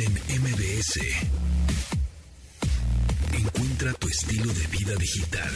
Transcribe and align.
en 0.00 0.12
MBS. 0.42 1.00
Encuentra 3.32 3.92
tu 3.94 4.08
estilo 4.08 4.52
de 4.52 4.66
vida 4.66 4.94
digital. 4.96 5.50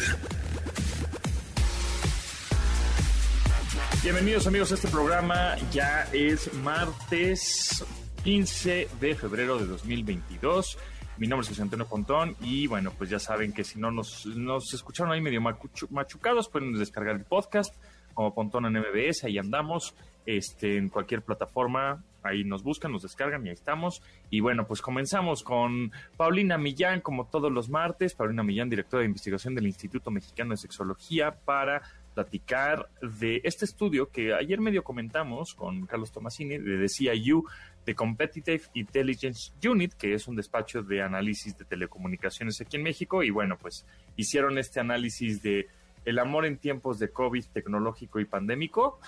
Bienvenidos 4.02 4.46
amigos 4.46 4.70
a 4.70 4.76
este 4.76 4.88
programa. 4.88 5.56
Ya 5.72 6.08
es 6.12 6.52
martes 6.54 7.84
15 8.22 8.88
de 9.00 9.14
febrero 9.16 9.58
de 9.58 9.66
2022. 9.66 10.78
Mi 11.16 11.26
nombre 11.26 11.42
es 11.42 11.48
José 11.48 11.62
Antonio 11.62 11.86
Pontón 11.86 12.36
y 12.40 12.68
bueno, 12.68 12.92
pues 12.96 13.10
ya 13.10 13.18
saben 13.18 13.52
que 13.52 13.64
si 13.64 13.80
no 13.80 13.90
nos, 13.90 14.24
nos 14.26 14.72
escucharon 14.72 15.12
ahí 15.12 15.20
medio 15.20 15.40
machucados, 15.40 16.48
pueden 16.48 16.78
descargar 16.78 17.16
el 17.16 17.24
podcast 17.24 17.74
como 18.14 18.34
Pontón 18.34 18.66
en 18.66 18.72
MBS, 18.74 19.24
ahí 19.24 19.38
andamos, 19.38 19.94
este, 20.26 20.76
en 20.76 20.88
cualquier 20.90 21.22
plataforma, 21.22 22.04
ahí 22.28 22.44
nos 22.44 22.62
buscan, 22.62 22.92
nos 22.92 23.02
descargan 23.02 23.44
y 23.46 23.48
ahí 23.48 23.54
estamos. 23.54 24.02
Y 24.30 24.40
bueno, 24.40 24.66
pues 24.66 24.80
comenzamos 24.80 25.42
con 25.42 25.92
Paulina 26.16 26.58
Millán, 26.58 27.00
como 27.00 27.26
todos 27.26 27.52
los 27.52 27.68
martes, 27.68 28.14
Paulina 28.14 28.42
Millán, 28.42 28.70
directora 28.70 29.00
de 29.00 29.06
investigación 29.06 29.54
del 29.54 29.66
Instituto 29.66 30.10
Mexicano 30.10 30.50
de 30.50 30.58
Sexología, 30.58 31.32
para 31.32 31.82
platicar 32.14 32.88
de 33.20 33.40
este 33.44 33.64
estudio 33.64 34.10
que 34.10 34.34
ayer 34.34 34.60
medio 34.60 34.82
comentamos 34.82 35.54
con 35.54 35.86
Carlos 35.86 36.10
Tomasini 36.10 36.58
de 36.58 36.88
CIU, 36.88 37.44
de 37.86 37.94
Competitive 37.94 38.62
Intelligence 38.74 39.52
Unit, 39.66 39.94
que 39.94 40.14
es 40.14 40.26
un 40.26 40.34
despacho 40.34 40.82
de 40.82 41.00
análisis 41.00 41.56
de 41.56 41.64
telecomunicaciones 41.64 42.60
aquí 42.60 42.76
en 42.76 42.82
México. 42.82 43.22
Y 43.22 43.30
bueno, 43.30 43.56
pues 43.56 43.86
hicieron 44.16 44.58
este 44.58 44.80
análisis 44.80 45.42
de 45.42 45.68
el 46.04 46.18
amor 46.18 46.46
en 46.46 46.58
tiempos 46.58 46.98
de 46.98 47.10
COVID 47.10 47.44
tecnológico 47.52 48.18
y 48.18 48.24
pandémico. 48.24 48.98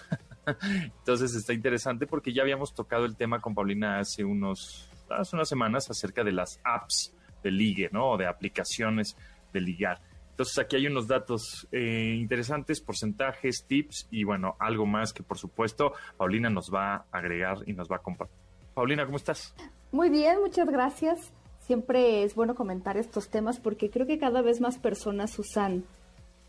Entonces 0.98 1.34
está 1.34 1.52
interesante 1.52 2.06
porque 2.06 2.32
ya 2.32 2.42
habíamos 2.42 2.74
tocado 2.74 3.04
el 3.04 3.16
tema 3.16 3.40
con 3.40 3.54
Paulina 3.54 3.98
hace 3.98 4.24
unos 4.24 4.90
unas 5.32 5.48
semanas 5.48 5.90
acerca 5.90 6.22
de 6.22 6.32
las 6.32 6.60
apps 6.64 7.12
de 7.42 7.50
ligue, 7.50 7.88
¿no? 7.92 8.10
O 8.10 8.16
de 8.16 8.26
aplicaciones 8.26 9.16
de 9.52 9.60
ligar. 9.60 10.00
Entonces 10.30 10.58
aquí 10.58 10.76
hay 10.76 10.86
unos 10.86 11.06
datos 11.06 11.68
eh, 11.72 12.16
interesantes, 12.18 12.80
porcentajes, 12.80 13.64
tips 13.66 14.08
y 14.10 14.24
bueno, 14.24 14.56
algo 14.58 14.86
más 14.86 15.12
que 15.12 15.22
por 15.22 15.36
supuesto 15.36 15.92
Paulina 16.16 16.48
nos 16.48 16.72
va 16.72 16.94
a 16.94 17.04
agregar 17.12 17.58
y 17.66 17.72
nos 17.72 17.90
va 17.90 17.96
a 17.96 17.98
compartir. 17.98 18.36
Paulina, 18.72 19.04
¿cómo 19.04 19.16
estás? 19.16 19.54
Muy 19.92 20.08
bien, 20.08 20.40
muchas 20.40 20.70
gracias. 20.70 21.32
Siempre 21.58 22.22
es 22.22 22.34
bueno 22.34 22.54
comentar 22.54 22.96
estos 22.96 23.28
temas 23.28 23.60
porque 23.60 23.90
creo 23.90 24.06
que 24.06 24.18
cada 24.18 24.40
vez 24.42 24.60
más 24.60 24.78
personas 24.78 25.38
usan, 25.38 25.84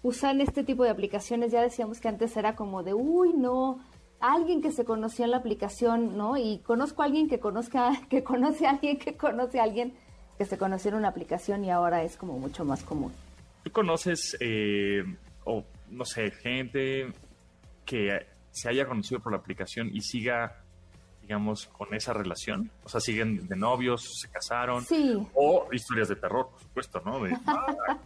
usan 0.04 0.42
este 0.42 0.64
tipo 0.64 0.84
de 0.84 0.90
aplicaciones. 0.90 1.52
Ya 1.52 1.62
decíamos 1.62 2.00
que 2.00 2.08
antes 2.08 2.36
era 2.38 2.56
como 2.56 2.84
de, 2.84 2.94
uy, 2.94 3.34
no, 3.34 3.80
alguien 4.20 4.62
que 4.62 4.72
se 4.72 4.86
conoció 4.86 5.26
en 5.26 5.32
la 5.32 5.38
aplicación, 5.38 6.18
¿no? 6.18 6.38
Y 6.38 6.60
conozco 6.60 7.02
a 7.02 7.06
alguien 7.06 7.28
que 7.28 7.40
conozca, 7.40 7.92
que 8.10 8.24
conoce 8.24 8.68
a 8.68 8.72
alguien 8.72 8.98
que 8.98 9.18
conoce 9.18 9.60
a 9.60 9.64
alguien 9.64 9.94
que 10.38 10.46
se 10.46 10.58
conoció 10.58 10.90
en 10.90 10.98
una 10.98 11.10
aplicación 11.10 11.64
y 11.66 11.72
ahora 11.72 12.04
es 12.04 12.18
como 12.18 12.40
mucho 12.40 12.66
más 12.66 12.84
común. 12.84 13.14
¿Tú 13.64 13.72
conoces, 13.72 14.36
eh, 14.40 15.04
o 15.44 15.64
no 15.90 16.06
sé, 16.06 16.32
gente 16.32 17.14
que 17.86 18.26
se 18.50 18.70
haya 18.70 18.88
conocido 18.88 19.20
por 19.22 19.34
la 19.34 19.38
aplicación 19.38 19.90
y 19.94 20.02
siga, 20.02 20.64
digamos, 21.22 21.68
con 21.68 21.94
esa 21.94 22.14
relación? 22.14 22.72
O 22.84 22.90
sea, 22.90 23.00
siguen 23.00 23.48
de 23.48 23.56
novios, 23.56 24.20
se 24.20 24.30
casaron. 24.30 24.84
Sí. 24.84 25.16
O 25.36 25.68
historias 25.72 26.10
de 26.10 26.16
terror, 26.16 26.50
por 26.50 26.62
supuesto, 26.62 27.02
¿no? 27.06 27.22
Ah, 27.46 28.00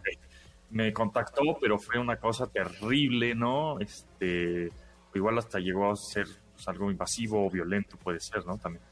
me 0.70 0.92
contactó, 0.92 1.42
pero 1.60 1.78
fue 1.78 1.98
una 1.98 2.16
cosa 2.16 2.46
terrible, 2.46 3.34
¿no? 3.34 3.78
Este, 3.80 4.70
igual 5.14 5.38
hasta 5.38 5.58
llegó 5.58 5.90
a 5.90 5.96
ser 5.96 6.26
pues, 6.54 6.66
algo 6.68 6.90
invasivo 6.90 7.46
o 7.46 7.50
violento, 7.50 7.96
puede 7.96 8.20
ser, 8.20 8.44
¿no? 8.46 8.58
También. 8.58 8.82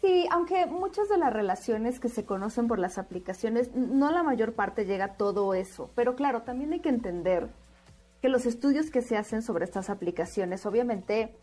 Sí, 0.00 0.26
aunque 0.30 0.66
muchas 0.66 1.08
de 1.08 1.18
las 1.18 1.32
relaciones 1.32 1.98
que 1.98 2.08
se 2.08 2.24
conocen 2.24 2.68
por 2.68 2.78
las 2.78 2.98
aplicaciones, 2.98 3.74
no 3.74 4.12
la 4.12 4.22
mayor 4.22 4.52
parte 4.52 4.84
llega 4.84 5.16
todo 5.16 5.54
eso. 5.54 5.90
Pero 5.94 6.14
claro, 6.14 6.42
también 6.42 6.72
hay 6.72 6.80
que 6.80 6.90
entender 6.90 7.48
que 8.20 8.28
los 8.28 8.46
estudios 8.46 8.90
que 8.90 9.02
se 9.02 9.16
hacen 9.16 9.42
sobre 9.42 9.64
estas 9.64 9.90
aplicaciones, 9.90 10.64
obviamente, 10.66 11.34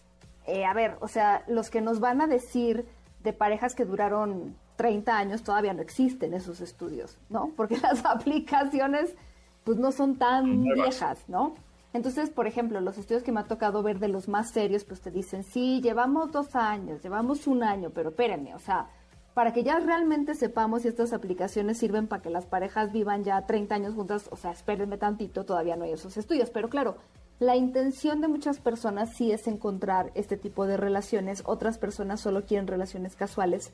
eh, 0.46 0.66
a 0.66 0.74
ver, 0.74 0.98
o 1.02 1.08
sea, 1.08 1.44
los 1.48 1.70
que 1.70 1.82
nos 1.82 2.00
van 2.00 2.22
a 2.22 2.28
decir 2.28 2.86
de 3.22 3.34
parejas 3.34 3.76
que 3.76 3.86
duraron 3.86 4.56
30 4.76 5.18
años 5.18 5.44
todavía 5.44 5.74
no 5.74 5.82
existen 5.82 6.34
esos 6.34 6.62
estudios, 6.62 7.18
¿no? 7.30 7.52
Porque 7.56 7.78
las 7.82 8.06
aplicaciones, 8.06 9.16
pues 9.64 9.78
no 9.78 9.92
son 9.92 10.18
tan 10.18 10.64
viejas, 10.64 11.24
¿no? 11.28 11.56
Entonces, 11.94 12.32
por 12.32 12.48
ejemplo, 12.48 12.82
los 12.82 12.98
estudios 12.98 13.24
que 13.24 13.32
me 13.32 13.40
ha 13.40 13.46
tocado 13.46 13.84
ver 13.84 14.00
de 14.00 14.08
los 14.08 14.28
más 14.28 14.50
serios, 14.50 14.84
pues 14.84 15.02
te 15.02 15.12
dicen, 15.12 15.44
sí, 15.44 15.80
llevamos 15.82 16.32
dos 16.32 16.56
años, 16.56 17.04
llevamos 17.04 17.46
un 17.46 17.64
año, 17.64 17.92
pero 17.92 18.10
espérenme, 18.10 18.56
o 18.56 18.60
sea, 18.60 18.90
para 19.36 19.54
que 19.54 19.64
ya 19.64 19.80
realmente 19.80 20.34
sepamos 20.34 20.82
si 20.82 20.88
estas 20.88 21.14
aplicaciones 21.14 21.78
sirven 21.78 22.08
para 22.08 22.22
que 22.22 22.30
las 22.30 22.46
parejas 22.46 22.92
vivan 22.92 23.24
ya 23.24 23.46
30 23.46 23.76
años 23.76 23.94
juntas, 23.94 24.28
o 24.32 24.36
sea, 24.36 24.52
espérenme 24.52 24.98
tantito, 24.98 25.46
todavía 25.46 25.76
no 25.76 25.86
hay 25.86 25.92
esos 25.92 26.18
estudios, 26.18 26.50
pero 26.50 26.68
claro, 26.70 26.98
la 27.40 27.56
intención 27.56 28.22
de 28.22 28.28
muchas 28.28 28.60
personas 28.60 29.16
sí 29.16 29.32
es 29.32 29.48
encontrar 29.48 30.12
este 30.16 30.38
tipo 30.38 30.66
de 30.66 30.78
relaciones, 30.78 31.44
otras 31.46 31.78
personas 31.78 32.22
solo 32.22 32.46
quieren 32.46 32.68
relaciones 32.68 33.16
casuales, 33.16 33.72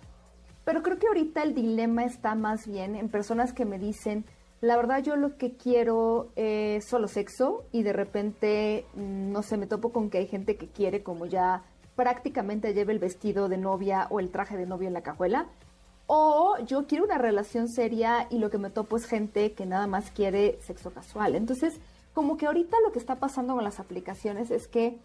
pero 0.65 0.83
creo 0.83 0.97
que 0.97 1.07
ahorita 1.07 1.41
el 1.43 1.53
dilema 1.53 2.03
está 2.03 2.35
más 2.35 2.67
bien 2.67 2.95
en 2.95 3.09
personas 3.09 3.53
que 3.53 3.65
me 3.65 3.79
dicen, 3.79 4.25
la 4.61 4.75
verdad 4.75 5.01
yo 5.01 5.15
lo 5.15 5.37
que 5.37 5.53
quiero 5.53 6.31
es 6.35 6.85
solo 6.85 7.07
sexo 7.07 7.63
y 7.71 7.83
de 7.83 7.93
repente, 7.93 8.85
mm, 8.95 9.31
no 9.31 9.41
sé, 9.41 9.57
me 9.57 9.67
topo 9.67 9.91
con 9.91 10.09
que 10.09 10.17
hay 10.17 10.27
gente 10.27 10.57
que 10.57 10.67
quiere 10.67 11.01
como 11.01 11.25
ya 11.25 11.63
prácticamente 11.95 12.73
lleve 12.73 12.93
el 12.93 12.99
vestido 12.99 13.49
de 13.49 13.57
novia 13.57 14.07
o 14.09 14.19
el 14.19 14.31
traje 14.31 14.57
de 14.57 14.65
novia 14.65 14.87
en 14.87 14.93
la 14.93 15.01
cajuela. 15.01 15.47
O 16.07 16.57
yo 16.65 16.87
quiero 16.87 17.05
una 17.05 17.17
relación 17.17 17.67
seria 17.67 18.27
y 18.29 18.39
lo 18.39 18.49
que 18.49 18.57
me 18.57 18.69
topo 18.69 18.97
es 18.97 19.05
gente 19.05 19.53
que 19.53 19.65
nada 19.65 19.87
más 19.87 20.11
quiere 20.11 20.59
sexo 20.61 20.91
casual. 20.91 21.35
Entonces, 21.35 21.79
como 22.13 22.35
que 22.35 22.47
ahorita 22.47 22.77
lo 22.83 22.91
que 22.91 22.99
está 22.99 23.15
pasando 23.19 23.53
con 23.55 23.63
las 23.63 23.79
aplicaciones 23.79 24.51
es 24.51 24.67
que 24.67 24.97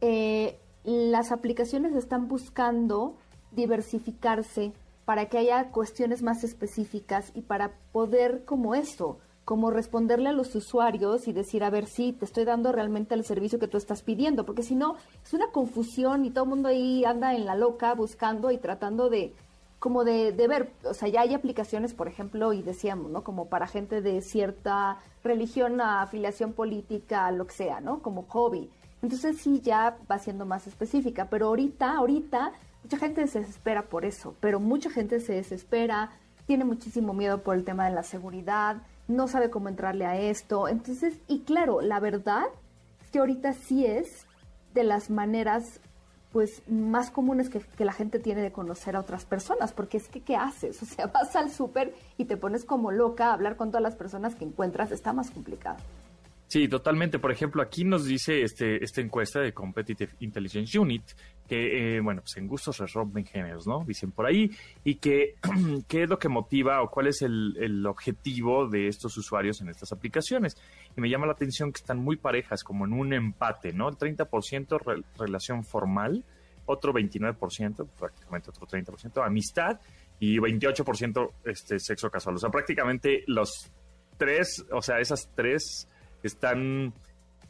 eh, 0.00 0.58
las 0.84 1.32
aplicaciones 1.32 1.94
están 1.94 2.28
buscando 2.28 3.14
diversificarse 3.52 4.72
para 5.08 5.30
que 5.30 5.38
haya 5.38 5.70
cuestiones 5.70 6.22
más 6.22 6.44
específicas 6.44 7.32
y 7.34 7.40
para 7.40 7.72
poder 7.92 8.44
como 8.44 8.74
esto, 8.74 9.16
como 9.46 9.70
responderle 9.70 10.28
a 10.28 10.32
los 10.32 10.54
usuarios 10.54 11.28
y 11.28 11.32
decir, 11.32 11.64
a 11.64 11.70
ver, 11.70 11.86
sí, 11.86 12.12
te 12.12 12.26
estoy 12.26 12.44
dando 12.44 12.72
realmente 12.72 13.14
el 13.14 13.24
servicio 13.24 13.58
que 13.58 13.68
tú 13.68 13.78
estás 13.78 14.02
pidiendo, 14.02 14.44
porque 14.44 14.62
si 14.62 14.74
no, 14.74 14.96
es 15.24 15.32
una 15.32 15.50
confusión 15.50 16.26
y 16.26 16.30
todo 16.30 16.44
el 16.44 16.50
mundo 16.50 16.68
ahí 16.68 17.06
anda 17.06 17.34
en 17.34 17.46
la 17.46 17.54
loca 17.54 17.94
buscando 17.94 18.50
y 18.50 18.58
tratando 18.58 19.08
de, 19.08 19.32
como 19.78 20.04
de, 20.04 20.32
de, 20.32 20.46
ver, 20.46 20.72
o 20.84 20.92
sea, 20.92 21.08
ya 21.08 21.22
hay 21.22 21.32
aplicaciones, 21.32 21.94
por 21.94 22.06
ejemplo, 22.06 22.52
y 22.52 22.60
decíamos, 22.60 23.10
¿no? 23.10 23.24
Como 23.24 23.46
para 23.46 23.66
gente 23.66 24.02
de 24.02 24.20
cierta 24.20 24.98
religión, 25.24 25.80
afiliación 25.80 26.52
política, 26.52 27.32
lo 27.32 27.46
que 27.46 27.54
sea, 27.54 27.80
¿no? 27.80 28.02
Como 28.02 28.24
hobby. 28.24 28.68
Entonces 29.00 29.38
sí, 29.38 29.62
ya 29.62 29.96
va 30.10 30.18
siendo 30.18 30.44
más 30.44 30.66
específica, 30.66 31.28
pero 31.30 31.46
ahorita, 31.46 31.96
ahorita 31.96 32.52
Mucha 32.82 32.98
gente 32.98 33.26
se 33.26 33.40
desespera 33.40 33.82
por 33.82 34.04
eso, 34.04 34.34
pero 34.40 34.60
mucha 34.60 34.90
gente 34.90 35.20
se 35.20 35.34
desespera, 35.34 36.10
tiene 36.46 36.64
muchísimo 36.64 37.12
miedo 37.12 37.42
por 37.42 37.56
el 37.56 37.64
tema 37.64 37.86
de 37.86 37.94
la 37.94 38.02
seguridad, 38.02 38.82
no 39.08 39.28
sabe 39.28 39.50
cómo 39.50 39.68
entrarle 39.68 40.06
a 40.06 40.18
esto. 40.18 40.68
Entonces, 40.68 41.14
y 41.26 41.40
claro, 41.40 41.80
la 41.80 42.00
verdad 42.00 42.44
es 43.02 43.10
que 43.10 43.18
ahorita 43.18 43.52
sí 43.52 43.84
es 43.84 44.26
de 44.74 44.84
las 44.84 45.10
maneras 45.10 45.80
pues 46.32 46.62
más 46.68 47.10
comunes 47.10 47.48
que, 47.48 47.60
que, 47.60 47.86
la 47.86 47.92
gente 47.92 48.18
tiene 48.18 48.42
de 48.42 48.52
conocer 48.52 48.96
a 48.96 49.00
otras 49.00 49.24
personas, 49.24 49.72
porque 49.72 49.96
es 49.96 50.08
que 50.08 50.20
¿qué 50.20 50.36
haces? 50.36 50.82
O 50.82 50.86
sea, 50.86 51.06
vas 51.06 51.34
al 51.36 51.50
súper 51.50 51.94
y 52.18 52.26
te 52.26 52.36
pones 52.36 52.64
como 52.64 52.90
loca 52.90 53.30
a 53.30 53.32
hablar 53.32 53.56
con 53.56 53.70
todas 53.70 53.82
las 53.82 53.96
personas 53.96 54.34
que 54.34 54.44
encuentras, 54.44 54.92
está 54.92 55.12
más 55.12 55.30
complicado. 55.30 55.78
Sí, 56.48 56.66
totalmente. 56.66 57.18
Por 57.18 57.30
ejemplo, 57.30 57.60
aquí 57.60 57.84
nos 57.84 58.06
dice 58.06 58.40
este, 58.40 58.82
esta 58.82 59.02
encuesta 59.02 59.38
de 59.40 59.52
Competitive 59.52 60.12
Intelligence 60.20 60.78
Unit 60.78 61.02
que, 61.46 61.96
eh, 61.96 62.00
bueno, 62.00 62.22
pues 62.22 62.38
en 62.38 62.46
gustos 62.46 62.76
se 62.76 62.86
rompen 62.86 63.26
géneros, 63.26 63.66
¿no? 63.66 63.84
Dicen 63.86 64.12
por 64.12 64.24
ahí, 64.24 64.50
y 64.82 64.96
que 64.96 65.34
qué 65.88 66.04
es 66.04 66.08
lo 66.08 66.18
que 66.18 66.28
motiva 66.30 66.82
o 66.82 66.90
cuál 66.90 67.08
es 67.08 67.20
el, 67.20 67.54
el, 67.60 67.86
objetivo 67.86 68.66
de 68.66 68.88
estos 68.88 69.16
usuarios 69.18 69.60
en 69.60 69.68
estas 69.68 69.92
aplicaciones. 69.92 70.56
Y 70.96 71.00
me 71.02 71.10
llama 71.10 71.26
la 71.26 71.32
atención 71.32 71.70
que 71.70 71.80
están 71.80 71.98
muy 71.98 72.16
parejas, 72.16 72.64
como 72.64 72.86
en 72.86 72.94
un 72.94 73.12
empate, 73.12 73.74
¿no? 73.74 73.88
El 73.90 73.96
30% 73.96 75.04
relación 75.18 75.64
formal, 75.64 76.24
otro 76.64 76.94
29%, 76.94 77.88
prácticamente 77.98 78.50
otro 78.50 78.66
30%, 78.66 79.22
amistad 79.26 79.80
y 80.18 80.38
28% 80.38 81.30
este, 81.44 81.78
sexo 81.78 82.10
casual. 82.10 82.36
O 82.36 82.38
sea, 82.38 82.50
prácticamente 82.50 83.24
los 83.26 83.70
tres, 84.16 84.64
o 84.70 84.80
sea, 84.80 84.98
esas 84.98 85.30
tres 85.34 85.88
están 86.22 86.92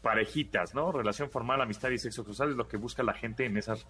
parejitas, 0.03 0.75
¿no? 0.75 0.93
Relación 0.93 1.31
formal, 1.31 1.61
amistad 1.61 1.91
y 1.91 1.99
sexo 1.99 2.25
casual 2.25 2.51
es 2.51 2.57
lo 2.57 2.69
que 2.69 2.77
busca 2.77 3.03
la 3.03 3.15
gente 3.15 3.45
en 3.45 3.57
esas, 3.57 3.87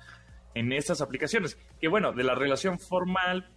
en 0.54 0.72
esas 0.72 1.00
aplicaciones. 1.00 1.58
Que 1.80 1.88
bueno, 1.88 2.12
de 2.12 2.24
la 2.24 2.34
relación 2.34 2.78
formal 2.78 3.50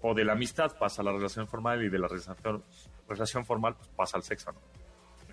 o 0.00 0.14
de 0.14 0.24
la 0.24 0.32
amistad 0.32 0.76
pasa 0.78 1.02
a 1.02 1.04
la 1.04 1.12
relación 1.12 1.48
formal 1.48 1.82
y 1.82 1.88
de 1.88 1.98
la 1.98 2.08
relación, 2.08 2.64
relación 3.08 3.44
formal 3.44 3.74
pues, 3.76 3.88
pasa 3.88 4.16
al 4.16 4.22
sexo, 4.22 4.52
¿no? 4.52 4.60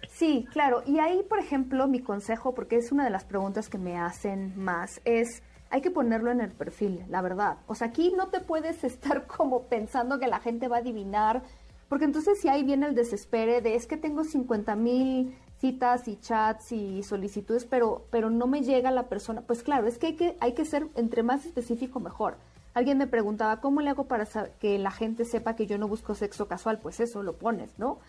Sí, 0.09 0.45
claro. 0.51 0.83
Y 0.85 0.99
ahí, 0.99 1.23
por 1.27 1.39
ejemplo, 1.39 1.87
mi 1.87 2.01
consejo, 2.01 2.53
porque 2.53 2.77
es 2.77 2.91
una 2.91 3.03
de 3.03 3.11
las 3.11 3.23
preguntas 3.23 3.69
que 3.69 3.77
me 3.77 3.97
hacen 3.97 4.53
más, 4.57 5.01
es 5.05 5.43
hay 5.71 5.81
que 5.81 5.89
ponerlo 5.89 6.31
en 6.31 6.41
el 6.41 6.51
perfil, 6.51 7.05
la 7.07 7.21
verdad. 7.21 7.59
O 7.67 7.75
sea, 7.75 7.87
aquí 7.87 8.13
no 8.15 8.27
te 8.27 8.41
puedes 8.41 8.83
estar 8.83 9.25
como 9.25 9.67
pensando 9.67 10.19
que 10.19 10.27
la 10.27 10.39
gente 10.39 10.67
va 10.67 10.77
a 10.77 10.79
adivinar, 10.79 11.43
porque 11.91 12.05
entonces 12.05 12.39
si 12.39 12.47
ahí 12.47 12.63
viene 12.63 12.87
el 12.87 12.95
desespere 12.95 13.59
de 13.59 13.75
es 13.75 13.85
que 13.85 13.97
tengo 13.97 14.23
50 14.23 14.77
mil 14.77 15.35
citas 15.59 16.07
y 16.07 16.15
chats 16.15 16.71
y 16.71 17.03
solicitudes, 17.03 17.65
pero, 17.65 18.05
pero 18.09 18.29
no 18.29 18.47
me 18.47 18.61
llega 18.61 18.91
la 18.91 19.09
persona. 19.09 19.41
Pues 19.41 19.61
claro, 19.61 19.87
es 19.87 19.97
que 19.97 20.37
hay 20.39 20.53
que, 20.53 20.63
ser 20.63 20.87
entre 20.95 21.21
más 21.21 21.45
específico 21.45 21.99
mejor. 21.99 22.37
Alguien 22.73 22.97
me 22.97 23.07
preguntaba, 23.07 23.59
¿cómo 23.59 23.81
le 23.81 23.89
hago 23.89 24.05
para 24.05 24.25
que 24.61 24.79
la 24.79 24.91
gente 24.91 25.25
sepa 25.25 25.57
que 25.57 25.67
yo 25.67 25.77
no 25.77 25.89
busco 25.89 26.15
sexo 26.15 26.47
casual? 26.47 26.79
Pues 26.79 27.01
eso, 27.01 27.23
lo 27.23 27.33
pones, 27.33 27.77
¿no? 27.77 27.99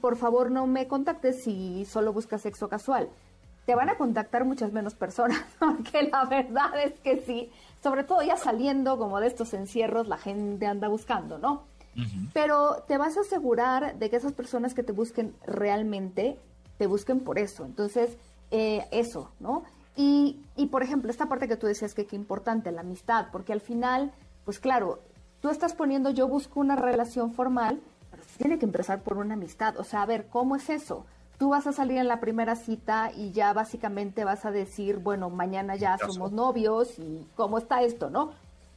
por 0.00 0.14
favor, 0.14 0.52
no 0.52 0.68
me 0.68 0.86
contactes 0.86 1.42
si 1.42 1.84
solo 1.86 2.12
buscas 2.12 2.42
sexo 2.42 2.68
casual. 2.68 3.08
Te 3.64 3.74
van 3.74 3.88
a 3.88 3.98
contactar 3.98 4.44
muchas 4.44 4.72
menos 4.72 4.94
personas, 4.94 5.44
porque 5.58 6.04
la 6.04 6.24
verdad 6.26 6.80
es 6.84 7.00
que 7.00 7.20
sí, 7.22 7.50
sobre 7.82 8.04
todo 8.04 8.22
ya 8.22 8.36
saliendo 8.36 8.96
como 8.96 9.18
de 9.18 9.26
estos 9.26 9.54
encierros, 9.54 10.06
la 10.06 10.18
gente 10.18 10.66
anda 10.66 10.86
buscando, 10.86 11.38
¿no? 11.38 11.64
Pero 12.32 12.84
te 12.86 12.98
vas 12.98 13.16
a 13.16 13.20
asegurar 13.20 13.98
de 13.98 14.10
que 14.10 14.16
esas 14.16 14.32
personas 14.32 14.74
que 14.74 14.82
te 14.82 14.92
busquen 14.92 15.34
realmente 15.46 16.38
te 16.78 16.86
busquen 16.86 17.20
por 17.20 17.38
eso. 17.38 17.64
Entonces, 17.64 18.16
eh, 18.50 18.86
eso, 18.90 19.30
¿no? 19.40 19.64
Y, 19.96 20.40
y, 20.56 20.66
por 20.66 20.82
ejemplo, 20.82 21.10
esta 21.10 21.26
parte 21.26 21.48
que 21.48 21.56
tú 21.56 21.66
decías 21.66 21.94
que 21.94 22.06
qué 22.06 22.16
importante, 22.16 22.70
la 22.70 22.82
amistad, 22.82 23.28
porque 23.32 23.52
al 23.52 23.60
final, 23.60 24.12
pues 24.44 24.60
claro, 24.60 25.00
tú 25.40 25.48
estás 25.48 25.74
poniendo 25.74 26.10
yo 26.10 26.28
busco 26.28 26.60
una 26.60 26.76
relación 26.76 27.32
formal, 27.32 27.80
pero 28.10 28.22
tiene 28.36 28.58
que 28.58 28.66
empezar 28.66 29.02
por 29.02 29.16
una 29.16 29.34
amistad. 29.34 29.78
O 29.78 29.84
sea, 29.84 30.02
a 30.02 30.06
ver, 30.06 30.26
¿cómo 30.28 30.56
es 30.56 30.68
eso? 30.68 31.06
Tú 31.38 31.50
vas 31.50 31.66
a 31.66 31.72
salir 31.72 31.98
en 31.98 32.08
la 32.08 32.20
primera 32.20 32.56
cita 32.56 33.10
y 33.14 33.30
ya 33.32 33.52
básicamente 33.52 34.24
vas 34.24 34.44
a 34.44 34.50
decir, 34.50 34.98
bueno, 34.98 35.28
mañana 35.28 35.76
ya 35.76 35.98
somos 35.98 36.32
novios 36.32 36.98
y 36.98 37.26
cómo 37.34 37.58
está 37.58 37.82
esto, 37.82 38.08
¿no? 38.10 38.30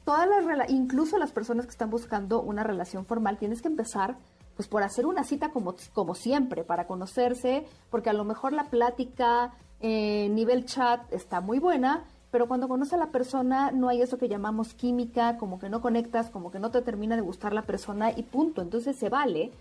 Todas 0.09 0.27
las 0.27 0.71
incluso 0.71 1.19
las 1.19 1.31
personas 1.31 1.67
que 1.67 1.71
están 1.71 1.91
buscando 1.91 2.41
una 2.41 2.63
relación 2.63 3.05
formal, 3.05 3.37
tienes 3.37 3.61
que 3.61 3.67
empezar 3.67 4.17
pues 4.55 4.67
por 4.67 4.81
hacer 4.81 5.05
una 5.05 5.23
cita 5.23 5.49
como, 5.49 5.75
como 5.93 6.15
siempre, 6.15 6.63
para 6.63 6.87
conocerse, 6.87 7.67
porque 7.91 8.09
a 8.09 8.13
lo 8.13 8.23
mejor 8.23 8.53
la 8.53 8.71
plática 8.71 9.53
eh, 9.81 10.27
nivel 10.31 10.65
chat 10.65 11.01
está 11.13 11.41
muy 11.41 11.59
buena, 11.59 12.05
pero 12.31 12.47
cuando 12.47 12.67
conoce 12.67 12.95
a 12.95 12.97
la 12.97 13.11
persona 13.11 13.69
no 13.69 13.87
hay 13.87 14.01
eso 14.01 14.17
que 14.17 14.27
llamamos 14.27 14.73
química, 14.73 15.37
como 15.37 15.59
que 15.59 15.69
no 15.69 15.79
conectas, 15.79 16.31
como 16.31 16.49
que 16.49 16.57
no 16.57 16.71
te 16.71 16.81
termina 16.81 17.15
de 17.15 17.21
gustar 17.21 17.53
la 17.53 17.67
persona 17.67 18.09
y 18.09 18.23
punto. 18.23 18.63
Entonces 18.63 18.97
se 18.97 19.09
vale, 19.09 19.51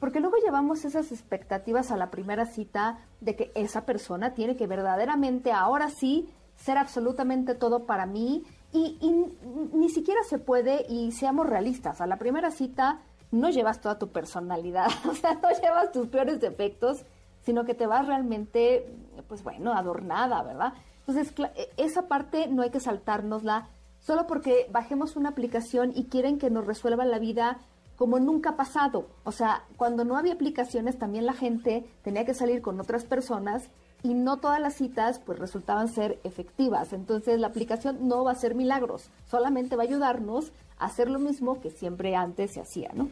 porque 0.00 0.20
luego 0.20 0.38
llevamos 0.42 0.86
esas 0.86 1.12
expectativas 1.12 1.90
a 1.90 1.98
la 1.98 2.10
primera 2.10 2.46
cita 2.46 2.96
de 3.20 3.36
que 3.36 3.52
esa 3.54 3.84
persona 3.84 4.32
tiene 4.32 4.56
que 4.56 4.66
verdaderamente 4.66 5.52
ahora 5.52 5.90
sí 5.90 6.30
ser 6.56 6.78
absolutamente 6.78 7.54
todo 7.54 7.84
para 7.84 8.06
mí 8.06 8.44
y, 8.72 8.98
y 9.00 9.76
ni 9.76 9.88
siquiera 9.88 10.20
se 10.24 10.38
puede 10.38 10.86
y 10.88 11.12
seamos 11.12 11.46
realistas. 11.46 12.00
A 12.00 12.06
la 12.06 12.18
primera 12.18 12.50
cita 12.50 13.00
no 13.30 13.50
llevas 13.50 13.80
toda 13.80 13.98
tu 13.98 14.08
personalidad, 14.08 14.88
o 15.08 15.14
sea, 15.14 15.34
no 15.34 15.48
llevas 15.50 15.92
tus 15.92 16.08
peores 16.08 16.40
defectos, 16.40 17.04
sino 17.42 17.64
que 17.64 17.74
te 17.74 17.86
vas 17.86 18.06
realmente, 18.06 18.94
pues 19.28 19.42
bueno, 19.42 19.72
adornada, 19.72 20.42
¿verdad? 20.42 20.72
Entonces, 21.06 21.32
e, 21.56 21.70
esa 21.76 22.08
parte 22.08 22.46
no 22.48 22.62
hay 22.62 22.70
que 22.70 22.80
saltárnosla 22.80 23.68
solo 24.00 24.26
porque 24.26 24.68
bajemos 24.70 25.16
una 25.16 25.30
aplicación 25.30 25.92
y 25.94 26.04
quieren 26.04 26.38
que 26.38 26.50
nos 26.50 26.66
resuelva 26.66 27.04
la 27.04 27.18
vida 27.18 27.58
como 27.96 28.20
nunca 28.20 28.50
ha 28.50 28.56
pasado. 28.56 29.08
O 29.24 29.32
sea, 29.32 29.64
cuando 29.76 30.04
no 30.04 30.16
había 30.16 30.34
aplicaciones, 30.34 30.98
también 30.98 31.26
la 31.26 31.32
gente 31.32 31.84
tenía 32.02 32.24
que 32.24 32.34
salir 32.34 32.62
con 32.62 32.80
otras 32.80 33.04
personas 33.04 33.70
y 34.02 34.14
no 34.14 34.38
todas 34.38 34.60
las 34.60 34.74
citas 34.74 35.18
pues 35.18 35.38
resultaban 35.38 35.88
ser 35.88 36.18
efectivas. 36.24 36.92
Entonces 36.92 37.40
la 37.40 37.48
aplicación 37.48 38.08
no 38.08 38.24
va 38.24 38.30
a 38.30 38.34
hacer 38.34 38.54
milagros, 38.54 39.10
solamente 39.26 39.76
va 39.76 39.82
a 39.82 39.86
ayudarnos 39.86 40.52
hacer 40.78 41.10
lo 41.10 41.18
mismo 41.18 41.60
que 41.60 41.70
siempre 41.70 42.14
antes 42.14 42.52
se 42.52 42.60
hacía, 42.60 42.90
¿no? 42.94 43.08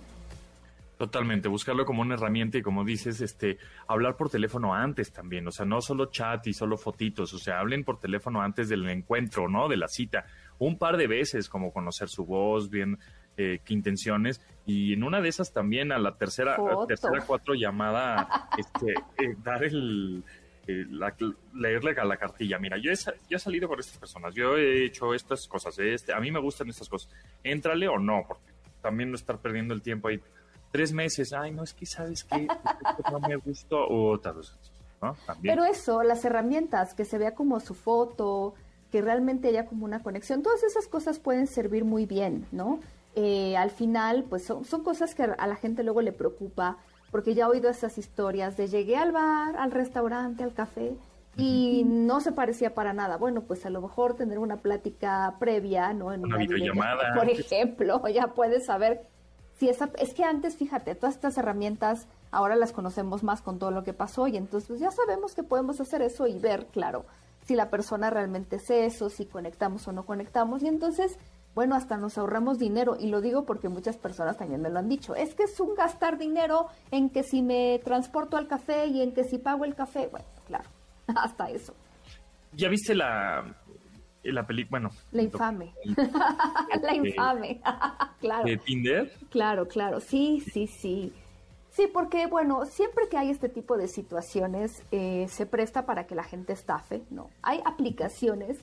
Totalmente, 0.99 1.49
buscarlo 1.49 1.85
como 1.85 2.01
una 2.01 2.15
herramienta 2.15 2.57
y 2.57 2.63
como 2.63 2.83
dices, 2.83 3.21
este, 3.21 3.59
hablar 3.87 4.17
por 4.17 4.31
teléfono 4.31 4.73
antes 4.73 5.13
también, 5.13 5.47
o 5.47 5.51
sea, 5.51 5.67
no 5.67 5.83
solo 5.83 6.07
chat 6.07 6.47
y 6.47 6.55
solo 6.55 6.79
fotitos, 6.79 7.35
o 7.35 7.39
sea, 7.39 7.61
hablen 7.61 7.85
por 7.85 7.99
teléfono 7.99 8.41
antes 8.41 8.71
del 8.71 8.89
encuentro, 8.89 9.47
¿no? 9.47 9.69
De 9.69 9.77
la 9.77 9.89
cita, 9.89 10.25
un 10.59 10.79
par 10.79 10.97
de 10.97 11.07
veces, 11.07 11.51
como 11.51 11.71
conocer 11.71 12.09
su 12.09 12.25
voz, 12.25 12.71
bien 12.71 12.99
eh, 13.37 13.61
qué 13.63 13.75
intenciones, 13.75 14.41
y 14.65 14.95
en 14.95 15.05
una 15.05 15.21
de 15.21 15.29
esas 15.29 15.53
también 15.53 15.93
a 15.93 15.99
la 15.99 16.17
tercera, 16.17 16.57
tercera 16.89 17.21
cuatro 17.27 17.53
llamada, 17.53 18.49
este, 18.57 18.93
eh, 18.93 19.37
dar 19.45 19.65
el, 19.65 20.25
eh, 20.67 20.87
leerle 21.55 21.95
a 22.01 22.05
la 22.05 22.17
cartilla, 22.17 22.59
mira, 22.59 22.77
yo 22.79 22.91
he, 22.91 22.97
yo 23.29 23.37
he 23.37 23.39
salido 23.39 23.69
con 23.69 23.79
estas 23.79 23.99
personas, 23.99 24.35
yo 24.35 24.57
he 24.57 24.87
hecho 24.87 25.15
estas 25.15 25.47
cosas, 25.47 25.79
este, 25.79 26.13
a 26.13 26.21
mí 26.21 26.31
me 26.31 26.41
gustan 26.41 26.69
estas 26.69 26.89
cosas, 26.89 27.11
éntrale 27.45 27.89
o 27.89 27.99
no, 27.99 28.25
porque 28.27 28.53
también 28.83 29.11
no 29.11 29.17
estar 29.17 29.39
perdiendo 29.39 29.75
el 29.75 29.83
tiempo 29.83 30.09
ahí. 30.09 30.21
Tres 30.73 30.93
meses, 30.93 31.33
ay, 31.33 31.53
no, 31.53 31.63
es 31.63 31.73
que 31.73 31.87
sabes 31.87 32.25
que 32.25 32.47
no 33.11 33.21
me 33.21 33.37
gustó, 33.37 33.87
o 33.89 34.19
tal 34.19 34.37
vez, 34.37 34.53
¿no? 35.01 35.17
Pero 35.43 35.65
eso, 35.65 36.03
las 36.03 36.25
herramientas, 36.25 36.95
que 36.95 37.05
se 37.05 37.19
vea 37.19 37.35
como 37.35 37.61
su 37.61 37.75
foto, 37.75 38.55
que 38.91 39.03
realmente 39.03 39.49
haya 39.49 39.67
como 39.67 39.85
una 39.85 40.03
conexión, 40.03 40.43
todas 40.43 40.63
esas 40.63 40.89
cosas 40.89 41.19
pueden 41.19 41.47
servir 41.47 41.85
muy 41.85 42.07
bien, 42.07 42.47
¿no? 42.53 42.81
Eh, 43.15 43.57
al 43.57 43.71
final, 43.71 44.25
pues 44.29 44.45
son, 44.45 44.65
son 44.65 44.83
cosas 44.83 45.15
que 45.15 45.23
a 45.23 45.47
la 45.47 45.57
gente 45.57 45.83
luego 45.83 46.03
le 46.03 46.13
preocupa, 46.13 46.79
porque 47.11 47.35
ya 47.35 47.45
he 47.45 47.49
oído 47.49 47.71
esas 47.71 47.99
historias 47.99 48.57
de 48.57 48.69
llegué 48.69 48.97
al 48.97 49.13
bar, 49.13 49.57
al 49.57 49.71
restaurante, 49.71 50.43
al 50.43 50.53
café, 50.53 50.97
y 51.37 51.85
no 51.85 52.21
se 52.21 52.33
parecía 52.33 52.75
para 52.75 52.93
nada. 52.93 53.19
Bueno, 53.19 53.43
pues 53.43 53.67
a 53.67 53.71
lo 53.71 53.83
mejor 53.83 54.15
tener 54.15 54.39
una 54.39 54.57
plática 54.57 55.35
previa, 55.39 55.93
¿no? 55.93 56.13
En 56.13 56.25
una, 56.25 56.39
videollamada. 56.39 57.15
Por 57.15 57.29
ejemplo, 57.29 58.03
ya 58.13 58.29
puedes 58.29 58.67
saber 58.67 59.03
si 59.59 59.69
esa, 59.69 59.91
es 59.99 60.15
que 60.15 60.25
antes, 60.25 60.57
fíjate, 60.57 60.95
todas 60.95 61.15
estas 61.15 61.37
herramientas 61.39 62.07
ahora 62.31 62.57
las 62.57 62.73
conocemos 62.73 63.23
más 63.23 63.43
con 63.43 63.59
todo 63.59 63.71
lo 63.71 63.85
que 63.85 63.93
pasó 63.93 64.29
y 64.29 64.37
entonces 64.37 64.69
pues, 64.69 64.81
ya 64.81 64.91
sabemos 64.91 65.35
que 65.35 65.43
podemos 65.43 65.81
hacer 65.81 66.03
eso 66.03 66.27
y 66.27 66.39
ver, 66.39 66.67
claro, 66.67 67.05
si 67.47 67.55
la 67.55 67.71
persona 67.71 68.11
realmente 68.11 68.57
es 68.57 68.71
eso, 68.71 69.09
si 69.09 69.25
conectamos 69.27 69.87
o 69.89 69.93
no 69.93 70.05
conectamos 70.05 70.63
y 70.63 70.69
entonces, 70.69 71.19
bueno, 71.57 71.75
hasta 71.75 71.97
nos 71.97 72.19
ahorramos 72.19 72.59
dinero 72.59 72.99
y 73.01 73.09
lo 73.09 73.23
digo 73.23 73.47
porque 73.47 73.71
muchas 73.71 73.97
personas 73.97 74.37
también 74.37 74.61
me 74.61 74.69
lo 74.69 74.79
han 74.79 74.91
dicho, 74.91 75.15
es 75.15 75.35
que 75.35 75.45
es 75.45 75.59
un 75.59 75.75
gastar 75.75 76.19
dinero 76.19 76.67
en 76.91 77.09
que 77.09 77.23
si 77.23 77.41
me 77.41 77.81
transporto 77.83 78.37
al 78.37 78.47
café 78.47 78.89
y 78.89 79.01
en 79.01 79.15
que 79.15 79.25
si 79.25 79.39
pago 79.39 79.65
el 79.65 79.75
café, 79.75 80.07
bueno, 80.09 80.27
claro, 80.47 80.69
hasta 81.17 81.49
eso. 81.49 81.75
¿Ya 82.53 82.69
viste 82.69 82.95
la, 82.95 83.57
la 84.23 84.47
película, 84.47 84.81
bueno. 84.81 84.91
La 85.13 85.23
infame. 85.23 85.73
la 86.83 86.95
infame, 86.95 87.63
claro. 88.21 88.45
¿De 88.45 88.59
Tinder? 88.59 89.11
Claro, 89.31 89.67
claro, 89.67 90.01
sí, 90.01 90.43
sí, 90.53 90.67
sí. 90.67 91.11
Sí, 91.71 91.89
porque 91.91 92.27
bueno, 92.27 92.67
siempre 92.67 93.09
que 93.11 93.17
hay 93.17 93.31
este 93.31 93.49
tipo 93.49 93.79
de 93.79 93.89
situaciones 93.89 94.83
eh, 94.91 95.27
se 95.29 95.47
presta 95.47 95.87
para 95.87 96.07
que 96.07 96.15
la 96.15 96.23
gente 96.23 96.53
estafe, 96.53 97.03
¿no? 97.11 97.31
Hay 97.41 97.63
aplicaciones 97.65 98.63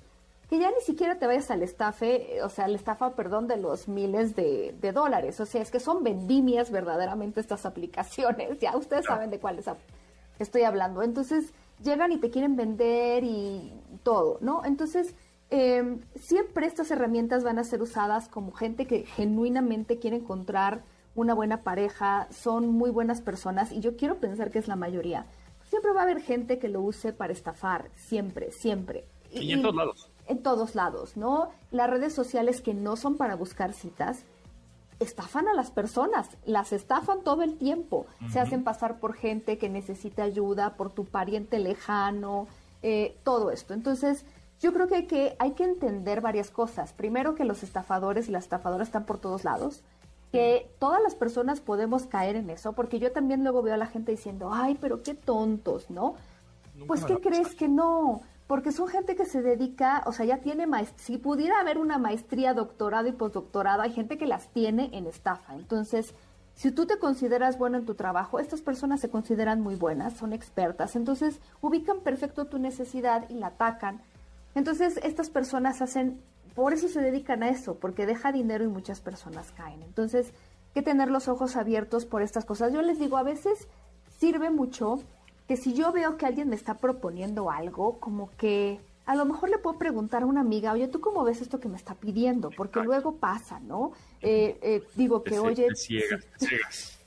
que 0.54 0.60
ya 0.60 0.70
ni 0.70 0.82
siquiera 0.82 1.18
te 1.18 1.26
vayas 1.26 1.50
al 1.50 1.64
estafe, 1.64 2.44
o 2.44 2.50
sea, 2.50 2.66
al 2.66 2.76
estafa, 2.76 3.16
perdón, 3.16 3.48
de 3.48 3.58
los 3.58 3.88
miles 3.88 4.36
de, 4.36 4.92
dólares. 4.94 5.40
O 5.40 5.48
sea, 5.48 5.62
es 5.64 5.72
que 5.72 5.80
son 5.80 6.04
vendimias 6.04 6.70
verdaderamente 6.70 7.40
estas 7.40 7.66
aplicaciones. 7.66 8.60
Ya 8.62 8.78
ustedes 8.78 9.06
saben 9.06 9.32
de 9.32 9.40
cuáles 9.40 9.66
estoy 10.38 10.62
hablando. 10.62 11.02
Entonces, 11.02 11.54
llegan 11.84 12.12
y 12.12 12.18
te 12.18 12.30
quieren 12.30 12.56
vender 12.56 13.24
y 13.24 13.74
todo, 14.04 14.38
¿no? 14.42 14.64
Entonces, 14.64 15.16
Em, 15.56 16.02
siempre 16.16 16.66
estas 16.66 16.90
herramientas 16.90 17.44
van 17.44 17.60
a 17.60 17.64
ser 17.64 17.84
usadas 17.84 18.28
como 18.28 18.54
gente 18.54 18.88
que 18.88 19.06
genuinamente 19.06 20.00
quiere 20.00 20.18
encontrar 20.18 20.84
una 21.14 21.36
buena 21.36 21.62
pareja, 21.62 22.28
son 22.32 22.70
muy 22.70 22.90
buenas 22.90 23.22
personas 23.22 23.72
y 23.72 23.80
yo 23.80 23.96
quiero 23.96 24.20
pensar 24.20 24.50
que 24.50 24.58
es 24.58 24.68
la 24.68 24.76
mayoría. 24.76 25.28
Siempre 25.70 25.92
va 25.92 26.00
a 26.00 26.04
haber 26.06 26.22
gente 26.22 26.58
que 26.58 26.70
lo 26.70 26.82
use 26.82 27.14
para 27.14 27.34
estafar, 27.34 27.92
siempre, 27.94 28.52
siempre. 28.52 29.06
Y, 29.30 29.52
en 29.52 29.62
todos 29.62 29.76
lados. 29.76 30.10
En 30.28 30.42
todos 30.42 30.76
lados, 30.76 31.18
¿no? 31.18 31.50
Las 31.72 31.90
redes 31.90 32.14
sociales 32.14 32.62
que 32.62 32.74
no 32.74 32.96
son 32.96 33.18
para 33.18 33.36
buscar 33.36 33.74
citas, 33.74 34.24
estafan 35.00 35.48
a 35.48 35.54
las 35.54 35.72
personas, 35.72 36.30
las 36.46 36.72
estafan 36.74 37.24
todo 37.24 37.44
el 37.44 37.58
tiempo. 37.58 38.06
Se 38.32 38.40
hacen 38.40 38.64
pasar 38.64 39.00
por 39.00 39.14
gente 39.14 39.58
que 39.58 39.70
necesita 39.70 40.24
ayuda, 40.24 40.76
por 40.76 40.92
tu 40.92 41.06
pariente 41.06 41.60
lejano, 41.60 42.48
eh, 42.82 43.18
todo 43.24 43.52
esto. 43.52 43.74
Entonces, 43.74 44.26
yo 44.60 44.74
creo 44.74 44.88
que 44.88 44.96
hay, 44.96 45.08
que 45.08 45.36
hay 45.40 45.52
que 45.52 45.66
entender 45.66 46.22
varias 46.22 46.50
cosas. 46.50 46.94
Primero, 46.94 47.36
que 47.36 47.44
los 47.44 47.64
estafadores 47.64 48.30
y 48.30 48.32
las 48.32 48.44
estafadoras 48.44 48.88
están 48.88 49.06
por 49.06 49.18
todos 49.18 49.44
lados, 49.44 49.84
que 50.32 50.72
todas 50.80 51.02
las 51.04 51.16
personas 51.16 51.60
podemos 51.60 52.08
caer 52.08 52.36
en 52.36 52.50
eso, 52.50 52.74
porque 52.74 52.98
yo 52.98 53.12
también 53.12 53.44
luego 53.44 53.62
veo 53.62 53.74
a 53.74 53.78
la 53.78 53.88
gente 53.88 54.12
diciendo, 54.12 54.52
ay, 54.52 54.78
pero 54.80 55.04
qué 55.04 55.14
tontos, 55.14 55.90
¿no? 55.90 56.16
pues, 56.88 57.06
¿qué 57.06 57.18
crees 57.20 57.56
que 57.56 57.68
no? 57.68 58.22
Porque 58.54 58.72
son 58.72 58.88
gente 58.88 59.16
que 59.16 59.26
se 59.26 59.42
dedica, 59.42 60.04
o 60.06 60.12
sea, 60.12 60.28
ya 60.28 60.38
tiene 60.38 60.68
maestría, 60.68 61.04
si 61.04 61.18
pudiera 61.18 61.60
haber 61.60 61.80
una 61.80 61.98
maestría, 61.98 62.54
doctorado 62.54 63.08
y 63.08 63.12
postdoctorado, 63.12 63.82
hay 63.82 63.92
gente 63.92 64.20
que 64.20 64.28
las 64.28 64.50
tiene 64.50 64.92
en 64.94 65.08
estafa. 65.08 65.56
Entonces, 65.56 66.14
si 66.54 66.70
tú 66.70 66.86
te 66.86 67.00
consideras 67.00 67.58
bueno 67.58 67.80
en 67.80 67.88
tu 67.88 67.96
trabajo, 67.96 68.38
estas 68.38 68.62
personas 68.62 69.00
se 69.00 69.10
consideran 69.10 69.60
muy 69.60 69.74
buenas, 69.74 70.14
son 70.14 70.34
expertas, 70.34 70.96
entonces 70.96 71.42
ubican 71.62 72.02
perfecto 72.02 72.46
tu 72.46 72.60
necesidad 72.60 73.28
y 73.28 73.40
la 73.40 73.48
atacan 73.48 74.04
Entonces, 74.54 75.00
estas 75.02 75.32
personas 75.32 75.82
hacen, 75.82 76.22
por 76.54 76.74
eso 76.74 76.88
se 76.90 77.02
dedican 77.02 77.42
a 77.42 77.50
eso, 77.50 77.80
porque 77.80 78.06
deja 78.06 78.32
dinero 78.32 78.64
y 78.64 78.68
muchas 78.68 79.00
personas 79.00 79.52
caen. 79.54 79.82
Entonces, 79.82 80.32
que 80.76 80.84
tener 80.84 81.10
los 81.10 81.28
ojos 81.28 81.56
abiertos 81.56 82.06
por 82.06 82.22
estas 82.22 82.46
cosas. 82.46 82.72
Yo 82.72 82.84
les 82.84 83.00
digo, 83.00 83.18
a 83.18 83.24
veces 83.24 83.68
sirve 84.20 84.52
mucho 84.52 85.00
que 85.48 85.58
si 85.58 85.74
yo 85.74 85.92
veo 85.92 86.18
que 86.18 86.26
alguien 86.26 86.50
me 86.50 86.56
está 86.56 86.78
proponiendo 86.78 87.52
algo, 87.52 88.00
como 88.00 88.30
que 88.38 88.80
a 89.06 89.16
lo 89.16 89.26
mejor 89.26 89.50
le 89.50 89.58
puedo 89.58 89.78
preguntar 89.78 90.24
a 90.24 90.26
una 90.26 90.42
amiga, 90.42 90.72
oye, 90.72 90.88
¿tú 90.88 91.02
cómo 91.02 91.24
ves 91.24 91.42
esto 91.42 91.60
que 91.60 91.68
me 91.68 91.76
está 91.76 91.96
pidiendo? 91.96 92.50
Porque 92.52 92.82
luego 92.82 93.16
pasa, 93.16 93.60
¿no? 93.60 93.92
Eh, 94.22 94.58
eh, 94.62 94.84
digo 94.96 95.24
que, 95.24 95.40
oye... 95.40 95.68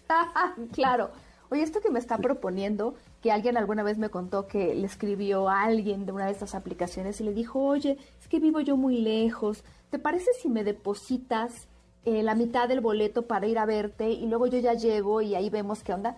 claro. 0.73 1.11
Oye, 1.49 1.62
esto 1.62 1.81
que 1.81 1.90
me 1.90 2.00
está 2.00 2.19
proponiendo, 2.19 2.97
que 3.23 3.31
alguien 3.31 3.57
alguna 3.57 3.85
vez 3.85 3.99
me 3.99 4.09
contó 4.09 4.49
que 4.49 4.75
le 4.75 4.85
escribió 4.85 5.49
a 5.49 5.62
alguien 5.62 6.05
de 6.05 6.12
una 6.12 6.26
de 6.26 6.33
estas 6.33 6.57
aplicaciones 6.57 7.21
y 7.21 7.25
le 7.25 7.33
dijo, 7.33 7.62
oye, 7.64 7.99
es 8.21 8.28
que 8.28 8.40
vivo 8.40 8.61
yo 8.61 8.76
muy 8.76 9.00
lejos, 9.00 9.62
¿te 9.90 9.99
parece 9.99 10.33
si 10.43 10.49
me 10.49 10.64
depositas 10.64 11.69
eh, 12.05 12.25
la 12.25 12.35
mitad 12.35 12.69
del 12.69 12.81
boleto 12.81 13.26
para 13.26 13.47
ir 13.47 13.59
a 13.59 13.64
verte 13.64 14.11
y 14.11 14.26
luego 14.26 14.49
yo 14.49 14.59
ya 14.59 14.75
llego 14.75 15.23
y 15.23 15.37
ahí 15.37 15.49
vemos 15.49 15.85
qué 15.85 15.95
onda? 15.95 16.16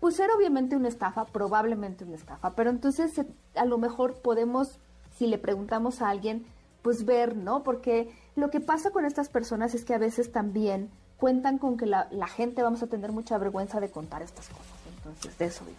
Pues 0.00 0.20
era 0.20 0.34
obviamente 0.34 0.76
una 0.76 0.88
estafa, 0.88 1.24
probablemente 1.26 2.04
una 2.04 2.16
estafa, 2.16 2.54
pero 2.54 2.70
entonces 2.70 3.20
a 3.54 3.64
lo 3.64 3.78
mejor 3.78 4.20
podemos 4.20 4.78
si 5.16 5.26
le 5.26 5.38
preguntamos 5.38 6.02
a 6.02 6.10
alguien, 6.10 6.44
pues 6.82 7.04
ver, 7.04 7.36
¿no? 7.36 7.62
Porque 7.62 8.10
lo 8.36 8.50
que 8.50 8.60
pasa 8.60 8.90
con 8.90 9.04
estas 9.04 9.28
personas 9.28 9.74
es 9.74 9.84
que 9.84 9.94
a 9.94 9.98
veces 9.98 10.30
también 10.30 10.90
cuentan 11.16 11.58
con 11.58 11.76
que 11.76 11.86
la, 11.86 12.06
gente 12.28 12.62
vamos 12.62 12.82
a 12.82 12.86
tener 12.86 13.12
mucha 13.12 13.38
vergüenza 13.38 13.80
de 13.80 13.90
contar 13.90 14.22
estas 14.22 14.48
cosas. 14.48 14.66
Entonces, 14.96 15.38
de 15.38 15.44
eso 15.46 15.64
vive. 15.64 15.76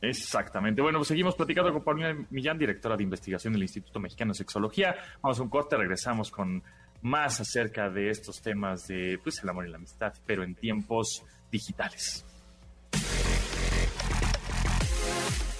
Exactamente. 0.00 0.82
Bueno, 0.82 0.98
pues 0.98 1.08
seguimos 1.08 1.34
platicando 1.34 1.72
con 1.72 1.82
Paulina 1.82 2.14
Millán, 2.30 2.58
directora 2.58 2.96
de 2.96 3.02
investigación 3.02 3.52
del 3.52 3.62
Instituto 3.62 4.00
Mexicano 4.00 4.32
de 4.32 4.38
Sexología. 4.38 4.94
Vamos 5.22 5.38
a 5.38 5.42
un 5.42 5.48
corte, 5.48 5.76
regresamos 5.76 6.30
con 6.30 6.62
más 7.02 7.40
acerca 7.40 7.90
de 7.90 8.10
estos 8.10 8.40
temas 8.40 8.86
de 8.86 9.18
pues, 9.22 9.42
el 9.42 9.48
amor 9.48 9.66
y 9.66 9.70
la 9.70 9.76
amistad, 9.76 10.12
pero 10.26 10.42
en 10.42 10.54
tiempos 10.54 11.22
digitales. 11.50 12.24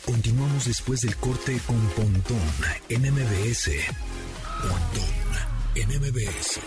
Continuamos 0.04 0.66
después 0.66 1.00
del 1.00 1.16
corte 1.16 1.58
con 1.66 1.80
Pontón 1.96 2.38
en 2.90 3.00
MBS. 3.10 3.70
Pontón 4.60 5.14
en 5.74 5.88
MBS. 5.88 6.60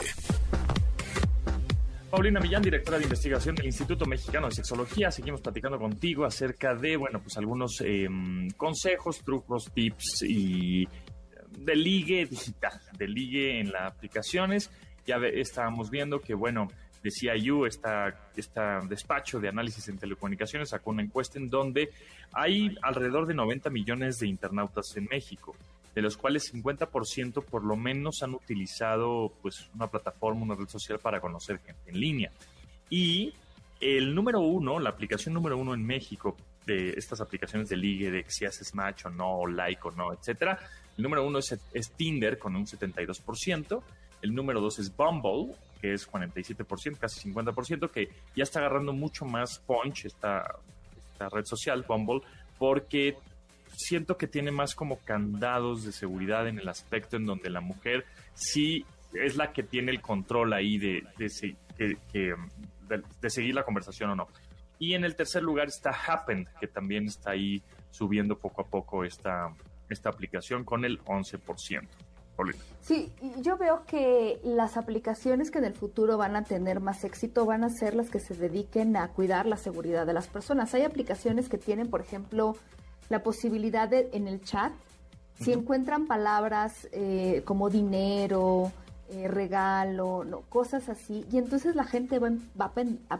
Paulina 2.09 2.39
Millán, 2.39 2.63
directora 2.63 2.97
de 2.97 3.03
investigación 3.03 3.53
del 3.53 3.67
Instituto 3.67 4.07
Mexicano 4.07 4.47
de 4.47 4.55
Sexología. 4.55 5.11
Seguimos 5.11 5.41
platicando 5.41 5.77
contigo 5.77 6.25
acerca 6.25 6.73
de, 6.73 6.97
bueno, 6.97 7.21
pues 7.21 7.37
algunos 7.37 7.79
em, 7.81 8.49
consejos, 8.57 9.19
trucos, 9.23 9.71
tips 9.71 10.23
y 10.23 10.85
em, 10.85 11.63
de 11.63 11.75
ligue 11.75 12.25
digital, 12.25 12.81
de 12.97 13.07
ligue 13.07 13.59
en 13.59 13.71
las 13.71 13.93
aplicaciones. 13.93 14.71
Ya 15.05 15.17
estábamos 15.17 15.91
viendo 15.91 16.21
que, 16.21 16.33
bueno, 16.33 16.69
decía 17.03 17.33
CIU, 17.33 17.65
esta, 17.65 18.29
esta 18.35 18.79
despacho 18.81 19.39
de 19.39 19.49
análisis 19.49 19.87
en 19.87 19.97
telecomunicaciones, 19.97 20.69
sacó 20.69 20.91
una 20.91 21.03
encuesta 21.03 21.39
en 21.39 21.49
donde 21.49 21.89
hay 22.33 22.75
alrededor 22.81 23.27
de 23.27 23.33
90 23.33 23.69
millones 23.69 24.19
de 24.19 24.27
internautas 24.27 24.95
en 24.95 25.07
México, 25.09 25.55
de 25.95 26.01
los 26.01 26.17
cuales 26.17 26.53
50% 26.53 27.43
por 27.43 27.63
lo 27.63 27.75
menos 27.75 28.21
han 28.21 28.33
utilizado 28.33 29.31
pues, 29.41 29.69
una 29.73 29.87
plataforma, 29.87 30.43
una 30.43 30.55
red 30.55 30.67
social 30.67 30.99
para 30.99 31.19
conocer 31.19 31.59
gente 31.59 31.89
en 31.89 31.99
línea. 31.99 32.31
Y 32.89 33.33
el 33.79 34.13
número 34.13 34.39
uno, 34.39 34.79
la 34.79 34.89
aplicación 34.89 35.33
número 35.33 35.57
uno 35.57 35.73
en 35.73 35.85
México 35.85 36.35
de 36.65 36.91
estas 36.91 37.21
aplicaciones 37.21 37.69
de 37.69 37.77
ligue, 37.77 38.11
de 38.11 38.25
si 38.27 38.45
haces 38.45 38.75
match 38.75 39.05
o 39.05 39.09
no, 39.09 39.39
o 39.39 39.47
like 39.47 39.81
o 39.83 39.91
no, 39.91 40.13
etcétera, 40.13 40.59
el 40.97 41.03
número 41.03 41.25
uno 41.25 41.39
es, 41.39 41.57
es 41.73 41.91
Tinder 41.91 42.37
con 42.37 42.55
un 42.55 42.65
72%, 42.65 43.81
el 44.21 44.33
número 44.33 44.59
dos 44.59 44.79
es 44.79 44.95
Bumble 44.95 45.55
que 45.77 45.93
es 45.93 46.09
47%, 46.09 46.97
casi 46.97 47.31
50%, 47.31 47.89
que 47.89 48.09
ya 48.35 48.43
está 48.43 48.59
agarrando 48.59 48.93
mucho 48.93 49.25
más 49.25 49.59
punch 49.59 50.05
esta, 50.05 50.55
esta 51.11 51.29
red 51.29 51.45
social, 51.45 51.85
Bumble, 51.87 52.21
porque 52.57 53.17
siento 53.75 54.17
que 54.17 54.27
tiene 54.27 54.51
más 54.51 54.75
como 54.75 54.97
candados 54.99 55.83
de 55.83 55.91
seguridad 55.91 56.47
en 56.47 56.59
el 56.59 56.67
aspecto 56.67 57.15
en 57.15 57.25
donde 57.25 57.49
la 57.49 57.61
mujer 57.61 58.05
sí 58.33 58.85
es 59.13 59.35
la 59.35 59.53
que 59.53 59.63
tiene 59.63 59.91
el 59.91 60.01
control 60.01 60.53
ahí 60.53 60.77
de, 60.77 61.03
de, 61.17 61.29
seguir 63.29 63.55
la 63.55 63.63
conversación 63.63 64.09
o 64.11 64.15
no. 64.15 64.27
Y 64.79 64.93
en 64.93 65.03
el 65.05 65.15
tercer 65.15 65.43
lugar 65.43 65.67
está 65.67 65.91
Happen, 65.91 66.47
que 66.59 66.67
también 66.67 67.05
está 67.05 67.31
ahí 67.31 67.61
subiendo 67.89 68.37
poco 68.37 68.61
a 68.61 68.67
poco 68.67 69.03
esta, 69.03 69.53
esta 69.89 70.09
aplicación 70.09 70.63
con 70.63 70.85
el 70.85 70.99
11%. 71.03 71.87
Sí, 72.81 73.11
yo 73.41 73.57
veo 73.57 73.83
que 73.85 74.39
las 74.43 74.77
aplicaciones 74.77 75.51
que 75.51 75.57
en 75.59 75.65
el 75.65 75.73
futuro 75.73 76.17
van 76.17 76.35
a 76.35 76.43
tener 76.43 76.79
más 76.79 77.03
éxito 77.03 77.45
van 77.45 77.63
a 77.63 77.69
ser 77.69 77.95
las 77.95 78.09
que 78.09 78.19
se 78.19 78.33
dediquen 78.33 78.95
a 78.95 79.09
cuidar 79.09 79.45
la 79.45 79.57
seguridad 79.57 80.05
de 80.05 80.13
las 80.13 80.27
personas. 80.27 80.73
Hay 80.73 80.83
aplicaciones 80.83 81.49
que 81.49 81.57
tienen, 81.57 81.89
por 81.89 81.99
ejemplo, 81.99 82.55
la 83.09 83.23
posibilidad 83.23 83.89
de 83.89 84.09
en 84.13 84.27
el 84.27 84.41
chat, 84.43 84.71
si 85.39 85.51
encuentran 85.51 86.07
palabras 86.07 86.87
eh, 86.91 87.41
como 87.45 87.69
dinero, 87.69 88.71
eh, 89.09 89.27
regalo, 89.27 90.23
no, 90.23 90.41
cosas 90.49 90.89
así, 90.89 91.25
y 91.31 91.37
entonces 91.37 91.75
la 91.75 91.83
gente 91.83 92.19
va, 92.19 92.29
va 92.59 92.71
a, 93.09 93.19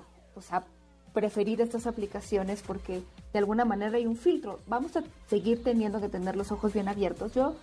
a 0.51 0.63
preferir 1.13 1.61
estas 1.61 1.87
aplicaciones 1.87 2.61
porque 2.61 3.01
de 3.33 3.39
alguna 3.39 3.65
manera 3.65 3.97
hay 3.97 4.05
un 4.05 4.15
filtro. 4.15 4.59
Vamos 4.67 4.95
a 4.95 5.03
seguir 5.27 5.63
teniendo 5.63 5.99
que 5.99 6.09
tener 6.09 6.35
los 6.35 6.51
ojos 6.51 6.73
bien 6.73 6.87
abiertos. 6.87 7.33
Yo 7.33 7.55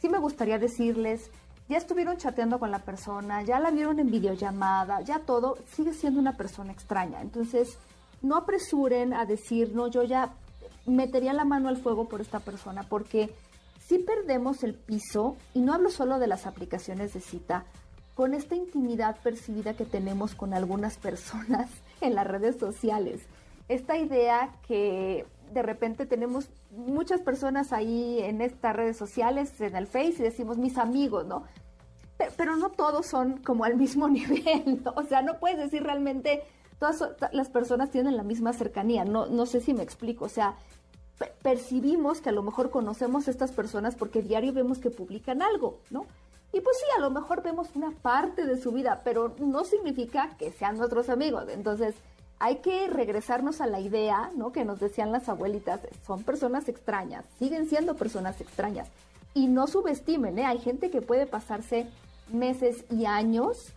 sí 0.00 0.08
me 0.08 0.18
gustaría 0.18 0.58
decirles, 0.58 1.30
ya 1.68 1.76
estuvieron 1.76 2.16
chateando 2.16 2.58
con 2.58 2.70
la 2.70 2.80
persona, 2.80 3.42
ya 3.42 3.60
la 3.60 3.70
vieron 3.70 4.00
en 4.00 4.10
videollamada, 4.10 5.02
ya 5.02 5.20
todo, 5.20 5.58
sigue 5.72 5.94
siendo 5.94 6.18
una 6.18 6.36
persona 6.36 6.72
extraña. 6.72 7.20
Entonces, 7.20 7.78
no 8.22 8.36
apresuren 8.36 9.14
a 9.14 9.24
decir, 9.24 9.72
no, 9.74 9.86
yo 9.88 10.02
ya 10.02 10.32
metería 10.86 11.32
la 11.32 11.44
mano 11.44 11.68
al 11.68 11.76
fuego 11.76 12.08
por 12.08 12.20
esta 12.20 12.40
persona, 12.40 12.82
porque 12.82 13.30
si 13.86 13.98
perdemos 13.98 14.64
el 14.64 14.74
piso, 14.74 15.36
y 15.54 15.60
no 15.60 15.72
hablo 15.72 15.90
solo 15.90 16.18
de 16.18 16.26
las 16.26 16.46
aplicaciones 16.46 17.12
de 17.12 17.20
cita, 17.20 17.64
con 18.14 18.34
esta 18.34 18.54
intimidad 18.54 19.16
percibida 19.22 19.74
que 19.74 19.84
tenemos 19.84 20.34
con 20.34 20.54
algunas 20.54 20.96
personas 20.98 21.70
en 22.00 22.14
las 22.14 22.26
redes 22.26 22.58
sociales. 22.58 23.20
Esta 23.68 23.96
idea 23.96 24.50
que 24.66 25.24
de 25.52 25.62
repente 25.62 26.06
tenemos 26.06 26.48
muchas 26.70 27.20
personas 27.20 27.72
ahí 27.72 28.20
en 28.20 28.40
estas 28.40 28.74
redes 28.74 28.96
sociales, 28.96 29.60
en 29.60 29.76
el 29.76 29.86
Face, 29.86 30.16
y 30.18 30.22
decimos 30.22 30.58
mis 30.58 30.78
amigos, 30.78 31.26
¿no? 31.26 31.44
Pero, 32.36 32.56
no 32.56 32.70
todos 32.70 33.06
son 33.06 33.38
como 33.38 33.64
al 33.64 33.76
mismo 33.76 34.08
nivel, 34.10 34.82
¿no? 34.84 34.92
O 34.96 35.02
sea, 35.04 35.22
no 35.22 35.38
puedes 35.38 35.58
decir 35.58 35.82
realmente 35.82 36.42
todas 36.78 37.02
las 37.32 37.48
personas 37.48 37.90
tienen 37.90 38.16
la 38.16 38.22
misma 38.22 38.52
cercanía, 38.52 39.04
no, 39.04 39.26
no 39.26 39.46
sé 39.46 39.60
si 39.60 39.74
me 39.74 39.82
explico, 39.82 40.24
o 40.24 40.30
sea, 40.30 40.56
percibimos 41.42 42.20
que 42.20 42.30
a 42.30 42.32
lo 42.32 42.42
mejor 42.42 42.70
conocemos 42.70 43.28
a 43.28 43.30
estas 43.30 43.52
personas 43.52 43.94
porque 43.94 44.22
diario 44.22 44.52
vemos 44.52 44.78
que 44.78 44.90
publican 44.90 45.42
algo, 45.42 45.80
¿no? 45.90 46.06
Y 46.52 46.60
pues 46.60 46.76
sí, 46.78 46.84
a 46.96 47.00
lo 47.00 47.10
mejor 47.10 47.42
vemos 47.42 47.68
una 47.74 47.92
parte 47.92 48.44
de 48.44 48.60
su 48.60 48.72
vida, 48.72 49.02
pero 49.04 49.34
no 49.38 49.64
significa 49.64 50.36
que 50.36 50.50
sean 50.50 50.78
nuestros 50.78 51.08
amigos. 51.08 51.44
Entonces, 51.48 51.94
hay 52.40 52.56
que 52.56 52.88
regresarnos 52.88 53.60
a 53.60 53.66
la 53.66 53.80
idea, 53.80 54.30
¿no? 54.34 54.50
Que 54.50 54.64
nos 54.64 54.80
decían 54.80 55.12
las 55.12 55.28
abuelitas, 55.28 55.80
son 56.06 56.22
personas 56.24 56.68
extrañas, 56.68 57.24
siguen 57.38 57.68
siendo 57.68 57.94
personas 57.94 58.40
extrañas. 58.40 58.88
Y 59.34 59.46
no 59.46 59.66
subestimen, 59.66 60.38
¿eh? 60.38 60.46
Hay 60.46 60.58
gente 60.58 60.90
que 60.90 61.02
puede 61.02 61.26
pasarse 61.26 61.86
meses 62.32 62.84
y 62.90 63.04
años 63.04 63.72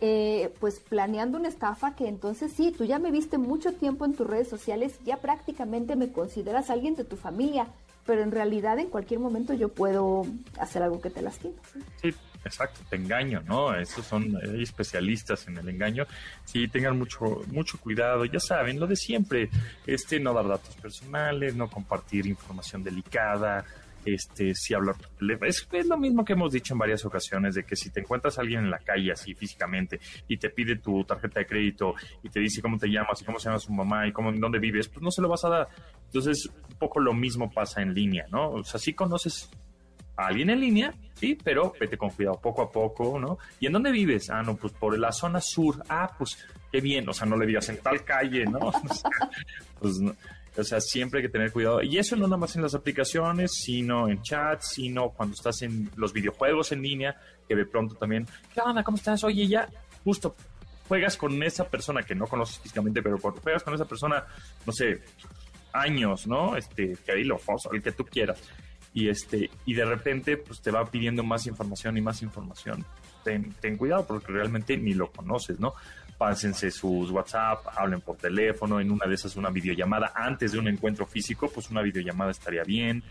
eh, 0.00 0.54
pues 0.60 0.78
planeando 0.78 1.38
una 1.38 1.48
estafa 1.48 1.96
que 1.96 2.06
entonces 2.06 2.52
sí, 2.52 2.72
tú 2.76 2.84
ya 2.84 2.98
me 2.98 3.10
viste 3.10 3.36
mucho 3.36 3.72
tiempo 3.72 4.04
en 4.04 4.14
tus 4.14 4.26
redes 4.26 4.48
sociales, 4.48 4.98
ya 5.04 5.16
prácticamente 5.16 5.96
me 5.96 6.12
consideras 6.12 6.70
alguien 6.70 6.94
de 6.94 7.04
tu 7.04 7.16
familia, 7.16 7.66
pero 8.06 8.22
en 8.22 8.30
realidad 8.30 8.78
en 8.78 8.90
cualquier 8.90 9.18
momento 9.18 9.54
yo 9.54 9.70
puedo 9.70 10.24
hacer 10.58 10.82
algo 10.82 11.00
que 11.00 11.10
te 11.10 11.20
lastime. 11.20 11.54
Sí, 12.00 12.10
exacto, 12.44 12.80
te 12.88 12.96
engaño, 12.96 13.42
¿no? 13.46 13.74
Esos 13.74 14.04
son 14.06 14.36
especialistas 14.60 15.46
en 15.48 15.58
el 15.58 15.68
engaño. 15.68 16.06
Sí, 16.44 16.68
tengan 16.68 16.98
mucho, 16.98 17.42
mucho 17.48 17.78
cuidado, 17.78 18.24
ya 18.24 18.40
saben, 18.40 18.80
lo 18.80 18.86
de 18.86 18.96
siempre, 18.96 19.50
este, 19.86 20.20
no 20.20 20.32
dar 20.32 20.48
datos 20.48 20.74
personales, 20.76 21.54
no 21.54 21.68
compartir 21.68 22.26
información 22.26 22.82
delicada, 22.82 23.64
este, 24.04 24.54
si 24.54 24.74
hablar 24.74 24.96
es, 25.42 25.68
es 25.70 25.86
lo 25.86 25.98
mismo 25.98 26.24
que 26.24 26.32
hemos 26.32 26.52
dicho 26.52 26.74
en 26.74 26.78
varias 26.78 27.04
ocasiones, 27.04 27.54
de 27.54 27.64
que 27.64 27.76
si 27.76 27.90
te 27.90 28.00
encuentras 28.00 28.38
a 28.38 28.42
alguien 28.42 28.64
en 28.64 28.70
la 28.70 28.78
calle 28.78 29.12
así 29.12 29.34
físicamente 29.34 30.00
y 30.26 30.36
te 30.36 30.50
pide 30.50 30.76
tu 30.76 31.04
tarjeta 31.04 31.40
de 31.40 31.46
crédito 31.46 31.94
y 32.22 32.30
te 32.30 32.40
dice 32.40 32.62
cómo 32.62 32.78
te 32.78 32.88
llamas 32.88 33.20
y 33.20 33.24
cómo 33.24 33.38
se 33.38 33.48
llama 33.48 33.58
su 33.58 33.72
mamá 33.72 34.06
y 34.06 34.12
cómo, 34.12 34.32
dónde 34.32 34.58
vives, 34.58 34.88
pues 34.88 35.02
no 35.02 35.10
se 35.10 35.20
lo 35.20 35.28
vas 35.28 35.44
a 35.44 35.48
dar. 35.48 35.68
Entonces, 36.06 36.46
un 36.46 36.76
poco 36.78 37.00
lo 37.00 37.12
mismo 37.12 37.50
pasa 37.50 37.82
en 37.82 37.92
línea, 37.92 38.26
¿no? 38.30 38.50
O 38.50 38.64
sea, 38.64 38.80
sí 38.80 38.94
conoces 38.94 39.50
alguien 40.26 40.50
en 40.50 40.60
línea, 40.60 40.94
sí, 41.14 41.38
pero 41.42 41.72
vete 41.78 41.96
con 41.96 42.10
cuidado 42.10 42.40
poco 42.40 42.62
a 42.62 42.70
poco, 42.70 43.18
¿no? 43.18 43.38
¿Y 43.60 43.66
en 43.66 43.72
dónde 43.72 43.92
vives? 43.92 44.30
Ah, 44.30 44.42
no, 44.42 44.56
pues 44.56 44.72
por 44.72 44.98
la 44.98 45.12
zona 45.12 45.40
sur. 45.40 45.82
Ah, 45.88 46.10
pues 46.18 46.36
qué 46.72 46.80
bien, 46.80 47.08
o 47.08 47.12
sea, 47.12 47.26
no 47.26 47.36
le 47.36 47.46
digas 47.46 47.68
en 47.68 47.78
tal 47.78 48.04
calle, 48.04 48.44
¿no? 48.44 48.58
pues 49.80 49.94
O 50.56 50.64
sea, 50.64 50.80
siempre 50.80 51.20
hay 51.20 51.26
que 51.26 51.32
tener 51.32 51.52
cuidado. 51.52 51.82
Y 51.82 51.98
eso 51.98 52.16
no 52.16 52.26
nada 52.26 52.36
más 52.36 52.56
en 52.56 52.62
las 52.62 52.74
aplicaciones, 52.74 53.52
sino 53.54 54.08
en 54.08 54.20
chats, 54.22 54.70
sino 54.74 55.10
cuando 55.10 55.34
estás 55.34 55.62
en 55.62 55.88
los 55.96 56.12
videojuegos 56.12 56.72
en 56.72 56.82
línea, 56.82 57.16
que 57.46 57.54
de 57.54 57.64
pronto 57.64 57.94
también, 57.94 58.26
¿qué 58.52 58.60
onda? 58.60 58.82
¿Cómo 58.82 58.96
estás? 58.96 59.22
Oye, 59.22 59.46
ya, 59.46 59.68
justo 60.02 60.34
juegas 60.88 61.16
con 61.16 61.40
esa 61.42 61.68
persona 61.68 62.02
que 62.02 62.14
no 62.14 62.26
conoces 62.26 62.58
físicamente, 62.58 63.02
pero 63.02 63.18
cuando 63.18 63.40
juegas 63.40 63.62
con 63.62 63.74
esa 63.74 63.84
persona, 63.84 64.24
no 64.66 64.72
sé, 64.72 65.02
años, 65.72 66.26
¿no? 66.26 66.56
Este, 66.56 66.96
que 67.04 67.12
ahí 67.12 67.24
lo 67.24 67.38
el 67.72 67.82
que 67.82 67.92
tú 67.92 68.04
quieras. 68.04 68.42
Y 68.94 69.08
este, 69.08 69.50
y 69.64 69.74
de 69.74 69.84
repente, 69.84 70.36
pues 70.36 70.60
te 70.60 70.70
va 70.70 70.84
pidiendo 70.90 71.22
más 71.22 71.46
información 71.46 71.96
y 71.96 72.00
más 72.00 72.22
información. 72.22 72.84
Ten, 73.24 73.52
ten 73.60 73.76
cuidado 73.76 74.06
porque 74.06 74.32
realmente 74.32 74.76
ni 74.76 74.94
lo 74.94 75.10
conoces, 75.10 75.60
¿no? 75.60 75.74
pásense 76.18 76.72
sus 76.72 77.10
WhatsApp, 77.12 77.64
hablen 77.76 78.00
por 78.00 78.16
teléfono, 78.16 78.80
en 78.80 78.90
una 78.90 79.06
de 79.06 79.14
esas 79.14 79.36
una 79.36 79.50
videollamada 79.50 80.12
antes 80.14 80.52
de 80.52 80.58
un 80.58 80.66
encuentro 80.66 81.06
físico, 81.06 81.48
pues 81.48 81.70
una 81.70 81.80
videollamada 81.80 82.32
estaría 82.32 82.64
bien. 82.64 83.02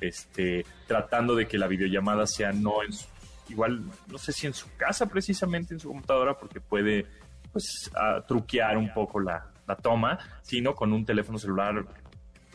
Este, 0.00 0.64
tratando 0.86 1.34
de 1.34 1.46
que 1.46 1.58
la 1.58 1.66
videollamada 1.66 2.26
sea 2.26 2.52
no 2.52 2.82
en 2.82 2.92
su, 2.92 3.06
igual, 3.48 3.82
no 4.06 4.18
sé 4.18 4.32
si 4.32 4.46
en 4.46 4.54
su 4.54 4.68
casa 4.76 5.06
precisamente 5.06 5.74
en 5.74 5.80
su 5.80 5.88
computadora, 5.88 6.38
porque 6.38 6.60
puede 6.60 7.06
pues 7.52 7.90
truquear 8.26 8.76
un 8.76 8.92
poco 8.92 9.20
la, 9.20 9.50
toma, 9.82 10.18
sino 10.42 10.74
con 10.74 10.92
un 10.92 11.04
teléfono 11.04 11.38
celular 11.38 11.84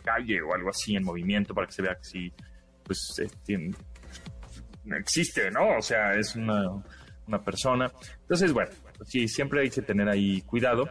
calle 0.04 0.42
o 0.42 0.54
algo 0.54 0.70
así 0.70 0.96
en 0.96 1.04
movimiento 1.04 1.54
para 1.54 1.68
que 1.68 1.74
se 1.74 1.82
vea 1.82 1.96
que 1.96 2.04
sí, 2.04 2.34
pues 2.90 3.14
este, 3.20 3.72
existe, 4.98 5.52
¿no? 5.52 5.78
O 5.78 5.82
sea, 5.82 6.16
es 6.16 6.36
una, 6.36 6.84
una 7.28 7.44
persona. 7.44 7.92
Entonces, 8.22 8.52
bueno, 8.52 8.72
sí, 9.06 9.28
siempre 9.28 9.62
hay 9.62 9.70
que 9.70 9.84
tener 9.84 10.10
ahí 10.10 10.42
cuidado. 10.42 10.90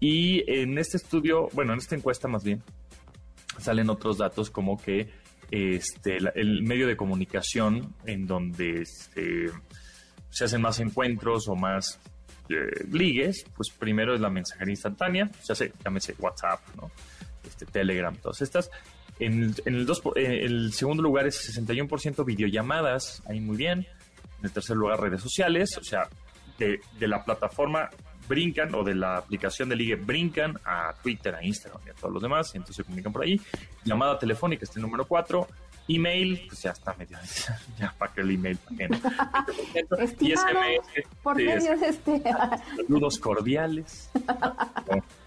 Y 0.00 0.42
en 0.50 0.76
este 0.76 0.96
estudio, 0.96 1.48
bueno, 1.52 1.72
en 1.72 1.78
esta 1.78 1.94
encuesta 1.94 2.26
más 2.26 2.42
bien, 2.42 2.64
salen 3.60 3.88
otros 3.90 4.18
datos 4.18 4.50
como 4.50 4.76
que 4.76 5.08
este, 5.52 6.18
el 6.34 6.64
medio 6.64 6.88
de 6.88 6.96
comunicación 6.96 7.94
en 8.06 8.26
donde 8.26 8.84
se, 8.84 9.46
se 10.28 10.44
hacen 10.44 10.60
más 10.60 10.80
encuentros 10.80 11.46
o 11.46 11.54
más 11.54 12.00
eh, 12.48 12.88
ligues, 12.90 13.46
pues 13.54 13.68
primero 13.70 14.16
es 14.16 14.20
la 14.20 14.30
mensajería 14.30 14.72
instantánea, 14.72 15.30
se 15.40 15.52
hace, 15.52 15.72
llámese 15.84 16.16
WhatsApp, 16.18 16.60
¿no? 16.74 16.90
Este, 17.46 17.66
Telegram, 17.66 18.16
todas 18.16 18.42
estas. 18.42 18.68
En, 19.18 19.54
el, 19.64 19.86
dos, 19.86 20.02
el 20.14 20.72
segundo 20.72 21.02
lugar 21.02 21.26
es 21.26 21.56
61% 21.56 22.24
videollamadas, 22.24 23.22
ahí 23.26 23.40
muy 23.40 23.56
bien. 23.56 23.86
En 24.38 24.44
el 24.44 24.52
tercer 24.52 24.76
lugar, 24.76 25.00
redes 25.00 25.22
sociales, 25.22 25.76
o 25.78 25.82
sea, 25.82 26.08
de, 26.58 26.80
la 27.00 27.24
plataforma 27.24 27.90
brincan 28.28 28.74
o 28.74 28.82
de 28.82 28.94
la 28.94 29.18
aplicación 29.18 29.68
de 29.68 29.76
ligue 29.76 29.94
brincan 29.94 30.58
a 30.64 30.92
Twitter, 31.02 31.34
a 31.34 31.44
Instagram 31.44 31.80
y 31.86 31.90
a 31.90 31.94
todos 31.94 32.12
los 32.12 32.22
demás, 32.22 32.50
y 32.54 32.58
entonces 32.58 32.76
se 32.76 32.84
comunican 32.84 33.12
por 33.12 33.22
ahí. 33.22 33.40
Llamada 33.84 34.18
telefónica 34.18 34.64
este 34.64 34.80
número 34.80 35.06
4. 35.06 35.46
Email, 35.88 36.46
pues 36.48 36.62
ya 36.62 36.70
está 36.72 36.94
medio, 36.94 37.16
ya 37.78 37.94
para 37.96 38.12
que 38.12 38.20
el 38.20 38.32
email 38.32 38.58
también. 38.58 38.90
y 40.20 40.32
SMS, 40.32 41.08
por 41.22 41.40
este. 41.40 42.22
Saludos 42.76 43.18
cordiales. 43.18 44.10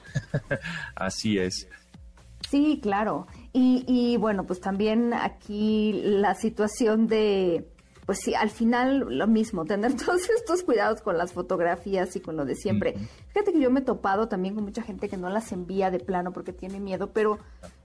Así 0.96 1.38
es. 1.38 1.68
Sí, 2.50 2.80
claro. 2.82 3.28
Y, 3.54 3.84
y 3.88 4.18
bueno, 4.18 4.46
pues 4.46 4.60
también 4.60 5.14
aquí 5.14 6.02
la 6.04 6.34
situación 6.36 7.08
de 7.08 7.68
pues 8.10 8.22
sí, 8.24 8.34
al 8.34 8.50
final 8.50 9.06
lo 9.08 9.28
mismo, 9.28 9.66
tener 9.66 9.94
todos 10.06 10.28
estos 10.32 10.64
cuidados 10.64 11.00
con 11.02 11.16
las 11.16 11.32
fotografías 11.32 12.16
y 12.16 12.20
con 12.20 12.38
lo 12.38 12.44
de 12.44 12.56
siempre. 12.56 12.96
Fíjate 13.28 13.54
que 13.54 13.60
yo 13.60 13.70
me 13.70 13.82
he 13.82 13.84
topado 13.84 14.28
también 14.28 14.56
con 14.56 14.64
mucha 14.64 14.82
gente 14.82 15.10
que 15.10 15.16
no 15.16 15.30
las 15.30 15.52
envía 15.52 15.92
de 15.92 16.00
plano 16.00 16.32
porque 16.34 16.52
tiene 16.52 16.80
miedo, 16.80 17.12
pero 17.14 17.38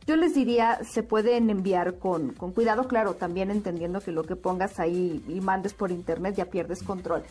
yo 0.06 0.16
les 0.16 0.34
diría, 0.34 0.80
se 0.84 1.02
pueden 1.02 1.48
enviar 1.50 1.98
con, 1.98 2.32
con 2.32 2.52
cuidado, 2.52 2.86
claro, 2.88 3.14
también 3.14 3.50
entendiendo 3.50 4.00
que 4.00 4.12
lo 4.12 4.24
que 4.24 4.36
pongas 4.36 4.78
ahí 4.78 5.24
y 5.28 5.40
mandes 5.40 5.72
por 5.72 5.90
internet 5.90 6.34
ya 6.36 6.46
pierdes 6.46 6.82
control. 6.82 7.22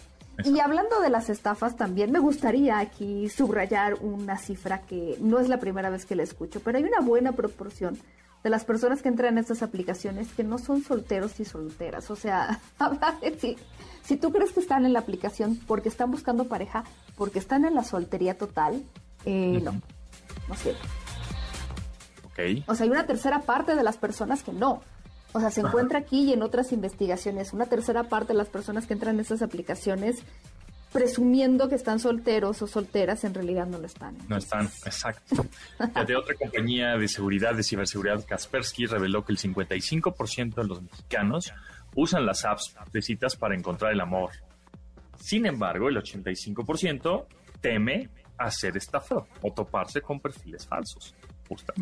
Y 0.44 0.60
hablando 0.60 1.00
de 1.00 1.12
las 1.12 1.30
estafas, 1.30 1.75
también 1.75 2.12
me 2.12 2.20
gustaría 2.20 2.80
aquí 2.80 3.30
subrayar 3.30 3.96
una 4.01 4.39
cifra 4.39 4.82
que 4.82 5.15
no 5.20 5.39
es 5.39 5.48
la 5.48 5.60
primera 5.60 5.91
vez 5.91 6.06
que 6.06 6.15
la 6.15 6.24
escucho, 6.24 6.60
pero 6.60 6.80
hay 6.80 6.84
una 6.84 7.02
buena 7.02 7.34
proporción 7.34 8.00
de 8.43 8.50
las 8.50 8.65
personas 8.65 9.02
que 9.04 9.10
entran 9.10 9.34
en 9.34 9.38
estas 9.38 9.62
aplicaciones 9.62 10.34
que 10.34 10.43
no 10.43 10.58
son 10.58 10.84
solteros 10.84 11.39
y 11.39 11.45
solteras. 11.45 12.10
O 12.10 12.15
sea, 12.15 12.60
si, 13.39 13.58
si 14.04 14.17
tú 14.17 14.32
crees 14.32 14.52
que 14.52 14.60
están 14.60 14.86
en 14.86 14.93
la 14.93 15.00
aplicación 15.00 15.60
porque 15.67 15.89
están 15.89 16.10
buscando 16.10 16.45
pareja, 16.45 16.84
porque 17.15 17.38
están 17.38 17.63
en 17.63 17.76
la 17.76 17.84
soltería 17.84 18.36
total, 18.36 18.84
eh, 19.26 19.62
no, 19.63 19.74
no 20.47 20.54
es 20.56 20.60
cierto. 20.60 21.03
Okay. 22.34 22.63
O 22.67 22.76
sea, 22.76 22.86
hay 22.86 22.89
una 22.89 23.06
tercera 23.06 23.41
parte 23.41 23.76
de 23.76 23.84
las 23.84 23.98
personas 23.98 24.43
que 24.43 24.52
no. 24.54 24.82
O 25.34 25.39
sea, 25.39 25.50
se 25.50 25.62
encuentra 25.62 26.00
aquí 26.00 26.24
y 26.24 26.34
en 26.34 26.43
otras 26.43 26.72
investigaciones, 26.72 27.54
una 27.54 27.65
tercera 27.65 28.04
parte 28.04 28.34
de 28.34 28.38
las 28.38 28.50
personas 28.50 28.86
que 28.86 28.93
entran 28.93 29.15
en 29.15 29.22
estas 29.22 29.41
aplicaciones 29.41 30.24
presumiendo 30.93 31.67
que 31.67 31.76
están 31.76 32.00
solteros 32.00 32.62
o 32.62 32.67
solteras, 32.67 33.24
en 33.24 33.34
realidad 33.34 33.65
no 33.65 33.80
lo 33.80 33.88
están. 33.88 34.15
No 34.30 34.38
están, 34.38 34.67
exacto. 34.86 35.46
de 36.08 36.15
otra 36.15 36.36
compañía 36.36 36.96
de 36.98 37.08
seguridad, 37.08 37.56
de 37.56 37.63
ciberseguridad, 37.63 38.24
Kaspersky, 38.26 38.86
reveló 38.86 39.26
que 39.26 39.34
el 39.34 39.39
55% 39.39 40.54
de 40.54 40.63
los 40.65 40.84
mexicanos 40.84 41.52
usan 41.96 42.26
las 42.26 42.46
apps 42.46 42.76
de 42.91 43.02
citas 43.02 43.36
para 43.36 43.56
encontrar 43.56 43.91
el 43.91 44.02
amor. 44.02 44.32
Sin 45.19 45.48
embargo, 45.48 45.89
el 45.89 45.98
85% 45.98 47.26
teme 47.60 48.10
hacer 48.38 48.78
estafado 48.78 49.28
o 49.41 49.52
toparse 49.52 50.02
con 50.02 50.19
perfiles 50.19 50.67
falsos. 50.67 51.15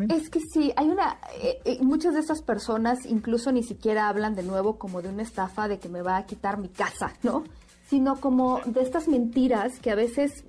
Es 0.08 0.30
que 0.30 0.40
sí, 0.40 0.72
hay 0.76 0.88
una, 0.88 1.18
eh, 1.40 1.58
eh, 1.64 1.78
muchas 1.80 2.14
de 2.14 2.20
estas 2.20 2.42
personas 2.42 3.06
incluso 3.06 3.52
ni 3.52 3.62
siquiera 3.62 4.08
hablan 4.08 4.34
de 4.34 4.42
nuevo 4.42 4.78
como 4.78 5.02
de 5.02 5.08
una 5.08 5.22
estafa 5.22 5.68
de 5.68 5.78
que 5.78 5.88
me 5.88 6.02
va 6.02 6.16
a 6.16 6.26
quitar 6.26 6.58
mi 6.58 6.68
casa, 6.68 7.12
¿no? 7.22 7.44
sino 7.88 8.20
como 8.20 8.60
de 8.64 8.80
estas 8.80 9.06
mentiras 9.06 9.78
que 9.78 9.90
a 9.90 9.94
veces, 9.94 10.44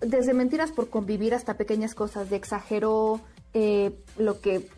desde 0.00 0.34
mentiras 0.34 0.72
por 0.72 0.90
convivir 0.90 1.32
hasta 1.32 1.56
pequeñas 1.56 1.94
cosas, 1.94 2.28
de 2.28 2.36
exagero 2.36 3.20
eh, 3.52 3.96
lo 4.18 4.40
que 4.40 4.68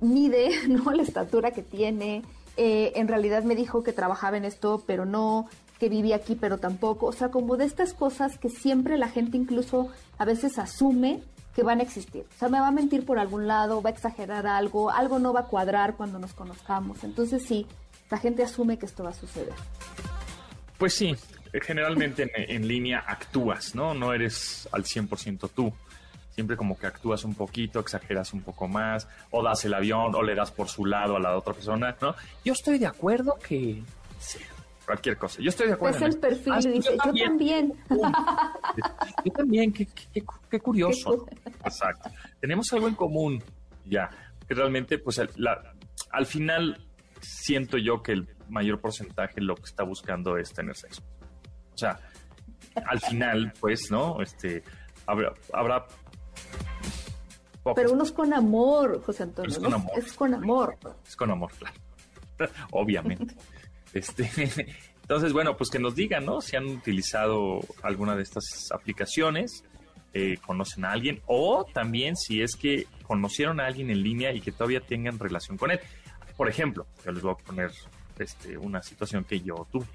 mide, 0.00 0.50
¿no? 0.68 0.90
La 0.90 1.02
estatura 1.02 1.52
que 1.52 1.62
tiene. 1.62 2.22
En 2.56 3.06
realidad 3.06 3.44
me 3.44 3.54
dijo 3.54 3.84
que 3.84 3.92
trabajaba 3.92 4.36
en 4.38 4.44
esto, 4.44 4.82
pero 4.84 5.04
no, 5.04 5.46
que 5.78 5.88
vivía 5.88 6.16
aquí, 6.16 6.34
pero 6.34 6.58
tampoco. 6.58 7.06
O 7.06 7.12
sea, 7.12 7.30
como 7.30 7.56
de 7.56 7.64
estas 7.64 7.94
cosas 7.94 8.38
que 8.38 8.48
siempre 8.48 8.98
la 8.98 9.08
gente 9.08 9.36
incluso 9.36 9.88
a 10.18 10.24
veces 10.24 10.58
asume 10.58 11.22
que 11.58 11.64
van 11.64 11.80
a 11.80 11.82
existir. 11.82 12.24
O 12.36 12.38
sea, 12.38 12.48
me 12.48 12.60
va 12.60 12.68
a 12.68 12.70
mentir 12.70 13.04
por 13.04 13.18
algún 13.18 13.48
lado, 13.48 13.82
va 13.82 13.90
a 13.90 13.92
exagerar 13.92 14.46
algo, 14.46 14.92
algo 14.92 15.18
no 15.18 15.32
va 15.32 15.40
a 15.40 15.44
cuadrar 15.46 15.96
cuando 15.96 16.20
nos 16.20 16.32
conozcamos. 16.32 17.02
Entonces 17.02 17.44
sí, 17.44 17.66
la 18.10 18.18
gente 18.18 18.44
asume 18.44 18.78
que 18.78 18.86
esto 18.86 19.02
va 19.02 19.10
a 19.10 19.14
suceder. 19.14 19.52
Pues 20.78 20.94
sí, 20.94 21.16
generalmente 21.60 22.30
en, 22.32 22.68
línea 22.68 23.00
actúas, 23.04 23.74
¿no? 23.74 23.92
No 23.92 24.12
eres 24.12 24.68
al 24.70 24.84
100% 24.84 25.50
tú. 25.52 25.72
Siempre 26.30 26.56
como 26.56 26.78
que 26.78 26.86
actúas 26.86 27.24
un 27.24 27.34
poquito, 27.34 27.80
exageras 27.80 28.32
un 28.32 28.42
poco 28.42 28.68
más, 28.68 29.08
o 29.32 29.42
das 29.42 29.64
el 29.64 29.74
avión, 29.74 30.14
o 30.14 30.22
le 30.22 30.36
das 30.36 30.52
por 30.52 30.68
su 30.68 30.86
lado 30.86 31.16
a 31.16 31.18
la 31.18 31.36
otra 31.36 31.54
persona, 31.54 31.96
¿no? 32.00 32.14
Yo 32.44 32.52
estoy 32.52 32.78
de 32.78 32.86
acuerdo 32.86 33.36
que... 33.42 33.82
Cualquier 34.88 35.18
cosa. 35.18 35.42
Yo 35.42 35.50
estoy 35.50 35.66
de 35.66 35.74
acuerdo. 35.74 35.98
Es 35.98 36.02
el 36.14 36.18
perfil 36.18 36.54
dice, 36.72 36.96
yo 36.96 37.12
también. 37.26 37.74
Yo 37.90 39.32
también, 39.32 39.70
qué, 39.70 40.60
curioso. 40.60 41.26
Exacto. 41.62 42.08
Tenemos 42.40 42.72
algo 42.72 42.88
en 42.88 42.94
común, 42.94 43.44
ya. 43.84 44.08
Que 44.48 44.54
realmente, 44.54 44.96
pues, 44.96 45.20
al 45.20 46.26
final 46.26 46.88
siento 47.20 47.76
yo 47.76 48.02
que 48.02 48.12
el 48.12 48.34
mayor 48.48 48.80
porcentaje 48.80 49.42
lo 49.42 49.56
que 49.56 49.64
está 49.64 49.82
buscando 49.82 50.38
es 50.38 50.54
tener 50.54 50.74
sexo. 50.74 51.02
O 51.74 51.76
sea, 51.76 52.00
al 52.74 53.00
final, 53.00 53.52
pues, 53.60 53.90
¿no? 53.90 54.22
Este, 54.22 54.62
habrá, 55.04 55.34
habrá 55.52 55.84
Pero 57.74 57.92
uno 57.92 58.04
es 58.04 58.12
con 58.12 58.32
amor, 58.32 59.02
José 59.02 59.24
Antonio. 59.24 59.50
Es 59.50 59.58
con 59.58 59.74
amor. 59.74 59.92
Es 59.98 60.12
con 60.14 60.34
amor. 60.34 60.78
Es 61.06 61.14
con 61.14 61.30
amor, 61.30 61.52
claro. 61.58 61.76
Obviamente. 62.70 63.34
Este, 63.92 64.30
entonces, 65.02 65.32
bueno, 65.32 65.56
pues 65.56 65.70
que 65.70 65.78
nos 65.78 65.94
digan, 65.94 66.24
¿no? 66.24 66.40
Si 66.40 66.56
han 66.56 66.66
utilizado 66.66 67.60
alguna 67.82 68.16
de 68.16 68.22
estas 68.22 68.70
aplicaciones, 68.72 69.64
eh, 70.14 70.38
conocen 70.44 70.84
a 70.84 70.92
alguien, 70.92 71.20
o 71.26 71.64
también 71.72 72.16
si 72.16 72.42
es 72.42 72.56
que 72.56 72.86
conocieron 73.02 73.60
a 73.60 73.66
alguien 73.66 73.90
en 73.90 74.02
línea 74.02 74.32
y 74.32 74.40
que 74.40 74.52
todavía 74.52 74.80
tengan 74.80 75.18
relación 75.18 75.56
con 75.56 75.70
él. 75.70 75.80
Por 76.36 76.48
ejemplo, 76.48 76.86
yo 77.04 77.12
les 77.12 77.22
voy 77.22 77.32
a 77.32 77.44
poner 77.44 77.70
este, 78.18 78.56
una 78.56 78.82
situación 78.82 79.24
que 79.24 79.40
yo 79.40 79.66
tuve. 79.70 79.86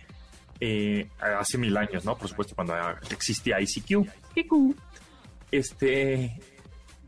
Eh, 0.60 1.10
hace 1.20 1.58
mil 1.58 1.76
años, 1.76 2.06
¿no? 2.06 2.18
Por 2.18 2.30
supuesto, 2.30 2.56
cuando 2.56 2.76
existía 3.10 3.58
ICQ. 3.60 4.08
Este, 5.52 6.40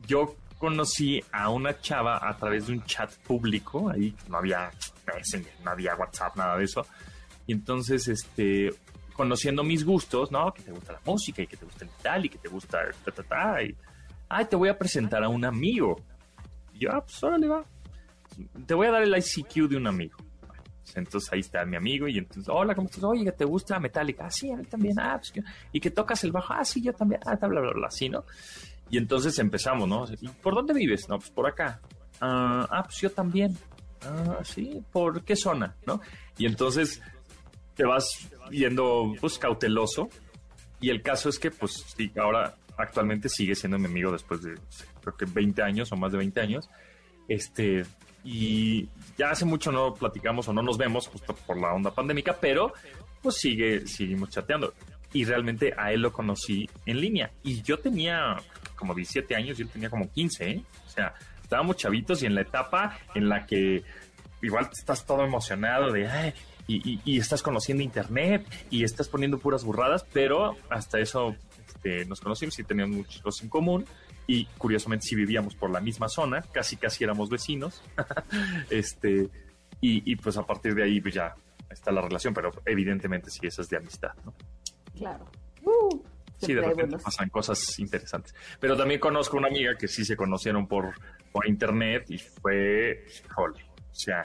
yo 0.08 0.36
conocí 0.58 1.22
a 1.32 1.50
una 1.50 1.80
chava 1.80 2.28
a 2.28 2.36
través 2.38 2.68
de 2.68 2.74
un 2.74 2.84
chat 2.84 3.14
público, 3.20 3.90
ahí 3.90 4.16
no 4.28 4.38
había 4.38 4.72
no 5.64 5.72
había 5.72 5.96
WhatsApp, 5.96 6.36
nada 6.36 6.58
de 6.58 6.66
eso. 6.66 6.86
Y 7.48 7.54
entonces, 7.54 8.08
este, 8.08 8.72
conociendo 9.14 9.64
mis 9.64 9.86
gustos, 9.86 10.32
¿no? 10.32 10.54
Que 10.54 10.62
te 10.64 10.72
gusta 10.72 10.94
la 10.94 11.02
música 11.06 11.42
y 11.42 11.48
que 11.48 11.58
te 11.58 11.66
gusta 11.66 11.86
el 11.86 11.92
tal 12.02 12.26
y 12.26 12.30
que 12.30 12.38
te 12.38 12.50
gusta 12.50 12.80
ta, 13.04 13.12
ta, 13.12 13.24
ta. 13.24 13.64
Y, 13.64 13.76
ay, 14.30 14.46
te 14.46 14.56
voy 14.56 14.70
a 14.70 14.78
presentar 14.78 15.24
a 15.24 15.30
un 15.30 15.46
amigo. 15.46 16.02
Y 16.74 16.80
yo, 16.80 16.90
ah, 16.92 17.02
pues 17.02 17.24
órale, 17.24 17.48
va. 17.48 17.64
Te 18.66 18.74
voy 18.74 18.88
a 18.88 18.92
dar 18.92 19.04
el 19.04 19.16
ICQ 19.16 19.70
de 19.70 19.78
un 19.78 19.88
amigo. 19.88 20.18
Entonces 20.94 21.32
ahí 21.34 21.40
está 21.40 21.66
mi 21.66 21.76
amigo 21.76 22.08
y 22.08 22.18
entonces, 22.18 22.48
hola, 22.48 22.76
¿cómo 22.76 22.88
estás? 22.88 23.04
Oye, 23.04 23.32
¿te 23.32 23.44
gusta 23.44 23.80
Metallica? 23.80 24.28
Ah, 24.28 24.32
sí, 24.32 24.52
a 24.52 24.58
mí 24.58 24.66
también. 24.66 25.00
Ah, 25.00 25.20
pues, 25.20 25.34
y 25.72 25.80
que 25.80 25.92
tocas 25.92 26.24
el 26.24 26.32
bajo. 26.32 26.54
Ah, 26.54 26.64
sí, 26.64 26.82
yo 26.82 26.94
también. 26.94 27.22
Ah, 27.26 27.36
bla, 27.36 27.60
bla, 27.60 27.74
bla, 27.74 27.88
así, 27.88 28.08
¿no? 28.08 28.24
Y 28.90 28.98
entonces 28.98 29.38
empezamos, 29.40 29.88
¿no? 29.88 30.06
¿Y 30.22 30.28
por 30.30 30.54
dónde 30.54 30.74
vives? 30.74 31.10
No, 31.10 31.18
pues 31.18 31.32
por 31.32 31.48
acá. 31.48 31.82
Ah, 32.22 32.68
ah, 32.70 32.84
pues 32.84 32.98
yo 33.02 33.12
también. 33.12 33.58
Ah, 34.06 34.40
sí, 34.44 34.84
¿por 34.92 35.24
qué 35.24 35.36
zona? 35.36 35.76
¿No? 35.86 36.02
Y 36.38 36.46
entonces 36.46 37.02
te 37.76 37.86
vas 37.86 38.08
yendo, 38.52 39.14
pues, 39.20 39.38
cauteloso. 39.38 40.10
Y 40.80 40.90
el 40.90 41.02
caso 41.02 41.30
es 41.30 41.40
que, 41.40 41.52
pues, 41.52 41.84
sí, 41.96 42.12
ahora 42.18 42.56
actualmente 42.78 43.30
sigue 43.30 43.56
siendo 43.56 43.80
mi 43.80 43.86
amigo 43.86 44.12
después 44.12 44.42
de, 44.42 44.56
creo 45.02 45.16
que 45.16 45.26
20 45.26 45.62
años 45.62 45.92
o 45.92 45.96
más 45.96 46.12
de 46.12 46.18
20 46.18 46.40
años. 46.42 46.70
Este, 47.28 47.86
y 48.24 48.88
ya 49.18 49.32
hace 49.32 49.46
mucho 49.46 49.72
no 49.72 49.94
platicamos 49.94 50.48
o 50.48 50.54
no 50.54 50.62
nos 50.62 50.78
vemos 50.78 51.08
justo 51.08 51.36
por 51.36 51.60
la 51.60 51.74
onda 51.74 51.92
pandémica, 51.92 52.38
pero 52.40 52.74
pues 53.22 53.36
sigue, 53.36 53.88
seguimos 53.88 54.30
chateando. 54.30 54.74
Y 55.14 55.24
realmente 55.24 55.74
a 55.78 55.94
él 55.94 56.02
lo 56.02 56.12
conocí 56.12 56.70
en 56.86 57.00
línea. 57.00 57.32
Y 57.44 57.62
yo 57.62 57.80
tenía 57.80 58.36
como 58.76 58.94
17 58.94 59.36
años 59.36 59.58
y 59.58 59.62
él 59.62 59.70
tenía 59.70 59.90
como 59.90 60.12
15, 60.12 60.50
¿eh? 60.50 60.64
O 60.86 60.90
sea, 60.90 61.14
estábamos 61.56 61.78
chavitos 61.78 62.22
y 62.22 62.26
en 62.26 62.36
la 62.36 62.42
etapa 62.42 63.00
en 63.14 63.30
la 63.30 63.46
que 63.46 63.82
igual 64.42 64.68
estás 64.78 65.06
todo 65.06 65.24
emocionado 65.24 65.90
de, 65.90 66.34
y, 66.68 67.18
estás 67.18 67.42
conociendo 67.42 67.82
internet 67.82 68.46
y 68.70 68.84
estás 68.84 69.08
poniendo 69.08 69.40
puras 69.40 69.64
burradas, 69.64 70.06
pero 70.12 70.58
hasta 70.70 71.00
eso 71.00 71.34
este, 71.66 72.04
nos 72.08 72.20
conocimos 72.20 72.60
y 72.60 72.66
teníamos 72.66 72.98
muchos 72.98 73.22
cosas 73.22 73.44
en 73.44 73.50
común 73.50 73.86
y 74.28 74.48
curiosamente 74.58 75.06
si 75.06 75.16
vivíamos 75.16 75.56
por 75.56 75.70
la 75.70 75.80
misma 75.80 76.10
zona, 76.10 76.42
casi 76.42 76.76
casi 76.76 77.06
éramos 77.06 77.30
vecinos, 77.30 77.82
este, 78.70 79.30
y, 79.80 80.14
pues 80.18 80.36
a 80.36 80.46
partir 80.46 80.76
de 80.76 80.84
ahí 80.84 81.00
pues 81.00 81.14
ya 81.14 81.36
está 81.70 81.94
la 81.94 82.02
relación, 82.02 82.34
pero 82.34 82.52
evidentemente 82.66 83.30
sí, 83.30 83.48
esa 83.48 83.62
es 83.62 83.70
de 83.70 83.78
amistad, 83.78 84.12
¿no? 84.26 84.34
Claro. 84.98 85.32
Uh, 85.64 86.04
sí, 86.38 86.54
de 86.54 86.62
repente 86.62 86.98
pasan 86.98 87.30
cosas 87.30 87.80
interesantes. 87.80 88.36
Pero 88.60 88.76
también 88.76 89.00
conozco 89.00 89.38
una 89.38 89.48
amiga 89.48 89.78
que 89.78 89.88
sí 89.88 90.04
se 90.04 90.18
conocieron 90.18 90.68
por, 90.68 90.96
internet 91.46 92.06
y 92.10 92.18
fue, 92.18 93.06
jole, 93.34 93.64
o 93.92 93.96
sea, 93.96 94.24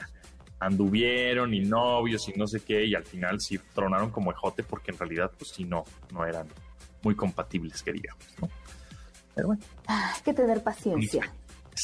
anduvieron 0.59 1.53
y 1.53 1.61
novios 1.61 2.29
y 2.29 2.37
no 2.37 2.47
sé 2.47 2.59
qué, 2.61 2.85
y 2.85 2.95
al 2.95 3.03
final 3.03 3.39
sí 3.39 3.59
tronaron 3.73 4.11
como 4.11 4.31
ejote 4.31 4.63
porque 4.63 4.91
en 4.91 4.99
realidad 4.99 5.31
pues 5.37 5.51
sí 5.55 5.65
no, 5.65 5.83
no 6.13 6.25
eran 6.25 6.47
muy 7.03 7.15
compatibles, 7.15 7.81
que 7.81 7.91
digamos, 7.91 8.25
¿no? 8.39 8.49
Pero 9.35 9.47
bueno. 9.47 9.63
Ah, 9.87 10.13
hay 10.15 10.21
que 10.21 10.33
tener 10.33 10.61
paciencia. 10.61 11.31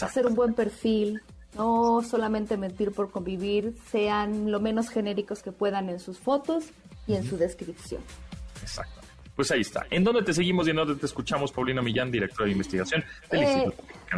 Hacer 0.01 0.25
un 0.27 0.35
buen 0.35 0.53
perfil. 0.53 1.21
No 1.55 2.01
solamente 2.03 2.57
mentir 2.57 2.91
por 2.91 3.09
convivir. 3.09 3.75
Sean 3.89 4.51
lo 4.51 4.59
menos 4.59 4.89
genéricos 4.89 5.41
que 5.41 5.51
puedan 5.51 5.89
en 5.89 5.99
sus 5.99 6.19
fotos 6.19 6.65
y 7.07 7.15
en 7.15 7.23
su 7.23 7.37
descripción. 7.37 8.01
Exacto. 8.61 9.01
Pues 9.35 9.49
ahí 9.51 9.61
está. 9.61 9.85
¿En 9.89 10.03
dónde 10.03 10.23
te 10.23 10.33
seguimos 10.33 10.67
y 10.67 10.71
en 10.71 10.77
dónde 10.77 10.95
te 10.95 11.05
escuchamos, 11.05 11.51
Paulina 11.51 11.81
Millán, 11.81 12.11
directora 12.11 12.45
de 12.45 12.51
investigación 12.51 13.03
del 13.31 13.43
eh, 13.43 13.63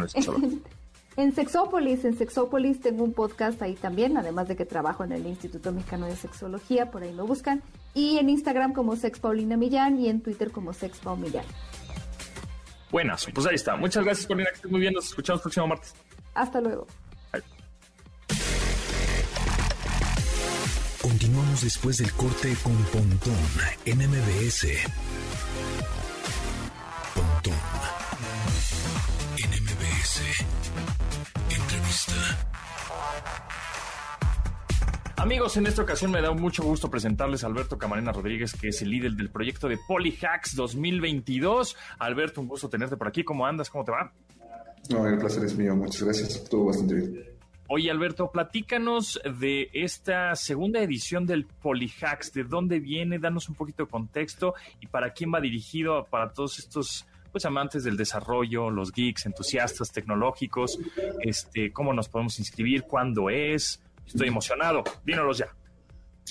Instituto 0.04 0.38
de 0.40 0.58
En 1.20 1.34
Sexópolis, 1.34 2.06
en 2.06 2.16
Sexópolis 2.16 2.80
tengo 2.80 3.04
un 3.04 3.12
podcast 3.12 3.60
ahí 3.60 3.74
también, 3.74 4.16
además 4.16 4.48
de 4.48 4.56
que 4.56 4.64
trabajo 4.64 5.04
en 5.04 5.12
el 5.12 5.26
Instituto 5.26 5.70
Mexicano 5.70 6.06
de 6.06 6.16
Sexología, 6.16 6.90
por 6.90 7.02
ahí 7.02 7.12
me 7.12 7.20
buscan. 7.20 7.62
Y 7.92 8.16
en 8.16 8.30
Instagram 8.30 8.72
como 8.72 8.96
Sex 8.96 9.20
Paulina 9.20 9.58
Millán 9.58 10.00
y 10.00 10.08
en 10.08 10.22
Twitter 10.22 10.50
como 10.50 10.72
Sex 10.72 10.98
Millán. 11.18 11.44
Buenas, 12.90 13.26
pues 13.34 13.46
ahí 13.46 13.56
está. 13.56 13.76
Muchas 13.76 14.02
gracias, 14.02 14.26
Paulina, 14.26 14.48
que 14.48 14.56
estés 14.56 14.70
muy 14.70 14.80
bien. 14.80 14.94
Nos 14.94 15.08
escuchamos 15.08 15.40
el 15.40 15.42
próximo 15.42 15.66
martes. 15.66 15.94
Hasta 16.32 16.58
luego. 16.58 16.86
Continuamos 21.02 21.60
después 21.60 21.98
del 21.98 22.12
corte 22.14 22.56
con 22.62 22.76
Pontón 22.84 23.36
en 23.84 23.98
MBS. 23.98 24.68
Amigos, 35.20 35.58
en 35.58 35.66
esta 35.66 35.82
ocasión 35.82 36.10
me 36.10 36.22
da 36.22 36.32
mucho 36.32 36.62
gusto 36.62 36.90
presentarles 36.90 37.44
a 37.44 37.46
Alberto 37.46 37.76
Camarena 37.76 38.10
Rodríguez, 38.10 38.54
que 38.54 38.68
es 38.68 38.80
el 38.80 38.88
líder 38.88 39.12
del 39.12 39.28
proyecto 39.28 39.68
de 39.68 39.76
Polyhacks 39.86 40.56
2022. 40.56 41.76
Alberto, 41.98 42.40
un 42.40 42.48
gusto 42.48 42.70
tenerte 42.70 42.96
por 42.96 43.08
aquí. 43.08 43.22
¿Cómo 43.22 43.44
andas? 43.44 43.68
¿Cómo 43.68 43.84
te 43.84 43.92
va? 43.92 44.14
No, 44.88 45.06
el 45.06 45.18
placer 45.18 45.44
es 45.44 45.54
mío. 45.58 45.76
Muchas 45.76 46.04
gracias. 46.04 46.36
Estuvo 46.36 46.68
bastante 46.68 46.94
bien. 46.94 47.24
Oye, 47.68 47.90
Alberto, 47.90 48.30
platícanos 48.32 49.20
de 49.38 49.68
esta 49.74 50.34
segunda 50.36 50.80
edición 50.80 51.26
del 51.26 51.44
Polyhacks. 51.44 52.32
¿De 52.32 52.44
dónde 52.44 52.80
viene? 52.80 53.18
Danos 53.18 53.50
un 53.50 53.56
poquito 53.56 53.84
de 53.84 53.90
contexto 53.90 54.54
y 54.80 54.86
para 54.86 55.12
quién 55.12 55.30
va 55.34 55.40
dirigido, 55.42 56.06
para 56.06 56.32
todos 56.32 56.58
estos 56.58 57.06
pues 57.30 57.44
amantes 57.44 57.84
del 57.84 57.96
desarrollo, 57.96 58.70
los 58.70 58.90
geeks, 58.90 59.26
entusiastas 59.26 59.92
tecnológicos, 59.92 60.78
este, 61.20 61.72
cómo 61.72 61.92
nos 61.92 62.08
podemos 62.08 62.38
inscribir, 62.38 62.82
cuándo 62.82 63.30
es, 63.30 63.80
Estoy 64.12 64.28
emocionado. 64.28 64.82
Dínolos 65.04 65.38
ya. 65.38 65.46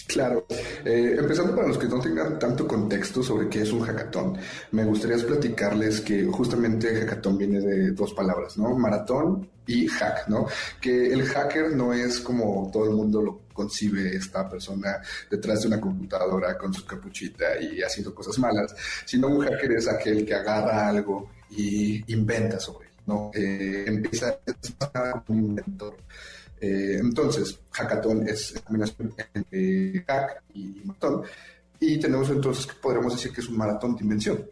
Claro. 0.07 0.45
Eh, 0.85 1.15
empezando 1.17 1.55
para 1.55 1.67
los 1.67 1.77
que 1.77 1.87
no 1.87 1.99
tengan 1.99 2.39
tanto 2.39 2.67
contexto 2.67 3.21
sobre 3.23 3.49
qué 3.49 3.61
es 3.61 3.71
un 3.71 3.81
hackathon, 3.81 4.37
me 4.71 4.83
gustaría 4.85 5.17
platicarles 5.25 6.01
que 6.01 6.25
justamente 6.25 6.95
hackathon 6.95 7.37
viene 7.37 7.59
de 7.59 7.91
dos 7.91 8.13
palabras, 8.13 8.57
¿no? 8.57 8.75
Maratón 8.77 9.49
y 9.65 9.87
hack, 9.87 10.27
¿no? 10.27 10.47
Que 10.79 11.13
el 11.13 11.25
hacker 11.25 11.75
no 11.75 11.93
es 11.93 12.19
como 12.19 12.69
todo 12.71 12.85
el 12.85 12.91
mundo 12.91 13.21
lo 13.21 13.41
concibe 13.53 14.15
esta 14.15 14.47
persona 14.49 15.01
detrás 15.29 15.61
de 15.61 15.67
una 15.67 15.81
computadora 15.81 16.57
con 16.57 16.73
su 16.73 16.85
capuchita 16.85 17.59
y 17.59 17.81
haciendo 17.81 18.15
cosas 18.15 18.39
malas, 18.39 18.75
sino 19.05 19.27
un 19.27 19.45
hacker 19.45 19.73
es 19.73 19.87
aquel 19.87 20.25
que 20.25 20.33
agarra 20.33 20.87
algo 20.87 21.29
y 21.51 22.11
inventa 22.13 22.59
sobre, 22.59 22.89
¿no? 23.05 23.31
Eh, 23.33 23.85
empieza 23.87 24.39
a 24.93 25.23
como 25.25 25.39
un 25.39 25.45
inventor. 25.45 25.97
Eh, 26.61 26.97
entonces, 26.99 27.59
hackathon 27.71 28.27
es 28.27 28.53
combinación 28.63 29.13
entre 29.33 30.03
hack 30.05 30.43
y 30.53 30.81
maratón. 30.83 31.23
Y 31.79 31.99
tenemos 31.99 32.29
entonces 32.29 32.65
que 32.65 32.73
podríamos 32.81 33.15
decir 33.15 33.31
que 33.31 33.41
es 33.41 33.47
un 33.47 33.57
maratón 33.57 33.95
de 33.95 34.03
invención. 34.03 34.45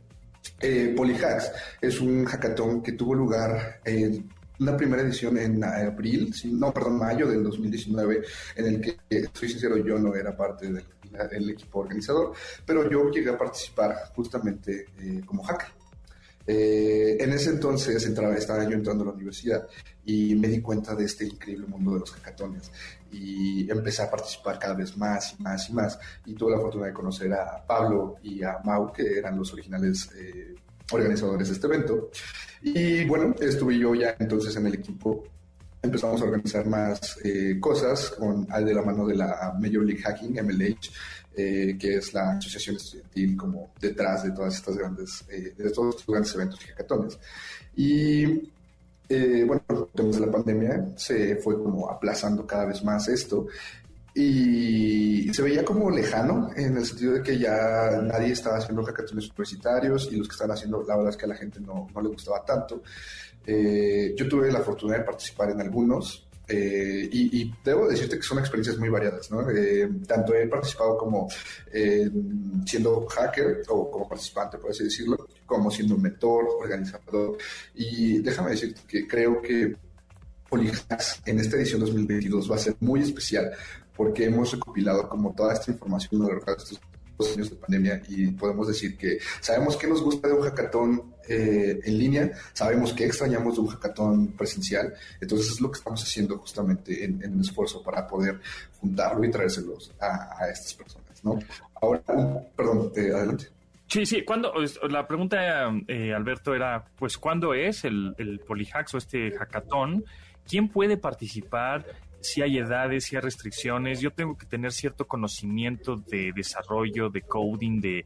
Eh, 0.60 0.94
Polyhacks 0.96 1.52
es 1.82 2.00
un 2.00 2.26
hackathon 2.26 2.82
que 2.82 2.94
tuvo 2.94 3.14
lugar 3.14 3.82
en 3.84 4.30
una 4.60 4.76
primera 4.76 5.04
edición 5.04 5.38
en 5.38 5.64
abril, 5.64 6.34
no, 6.54 6.74
perdón, 6.74 6.98
mayo 6.98 7.28
del 7.28 7.44
2019, 7.44 8.24
en 8.56 8.66
el 8.66 8.82
que, 8.82 8.98
estoy 9.10 9.50
sincero, 9.50 9.78
yo 9.78 10.00
no 10.00 10.16
era 10.16 10.36
parte 10.36 10.72
del, 10.72 11.50
equipo 11.50 11.80
organizador, 11.80 12.34
pero 12.66 12.90
yo 12.90 13.10
llegué 13.10 13.30
a 13.30 13.38
participar 13.38 14.12
justamente 14.16 14.88
eh, 15.00 15.22
como 15.26 15.44
hacker. 15.44 15.77
Eh, 16.48 17.18
en 17.20 17.34
ese 17.34 17.50
entonces 17.50 18.06
entraba, 18.06 18.34
estaba 18.34 18.64
yo 18.64 18.72
entrando 18.72 19.04
a 19.04 19.08
la 19.08 19.14
universidad 19.14 19.68
y 20.06 20.34
me 20.36 20.48
di 20.48 20.62
cuenta 20.62 20.96
de 20.96 21.04
este 21.04 21.26
increíble 21.26 21.68
mundo 21.68 21.94
de 21.94 22.00
los 22.00 22.12
hackatones. 22.12 22.72
Y 23.12 23.70
empecé 23.70 24.04
a 24.04 24.10
participar 24.10 24.58
cada 24.58 24.74
vez 24.74 24.96
más 24.96 25.36
y 25.38 25.44
más 25.44 25.70
y 25.70 25.74
más. 25.74 26.00
Y 26.26 26.34
tuve 26.34 26.52
la 26.52 26.60
fortuna 26.60 26.88
de 26.88 26.94
conocer 26.94 27.34
a 27.34 27.66
Pablo 27.68 28.16
y 28.24 28.44
a 28.44 28.60
Mau 28.64 28.92
que 28.94 29.18
eran 29.18 29.38
los 29.38 29.52
originales 29.52 30.10
eh, 30.16 30.56
organizadores 30.92 31.50
de 31.50 31.54
este 31.54 31.68
evento. 31.68 32.10
Y 32.62 33.06
bueno 33.06 33.36
estuve 33.40 33.78
yo 33.78 33.94
ya 33.94 34.16
entonces 34.18 34.56
en 34.56 34.68
el 34.68 34.76
equipo. 34.76 35.26
Empezamos 35.82 36.22
a 36.22 36.26
organizar 36.26 36.66
más 36.66 37.20
eh, 37.24 37.58
cosas 37.60 38.12
con 38.18 38.46
de 38.46 38.74
la 38.74 38.82
mano 38.82 39.06
de 39.06 39.16
la 39.16 39.54
Major 39.60 39.84
League 39.86 40.02
Hacking 40.02 40.34
MLH 40.34 40.90
eh, 41.38 41.78
que 41.80 41.96
es 41.96 42.14
la 42.14 42.32
asociación 42.32 42.76
estudiantil 42.76 43.38
como 43.38 43.72
detrás 43.80 44.24
de 44.24 44.32
todas 44.32 44.56
estas 44.56 44.76
grandes 44.76 45.26
de 45.28 45.72
todos 45.72 45.96
estos 45.96 46.08
grandes 46.08 46.36
eventos 46.36 46.60
y 46.62 46.68
hackatones 46.68 47.20
y 47.76 48.52
eh, 49.10 49.46
bueno, 49.46 49.64
después 49.94 50.20
de 50.20 50.26
la 50.26 50.32
pandemia 50.32 50.86
se 50.98 51.38
fue 51.38 51.62
como 51.62 51.90
aplazando 51.90 52.46
cada 52.46 52.66
vez 52.66 52.84
más 52.84 53.08
esto 53.08 53.48
y 54.20 55.32
se 55.32 55.44
veía 55.44 55.64
como 55.64 55.92
lejano 55.92 56.50
en 56.56 56.76
el 56.76 56.86
sentido 56.86 57.14
de 57.14 57.22
que 57.22 57.38
ya 57.38 58.02
nadie 58.02 58.32
estaba 58.34 58.58
haciendo 58.58 58.84
hackatones 58.84 59.30
universitarios 59.30 60.10
y 60.12 60.16
los 60.16 60.28
que 60.28 60.32
estaban 60.32 60.56
haciendo, 60.56 60.84
la 60.88 60.96
verdad 60.96 61.12
es 61.12 61.18
que 61.18 61.26
a 61.26 61.30
la 61.30 61.36
gente 61.36 61.60
no, 61.60 61.88
no 61.94 62.02
le 62.02 62.10
gustaba 62.10 62.44
tanto. 62.44 62.82
Eh, 63.46 64.16
yo 64.18 64.28
tuve 64.28 64.52
la 64.52 64.62
fortuna 64.62 64.98
de 64.98 65.04
participar 65.04 65.52
en 65.52 65.62
algunos, 65.62 66.27
eh, 66.50 67.10
y, 67.12 67.54
debo 67.64 67.88
decirte 67.88 68.16
que 68.16 68.24
son 68.24 68.40
experiencias 68.40 68.78
muy 68.78 68.88
variadas, 68.90 69.30
¿no? 69.30 69.50
Eh, 69.50 69.90
tanto 70.08 70.34
he 70.34 70.48
participado 70.48 70.98
como 70.98 71.28
eh, 71.74 72.10
siendo 72.66 73.06
hacker 73.06 73.64
o 73.68 73.92
como 73.92 74.08
participante, 74.08 74.58
por 74.58 74.72
así 74.72 74.86
decirlo, 74.86 75.28
como 75.46 75.70
siendo 75.70 75.98
mentor, 75.98 76.46
organizador. 76.62 77.38
Y 77.76 78.20
déjame 78.20 78.52
decirte 78.52 78.82
que 78.88 79.06
creo 79.08 79.42
que 79.42 79.76
Polyhacks 80.50 81.22
en 81.26 81.40
esta 81.40 81.58
edición 81.58 81.82
2022 81.82 82.50
va 82.50 82.56
a 82.56 82.60
ser 82.60 82.76
muy 82.80 83.02
especial 83.02 83.52
porque 83.96 84.26
hemos 84.26 84.52
recopilado 84.52 85.10
como 85.10 85.34
toda 85.34 85.54
esta 85.54 85.72
información 85.72 86.22
a 86.22 86.26
lo 86.26 86.34
largo 86.34 86.46
de 86.46 86.58
estos 86.58 86.80
dos 87.18 87.34
años 87.34 87.50
de 87.50 87.56
pandemia 87.56 88.02
y 88.08 88.28
podemos 88.28 88.68
decir 88.68 88.98
que 88.98 89.18
sabemos 89.42 89.78
que 89.78 89.88
nos 89.88 90.02
gusta 90.02 90.28
de 90.28 90.34
un 90.34 90.42
hackathon 90.42 91.14
eh, 91.28 91.80
en 91.84 91.98
línea, 91.98 92.32
sabemos 92.54 92.94
que 92.94 93.06
extrañamos 93.06 93.56
de 93.56 93.62
un 93.62 93.68
hackathon 93.68 94.28
presencial, 94.28 94.94
entonces 95.20 95.52
es 95.52 95.62
lo 95.62 95.72
que 95.72 95.80
estamos 95.80 96.02
haciendo 96.02 96.38
justamente 96.38 97.04
en, 97.04 97.22
en 97.24 97.34
el 97.34 97.42
esfuerzo 97.42 97.84
para 97.84 98.08
poder 98.08 98.40
juntarlo 98.80 99.26
y 99.26 99.32
traérselos 99.32 99.92
a, 100.00 100.38
a 100.40 100.50
estas 100.50 100.74
personas, 100.74 101.24
¿no? 101.24 101.40
Ahora, 101.82 102.02
perdón, 102.56 102.92
eh, 102.96 103.12
adelante. 103.14 103.48
Sí, 103.88 104.06
sí. 104.06 104.24
¿Cuándo? 104.24 104.54
La 104.90 105.08
pregunta, 105.08 105.72
eh, 105.88 106.14
Alberto, 106.14 106.54
era, 106.54 106.84
pues, 106.98 107.18
¿cuándo 107.18 107.54
es 107.54 107.86
el, 107.86 108.14
el 108.18 108.40
Polyhacks 108.40 108.94
o 108.96 108.98
este 108.98 109.32
hackathon? 109.32 110.04
¿Quién 110.48 110.68
puede 110.68 110.98
participar? 110.98 111.86
Si 112.28 112.42
hay 112.42 112.58
edades, 112.58 113.06
si 113.06 113.16
hay 113.16 113.22
restricciones. 113.22 114.02
Yo 114.02 114.12
tengo 114.12 114.38
que 114.38 114.46
tener 114.46 114.72
cierto 114.72 115.08
conocimiento 115.08 115.96
de 115.96 116.32
desarrollo, 116.36 117.10
de 117.10 117.22
coding, 117.22 117.80
de 117.80 118.06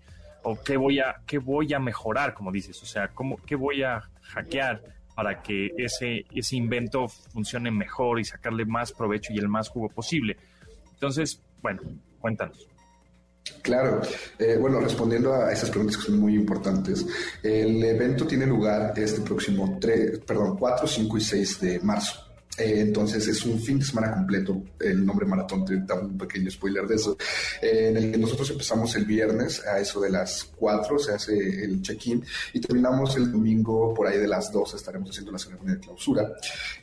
qué 0.64 0.78
voy 0.78 1.00
a 1.00 1.22
qué 1.26 1.38
voy 1.38 1.74
a 1.74 1.80
mejorar, 1.80 2.34
como 2.34 2.52
dices. 2.52 2.82
O 2.84 2.86
sea, 2.86 3.08
cómo 3.10 3.38
qué 3.46 3.56
voy 3.56 3.84
a 3.84 4.02
hackear 4.22 4.82
para 5.16 5.42
que 5.42 5.72
ese 5.78 6.26
ese 6.34 6.56
invento 6.56 7.08
funcione 7.08 7.72
mejor 7.72 8.20
y 8.20 8.24
sacarle 8.24 8.66
más 8.66 8.92
provecho 8.92 9.34
y 9.34 9.40
el 9.40 9.48
más 9.48 9.70
jugo 9.70 9.90
posible. 9.90 10.38
Entonces, 10.94 11.42
bueno, 11.62 11.82
cuéntanos. 12.20 12.68
Claro, 13.62 14.02
eh, 14.38 14.58
bueno, 14.60 14.80
respondiendo 14.80 15.34
a 15.34 15.52
esas 15.52 15.70
preguntas 15.70 15.98
que 15.98 16.04
son 16.04 16.20
muy 16.20 16.36
importantes, 16.36 17.06
el 17.42 17.84
evento 17.84 18.26
tiene 18.26 18.46
lugar 18.46 18.94
este 18.96 19.22
próximo 19.22 19.78
3, 19.80 20.20
perdón, 20.20 20.58
4, 20.58 20.88
5 20.88 21.18
y 21.18 21.22
6 21.22 21.62
de 21.62 21.80
marzo. 21.80 22.31
Eh, 22.58 22.82
entonces 22.82 23.26
es 23.28 23.46
un 23.46 23.60
fin 23.60 23.80
de 23.80 23.86
semana 23.86 24.12
completo. 24.12 24.62
El 24.80 25.06
nombre 25.06 25.26
maratón 25.26 25.66
te 25.66 25.78
da 25.78 25.96
un 25.96 26.18
pequeño 26.18 26.50
spoiler 26.52 26.86
de 26.86 26.96
eso. 26.96 27.18
Eh, 27.62 27.90
en 27.90 27.98
el 27.98 28.12
que 28.12 28.18
nosotros 28.18 28.50
empezamos 28.52 28.96
el 28.96 29.06
viernes 29.06 29.66
a 29.66 29.80
eso 29.80 30.02
de 30.02 30.10
las 30.10 30.52
4, 30.56 31.00
se 31.00 31.14
hace 31.14 31.64
el 31.64 31.82
check-in 31.82 32.24
y 32.54 32.60
terminamos 32.60 33.16
el 33.16 33.32
domingo 33.32 33.94
por 33.94 34.08
ahí 34.08 34.20
de 34.20 34.28
las 34.28 34.52
2. 34.52 34.74
Estaremos 34.74 35.10
haciendo 35.10 35.32
la 35.32 35.40
ceremonia 35.40 35.76
de 35.76 35.80
clausura. 35.80 36.30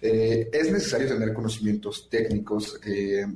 Eh, 0.00 0.48
es 0.52 0.72
necesario 0.72 1.08
tener 1.08 1.34
conocimientos 1.34 2.08
técnicos. 2.08 2.80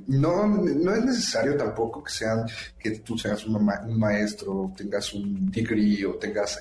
no, 0.07 0.47
no 0.47 0.93
es 0.93 1.05
necesario 1.05 1.55
tampoco 1.55 2.03
que 2.03 2.11
sean 2.11 2.45
que 2.79 2.91
tú 2.99 3.17
seas 3.17 3.45
un, 3.45 3.55
un 3.55 3.99
maestro, 3.99 4.73
tengas 4.75 5.13
un 5.13 5.51
degree 5.51 6.05
o 6.05 6.15
tengas 6.15 6.59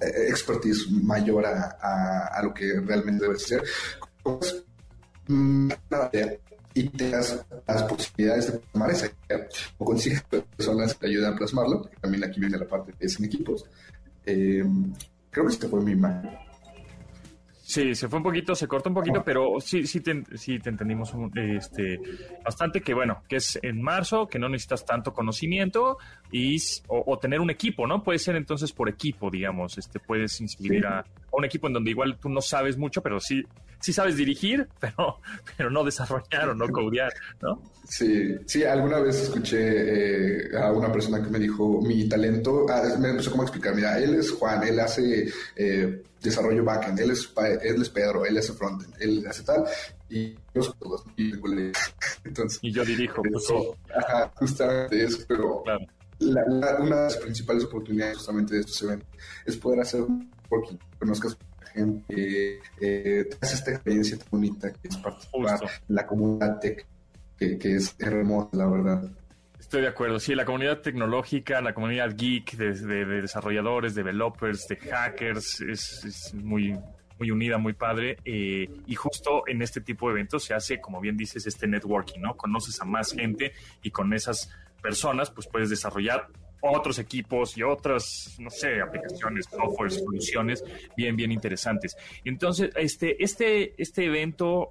expertise 0.00 0.90
mayor 0.90 1.46
a, 1.46 2.40
lo 2.42 2.52
que 2.52 2.80
realmente 2.80 3.24
debes 3.24 3.46
ser 3.46 3.62
y 6.74 6.88
tengas 6.88 7.46
las 7.66 7.82
posibilidades 7.84 8.52
de 8.52 8.58
plasmar 8.58 8.90
esa 8.90 9.06
idea 9.06 9.48
o 9.78 9.84
consigues 9.84 10.22
personas 10.22 10.94
que 10.94 11.00
te 11.00 11.06
ayuden 11.06 11.32
a 11.32 11.36
plasmarlo, 11.36 11.82
porque 11.82 11.96
también 12.00 12.24
aquí 12.24 12.40
viene 12.40 12.58
la 12.58 12.66
parte 12.66 12.92
de 12.98 13.14
en 13.18 13.24
equipos. 13.24 13.64
Eh, 14.26 14.64
creo 15.30 15.46
que 15.46 15.52
este 15.52 15.68
fue 15.68 15.80
mi 15.80 15.92
imagen. 15.92 16.30
Sí, 17.66 17.94
se 17.94 18.08
fue 18.08 18.18
un 18.18 18.22
poquito, 18.22 18.54
se 18.54 18.68
cortó 18.68 18.90
un 18.90 18.94
poquito, 18.94 19.24
pero 19.24 19.58
sí, 19.58 19.86
sí 19.86 20.00
te, 20.00 20.22
sí 20.36 20.58
te 20.58 20.68
entendimos 20.68 21.14
este, 21.34 21.98
bastante 22.44 22.82
que 22.82 22.92
bueno, 22.92 23.22
que 23.26 23.36
es 23.36 23.58
en 23.62 23.80
marzo, 23.80 24.28
que 24.28 24.38
no 24.38 24.50
necesitas 24.50 24.84
tanto 24.84 25.14
conocimiento 25.14 25.96
y 26.30 26.58
o, 26.88 27.18
tener 27.18 27.40
un 27.40 27.48
equipo, 27.48 27.86
¿no? 27.86 28.02
Puede 28.02 28.18
ser 28.18 28.36
entonces 28.36 28.70
por 28.70 28.90
equipo, 28.90 29.30
digamos, 29.30 29.78
este 29.78 29.98
puedes 29.98 30.42
inscribir 30.42 30.86
a, 30.86 31.06
un 31.32 31.46
equipo 31.46 31.66
en 31.66 31.72
donde 31.72 31.90
igual 31.90 32.18
tú 32.18 32.28
no 32.28 32.42
sabes 32.42 32.76
mucho, 32.76 33.02
pero 33.02 33.18
sí, 33.18 33.42
sí 33.84 33.92
sabes 33.92 34.16
dirigir, 34.16 34.66
pero, 34.80 35.20
pero 35.56 35.70
no 35.70 35.84
desarrollar 35.84 36.48
o 36.48 36.54
no 36.54 36.66
codear, 36.68 37.12
¿no? 37.42 37.60
Sí, 37.86 38.34
sí, 38.46 38.64
alguna 38.64 38.98
vez 38.98 39.20
escuché 39.24 40.46
eh, 40.46 40.58
a 40.58 40.72
una 40.72 40.90
persona 40.90 41.22
que 41.22 41.28
me 41.28 41.38
dijo 41.38 41.82
mi 41.82 42.08
talento, 42.08 42.64
ah, 42.70 42.82
me 42.98 43.10
empezó 43.10 43.30
como 43.30 43.42
a 43.42 43.44
explicar, 43.44 43.74
mira, 43.74 43.98
él 43.98 44.14
es 44.14 44.30
Juan, 44.30 44.66
él 44.66 44.80
hace 44.80 45.28
eh, 45.54 46.02
desarrollo 46.22 46.64
backend, 46.64 46.98
él 46.98 47.10
es, 47.10 47.30
él 47.62 47.82
es 47.82 47.90
Pedro, 47.90 48.24
él 48.24 48.38
hace 48.38 48.54
frontend, 48.54 48.94
él 49.00 49.22
hace 49.28 49.42
tal, 49.42 49.64
y 50.08 50.32
yo 50.54 50.72
todos, 50.78 51.04
y, 51.18 51.32
Entonces, 52.24 52.58
y 52.62 52.72
yo 52.72 52.86
dirijo, 52.86 53.22
pues 53.22 53.44
Ajá, 53.94 54.32
justamente 54.36 55.04
eso, 55.04 55.18
pero 55.28 55.62
la, 56.20 56.42
una 56.46 56.96
de 56.96 57.02
las 57.02 57.18
principales 57.18 57.64
oportunidades 57.64 58.16
justamente 58.16 58.54
de 58.54 58.60
estos 58.60 58.80
eventos 58.82 59.08
es 59.44 59.58
poder 59.58 59.80
hacer 59.80 60.04
porque 60.48 60.78
conozcas 60.98 61.36
gente, 61.74 62.60
eh, 62.80 63.26
tengas 63.28 63.54
esta 63.54 63.72
experiencia 63.72 64.18
tan 64.18 64.28
bonita 64.30 64.72
que 64.72 64.88
es 64.88 64.96
participar 64.96 65.60
en 65.88 65.94
la 65.94 66.06
comunidad 66.06 66.60
tech, 66.60 66.86
que, 67.36 67.58
que 67.58 67.76
es 67.76 67.94
hermosa, 67.98 68.50
la 68.52 68.66
verdad. 68.66 69.10
Estoy 69.64 69.80
de 69.80 69.88
acuerdo. 69.88 70.20
Sí, 70.20 70.34
la 70.34 70.44
comunidad 70.44 70.82
tecnológica, 70.82 71.60
la 71.60 71.74
comunidad 71.74 72.14
geek 72.16 72.52
de, 72.52 73.04
desarrolladores, 73.22 73.94
developers, 73.94 74.66
de 74.68 74.76
hackers 74.76 75.60
es, 75.62 76.32
muy, 76.34 76.78
muy 77.18 77.30
unida, 77.30 77.58
muy 77.58 77.72
padre. 77.72 78.18
Eh, 78.24 78.68
y 78.86 78.94
justo 78.94 79.42
en 79.48 79.62
este 79.62 79.80
tipo 79.80 80.06
de 80.06 80.12
eventos 80.14 80.44
se 80.44 80.54
hace, 80.54 80.80
como 80.80 81.00
bien 81.00 81.16
dices, 81.16 81.46
este 81.46 81.66
networking, 81.66 82.20
¿no? 82.20 82.36
Conoces 82.36 82.80
a 82.80 82.84
más 82.84 83.12
gente 83.12 83.52
y 83.82 83.90
con 83.90 84.12
esas 84.12 84.50
personas, 84.80 85.30
pues 85.30 85.48
puedes 85.48 85.70
desarrollar 85.70 86.28
otros 86.70 86.98
equipos 86.98 87.56
y 87.56 87.62
otras, 87.62 88.36
no 88.38 88.50
sé, 88.50 88.80
aplicaciones, 88.80 89.46
software, 89.46 89.90
soluciones 89.90 90.64
bien, 90.96 91.16
bien 91.16 91.30
interesantes. 91.30 91.96
Entonces, 92.24 92.70
este, 92.76 93.22
este, 93.22 93.74
este 93.80 94.06
evento 94.06 94.70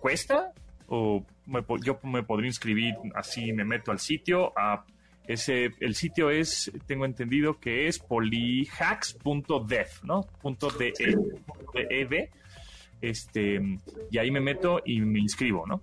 cuesta 0.00 0.52
o 0.88 1.24
yo 1.82 1.98
me 2.04 2.22
podría 2.22 2.48
inscribir 2.48 2.94
así, 3.14 3.52
me 3.52 3.64
meto 3.64 3.90
al 3.90 3.98
sitio. 3.98 4.52
A 4.56 4.84
ese, 5.26 5.70
el 5.80 5.94
sitio 5.94 6.30
es, 6.30 6.70
tengo 6.86 7.04
entendido 7.04 7.58
que 7.58 7.88
es 7.88 7.98
polyhacks.dev, 7.98 9.88
¿no? 10.04 10.22
Punto 10.40 10.70
de, 10.70 10.92
e, 11.74 12.30
este, 13.00 13.60
y 14.10 14.18
ahí 14.18 14.30
me 14.30 14.40
meto 14.40 14.80
y 14.84 15.00
me 15.00 15.18
inscribo, 15.18 15.66
¿no? 15.66 15.82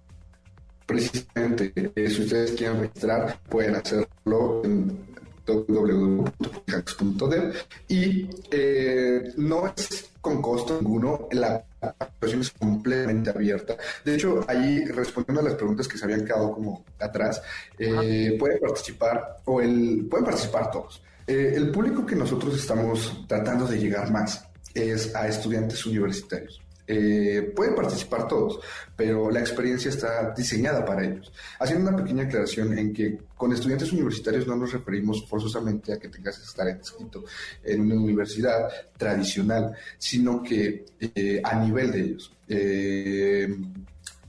Precisamente, 0.86 1.74
eh, 1.76 2.10
si 2.10 2.24
ustedes 2.24 2.52
quieren 2.54 2.82
registrar, 2.82 3.40
pueden 3.50 3.76
hacerlo 3.76 4.62
en 4.64 5.13
www.hacks.dev 5.46 7.54
y 7.88 8.30
eh, 8.52 9.32
no 9.38 9.68
es 9.68 10.12
con 10.22 10.42
costo 10.42 10.78
ninguno, 10.80 11.28
la 11.32 11.66
aplicación 11.82 12.42
es 12.42 12.52
completamente 12.52 13.30
abierta. 13.30 13.76
De 14.06 14.16
hecho, 14.16 14.46
ahí 14.48 14.86
respondiendo 14.86 15.42
a 15.42 15.44
las 15.44 15.56
preguntas 15.56 15.86
que 15.86 15.98
se 15.98 16.06
habían 16.06 16.26
quedado 16.26 16.54
como 16.54 16.86
atrás, 16.98 17.42
eh, 17.78 18.38
pueden 18.40 18.60
participar 18.60 19.42
o 19.44 19.60
el, 19.60 20.08
pueden 20.10 20.26
participar 20.26 20.72
todos. 20.72 21.04
Eh, 21.28 21.52
el 21.56 21.72
público 21.72 22.06
que 22.06 22.16
nosotros 22.16 22.56
estamos 22.56 23.26
tratando 23.28 23.68
de 23.68 23.78
llegar 23.78 24.10
más 24.12 24.48
es 24.74 25.14
a 25.14 25.28
estudiantes 25.28 25.86
universitarios. 25.86 26.63
Eh, 26.86 27.54
pueden 27.56 27.76
participar 27.76 28.28
todos, 28.28 28.60
pero 28.96 29.32
la 29.32 29.40
experiencia 29.40 29.90
está 29.90 30.32
diseñada 30.32 30.84
para 30.84 31.06
ellos. 31.06 31.32
Haciendo 31.60 31.90
una 31.90 31.98
pequeña 31.98 32.24
aclaración 32.24 32.78
en 32.78 32.94
que 32.94 33.20
con 33.38 33.54
estudiantes 33.54 33.94
universitarios 33.94 34.46
no 34.48 34.56
nos 34.56 34.74
referimos 34.74 35.26
forzosamente 35.28 35.94
a 35.94 36.00
que 36.00 36.10
tengas 36.10 36.38
que 36.38 36.46
estar 36.46 36.68
inscrito 36.68 37.24
en 37.64 37.82
una 37.82 37.96
universidad 37.96 38.68
tradicional, 38.98 39.74
sino 39.98 40.44
que 40.44 40.86
eh, 41.00 41.42
a 41.44 41.56
nivel 41.64 41.92
de 41.92 42.00
ellos. 42.02 42.34
Eh, 42.50 43.48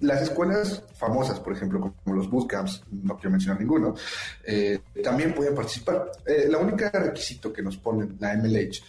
las 0.01 0.23
escuelas 0.23 0.83
famosas, 0.97 1.41
por 1.41 1.55
ejemplo, 1.55 1.81
como 2.05 2.17
los 2.17 2.31
bootcamps, 2.31 2.83
no 2.91 3.17
quiero 3.17 3.31
mencionar 3.31 3.59
ninguno, 3.59 3.95
también 5.03 5.35
pueden 5.35 5.55
participar. 5.55 6.11
la 6.49 6.59
única 6.59 6.91
requisito 6.91 7.53
que 7.53 7.63
nos 7.63 7.79
ponen 7.79 8.17
la 8.21 8.37
MLH 8.37 8.83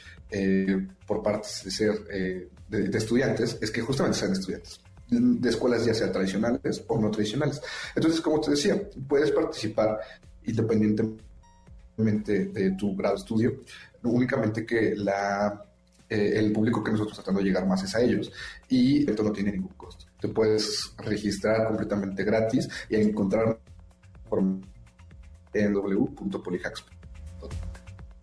por 1.05 1.23
parte 1.23 1.47
de 1.63 1.71
ser 1.71 2.49
de, 2.75 2.97
estudiantes 2.97 3.57
es 3.61 3.71
que 3.71 3.81
justamente 3.81 4.19
sean 4.19 4.33
estudiantes 4.33 4.79
de 5.07 5.49
escuelas 5.49 5.85
ya 5.85 5.93
sea 5.93 6.11
tradicionales 6.11 6.83
o 6.87 6.99
no 6.99 7.11
tradicionales. 7.11 7.61
Entonces, 7.95 8.21
como 8.21 8.41
te 8.41 8.51
decía, 8.51 8.81
puedes 9.07 9.31
participar 9.31 9.99
independientemente 10.45 12.45
de 12.45 12.71
tu 12.71 12.95
grado 12.95 13.15
de 13.15 13.19
estudio, 13.19 13.61
únicamente 14.03 14.65
que 14.65 14.95
la, 14.95 15.63
eh, 16.09 16.33
el 16.35 16.51
público 16.51 16.83
que 16.83 16.91
nosotros 16.91 17.17
tratando 17.17 17.39
de 17.39 17.47
llegar 17.47 17.67
más 17.67 17.83
es 17.83 17.95
a 17.95 18.01
ellos 18.01 18.31
y 18.69 19.09
esto 19.09 19.23
no 19.23 19.31
tiene 19.31 19.51
ningún 19.51 19.73
costo. 19.73 20.05
Te 20.19 20.27
puedes 20.27 20.93
registrar 20.97 21.67
completamente 21.67 22.23
gratis 22.23 22.67
y 22.89 22.95
encontrar 22.95 23.59
en 25.53 25.73
www.polyhacks.com 25.73 26.94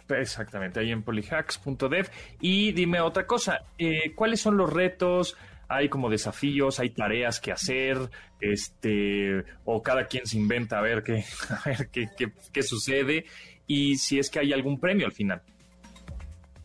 Exactamente, 0.08 0.80
ahí 0.80 0.90
en 0.90 1.02
polyhacks.dev. 1.02 2.08
Y 2.40 2.72
dime 2.72 3.00
otra 3.00 3.26
cosa, 3.26 3.64
eh, 3.78 4.12
¿cuáles 4.14 4.40
son 4.40 4.56
los 4.56 4.72
retos? 4.72 5.36
Hay 5.68 5.88
como 5.88 6.10
desafíos, 6.10 6.80
hay 6.80 6.90
tareas 6.90 7.40
que 7.40 7.52
hacer, 7.52 7.98
este, 8.40 9.44
o 9.64 9.82
cada 9.82 10.06
quien 10.06 10.26
se 10.26 10.36
inventa 10.36 10.78
a 10.78 10.82
ver 10.82 11.02
qué, 11.02 11.24
a 11.48 11.68
ver 11.68 11.88
qué, 11.88 12.08
qué, 12.52 12.62
sucede 12.62 13.24
y 13.66 13.96
si 13.96 14.18
es 14.18 14.28
que 14.28 14.40
hay 14.40 14.52
algún 14.52 14.78
premio 14.78 15.06
al 15.06 15.12
final. 15.12 15.40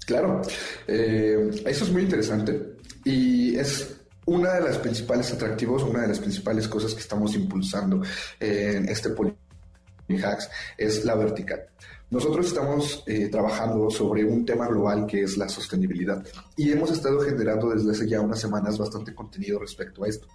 Claro, 0.05 0.41
eh, 0.87 1.49
eso 1.65 1.83
es 1.83 1.91
muy 1.91 2.03
interesante 2.03 2.77
y 3.03 3.57
es 3.57 4.01
una 4.25 4.53
de 4.55 4.61
las 4.61 4.77
principales 4.77 5.31
atractivos, 5.33 5.83
una 5.83 6.01
de 6.01 6.09
las 6.09 6.19
principales 6.19 6.67
cosas 6.67 6.93
que 6.93 6.99
estamos 6.99 7.33
impulsando 7.35 8.01
en 8.39 8.89
este 8.89 9.09
Hacks 10.15 10.49
es 10.77 11.05
la 11.05 11.15
vertical. 11.15 11.61
Nosotros 12.09 12.47
estamos 12.47 13.03
eh, 13.05 13.27
trabajando 13.27 13.89
sobre 13.89 14.23
un 14.23 14.45
tema 14.45 14.65
global 14.67 15.05
que 15.05 15.23
es 15.23 15.35
la 15.35 15.49
sostenibilidad 15.49 16.25
y 16.55 16.71
hemos 16.71 16.89
estado 16.91 17.19
generando 17.19 17.69
desde 17.69 17.91
hace 17.91 18.07
ya 18.07 18.21
unas 18.21 18.39
semanas 18.39 18.77
bastante 18.77 19.13
contenido 19.13 19.59
respecto 19.59 20.05
a 20.05 20.07
esto. 20.07 20.25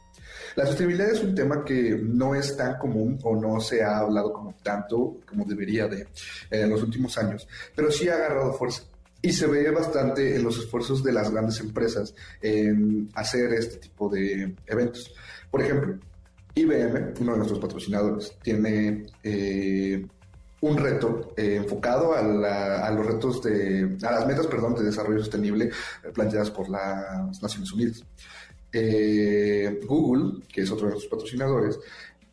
La 0.54 0.66
sostenibilidad 0.66 1.10
es 1.10 1.22
un 1.22 1.34
tema 1.34 1.64
que 1.64 1.98
no 1.98 2.34
es 2.34 2.54
tan 2.58 2.76
común 2.76 3.18
o 3.22 3.34
no 3.36 3.58
se 3.58 3.82
ha 3.82 4.00
hablado 4.00 4.34
como 4.34 4.54
tanto 4.62 5.16
como 5.26 5.46
debería 5.46 5.88
de 5.88 6.06
en 6.50 6.68
los 6.68 6.82
últimos 6.82 7.16
años, 7.16 7.48
pero 7.74 7.90
sí 7.90 8.06
ha 8.08 8.16
agarrado 8.16 8.52
fuerza. 8.52 8.82
Y 9.22 9.32
se 9.32 9.46
ve 9.46 9.70
bastante 9.70 10.34
en 10.34 10.42
los 10.42 10.58
esfuerzos 10.58 11.02
de 11.02 11.12
las 11.12 11.30
grandes 11.30 11.58
empresas 11.60 12.12
en 12.42 13.08
hacer 13.14 13.52
este 13.54 13.76
tipo 13.76 14.10
de 14.10 14.54
eventos. 14.66 15.14
Por 15.50 15.62
ejemplo, 15.62 15.96
IBM, 16.54 17.14
uno 17.20 17.32
de 17.32 17.38
nuestros 17.38 17.60
patrocinadores, 17.60 18.36
tiene 18.42 19.06
eh, 19.22 20.04
un 20.62 20.78
reto 20.78 21.34
eh, 21.36 21.56
enfocado 21.56 22.14
a, 22.14 22.90
los 22.92 23.06
retos 23.06 23.42
de, 23.42 23.96
a 24.02 24.12
las 24.12 24.26
metas, 24.26 24.46
perdón, 24.46 24.76
de 24.76 24.84
desarrollo 24.84 25.18
sostenible 25.18 25.66
eh, 26.04 26.08
planteadas 26.14 26.50
por 26.50 26.68
las 26.68 27.42
Naciones 27.42 27.72
Unidas. 27.72 28.04
Google, 28.72 30.40
que 30.48 30.62
es 30.62 30.70
otro 30.70 30.86
de 30.86 30.92
nuestros 30.92 31.10
patrocinadores, 31.10 31.78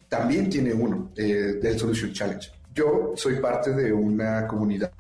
también 0.08 0.50
tiene 0.50 0.74
uno, 0.74 1.12
del 1.16 1.78
Solution 1.78 2.14
Challenge. 2.14 2.50
Yo 2.74 3.14
soy 3.16 3.36
parte 3.38 3.74
de 3.74 3.92
una 3.92 4.48
comunidad 4.48 4.92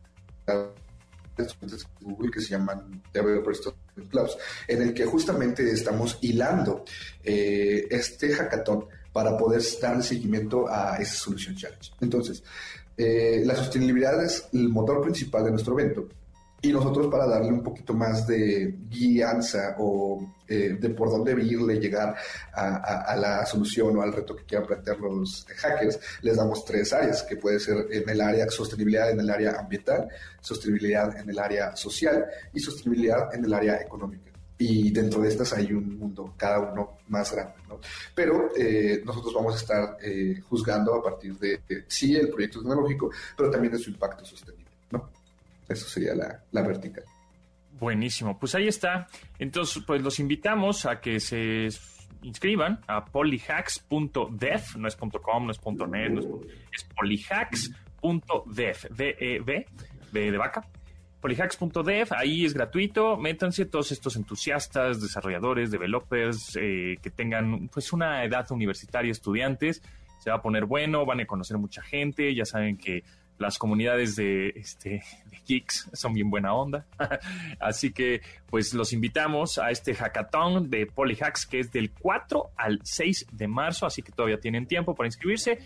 Google 2.01 2.31
que 2.31 2.41
se 2.41 2.49
llaman 2.49 3.01
Developers 3.13 3.61
Clubs, 4.09 4.37
en 4.67 4.81
el 4.81 4.93
que 4.93 5.05
justamente 5.05 5.71
estamos 5.71 6.17
hilando 6.21 6.83
este 7.23 8.33
hackathon 8.33 8.85
para 9.13 9.37
poder 9.37 9.61
dar 9.81 10.03
seguimiento 10.03 10.67
a 10.67 10.97
esa 10.97 11.15
Solution 11.15 11.55
Challenge. 11.55 11.91
Entonces, 12.01 12.43
eh, 12.99 13.43
la 13.45 13.55
sostenibilidad 13.55 14.21
es 14.21 14.49
el 14.51 14.67
motor 14.67 15.01
principal 15.01 15.45
de 15.45 15.51
nuestro 15.51 15.79
evento. 15.79 16.09
Y 16.61 16.73
nosotros 16.73 17.07
para 17.07 17.25
darle 17.25 17.47
un 17.47 17.63
poquito 17.63 17.93
más 17.93 18.27
de 18.27 18.75
guianza 18.89 19.77
o 19.79 20.35
eh, 20.45 20.75
de 20.77 20.89
por 20.89 21.09
dónde 21.09 21.31
irle 21.41 21.79
llegar 21.79 22.13
a, 22.51 23.15
la 23.15 23.45
solución 23.45 23.95
o 23.95 24.01
al 24.01 24.11
reto 24.11 24.35
que 24.35 24.43
quieran 24.43 24.67
plantear 24.67 24.99
los 24.99 25.47
hackers, 25.55 25.97
les 26.21 26.35
damos 26.35 26.65
tres 26.65 26.91
áreas, 26.91 27.23
que 27.23 27.37
puede 27.37 27.61
ser 27.61 27.87
en 27.89 28.09
el 28.09 28.19
área 28.19 28.49
sostenibilidad 28.49 29.09
en 29.09 29.21
el 29.21 29.29
área 29.29 29.57
ambiental, 29.57 30.09
sostenibilidad 30.41 31.17
en 31.17 31.29
el 31.29 31.39
área 31.39 31.73
social 31.77 32.25
y 32.53 32.59
sostenibilidad 32.59 33.33
en 33.33 33.45
el 33.45 33.53
área 33.53 33.79
económica 33.79 34.28
y 34.61 34.91
dentro 34.91 35.21
de 35.21 35.29
estas 35.29 35.53
hay 35.53 35.71
un 35.71 35.97
mundo, 35.97 36.33
cada 36.37 36.59
uno 36.59 36.97
más 37.07 37.33
grande. 37.33 37.53
¿no? 37.69 37.79
Pero 38.13 38.49
eh, 38.57 39.01
nosotros 39.05 39.33
vamos 39.33 39.53
a 39.55 39.57
estar 39.57 39.97
eh, 40.03 40.41
juzgando 40.49 40.95
a 40.95 41.01
partir 41.01 41.33
de, 41.39 41.61
sí, 41.87 42.13
el 42.15 42.27
proyecto 42.29 42.59
tecnológico, 42.59 43.09
pero 43.37 43.49
también 43.49 43.71
de 43.71 43.79
su 43.79 43.89
impacto 43.89 44.25
sostenible. 44.25 44.69
¿no? 44.91 45.09
Eso 45.67 45.87
sería 45.87 46.13
la, 46.13 46.43
la 46.51 46.61
vertical. 46.61 47.05
Buenísimo, 47.79 48.37
pues 48.37 48.53
ahí 48.53 48.67
está. 48.67 49.07
Entonces, 49.39 49.81
pues 49.87 50.01
los 50.01 50.19
invitamos 50.19 50.85
a 50.85 50.99
que 50.99 51.21
se 51.21 51.69
inscriban 52.21 52.81
a 52.87 53.05
polyhacks.dev, 53.05 54.61
no 54.77 54.87
es 54.89 54.95
.com, 54.97 55.45
no 55.45 55.51
es 55.51 55.59
.net, 55.65 56.09
no 56.09 56.19
es, 56.19 56.27
es 56.73 56.83
polyhacks.dev, 56.97 58.77
D-E-V, 58.93 59.65
de 60.11 60.37
vaca, 60.37 60.67
Polyhacks.dev, 61.21 62.07
ahí 62.11 62.45
es 62.45 62.53
gratuito, 62.53 63.17
métanse 63.17 63.65
todos 63.65 63.91
estos 63.91 64.15
entusiastas, 64.15 65.01
desarrolladores, 65.01 65.69
developers, 65.69 66.57
eh, 66.59 66.97
que 67.01 67.09
tengan 67.09 67.67
pues 67.67 67.91
una 67.91 68.23
edad 68.23 68.49
universitaria, 68.51 69.11
estudiantes, 69.11 69.81
se 70.19 70.29
va 70.29 70.37
a 70.37 70.41
poner 70.41 70.65
bueno, 70.65 71.05
van 71.05 71.19
a 71.19 71.25
conocer 71.25 71.57
mucha 71.57 71.81
gente, 71.81 72.33
ya 72.33 72.45
saben 72.45 72.77
que 72.77 73.03
las 73.39 73.57
comunidades 73.57 74.15
de, 74.17 74.49
este, 74.49 75.01
de 75.25 75.37
geeks 75.47 75.89
son 75.93 76.13
bien 76.13 76.29
buena 76.29 76.53
onda. 76.53 76.85
Así 77.59 77.91
que, 77.91 78.21
pues 78.49 78.73
los 78.73 78.93
invitamos 78.93 79.57
a 79.57 79.71
este 79.71 79.95
hackathon 79.95 80.69
de 80.69 80.85
Polyhacks 80.85 81.45
que 81.45 81.61
es 81.61 81.71
del 81.71 81.91
4 81.91 82.51
al 82.57 82.81
6 82.83 83.27
de 83.31 83.47
marzo. 83.47 83.85
Así 83.85 84.01
que 84.01 84.11
todavía 84.11 84.39
tienen 84.39 84.67
tiempo 84.67 84.93
para 84.93 85.07
inscribirse, 85.07 85.59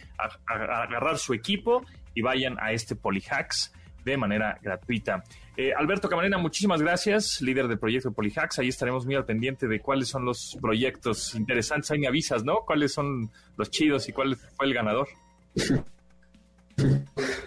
agarrar 0.46 1.18
su 1.18 1.34
equipo 1.34 1.84
y 2.14 2.22
vayan 2.22 2.58
a 2.60 2.72
este 2.72 2.96
Polyhacks 2.96 3.74
de 4.06 4.18
manera 4.18 4.60
gratuita. 4.62 5.24
Eh, 5.56 5.72
Alberto 5.78 6.10
Camarena, 6.10 6.40
muchísimas 6.40 6.82
gracias, 6.82 7.40
líder 7.42 7.68
del 7.68 7.78
proyecto 7.78 8.10
de 8.10 8.16
Polyhacks. 8.16 8.58
Ahí 8.58 8.70
estaremos 8.70 9.06
muy 9.06 9.14
al 9.14 9.26
pendiente 9.26 9.68
de 9.68 9.80
cuáles 9.80 10.08
son 10.08 10.26
los 10.26 10.58
proyectos 10.60 11.36
interesantes. 11.36 11.92
Ahí 11.92 12.00
me 12.00 12.08
avisas, 12.08 12.44
¿no? 12.44 12.62
¿Cuáles 12.66 12.92
son 12.94 13.30
los 13.56 13.70
chidos 13.70 14.10
y 14.10 14.14
cuál 14.14 14.36
fue 14.36 14.66
el 14.66 14.74
ganador? 14.74 15.08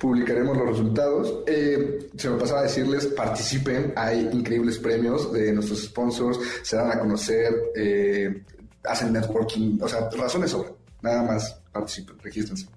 Publicaremos 0.01 0.57
los 0.57 0.69
resultados. 0.69 1.42
Eh, 1.49 2.09
se 2.16 2.31
me 2.31 2.38
pasaba 2.38 2.61
a 2.61 2.62
decirles, 2.62 3.09
participen, 3.09 3.92
hay 3.97 4.21
increíbles 4.33 4.79
premios 4.79 5.33
de 5.33 5.53
nuestros 5.53 5.83
sponsors, 5.83 6.38
se 6.62 6.77
dan 6.77 6.92
a 6.92 7.01
conocer, 7.01 7.53
eh, 7.75 8.45
hacen 8.85 9.12
networking, 9.12 9.79
o 9.83 9.88
sea, 9.88 10.09
razones 10.16 10.53
sobran. 10.53 10.75
Nada 11.03 11.25
más 11.25 11.61
participen, 11.73 12.16
regístrense. 12.21 12.69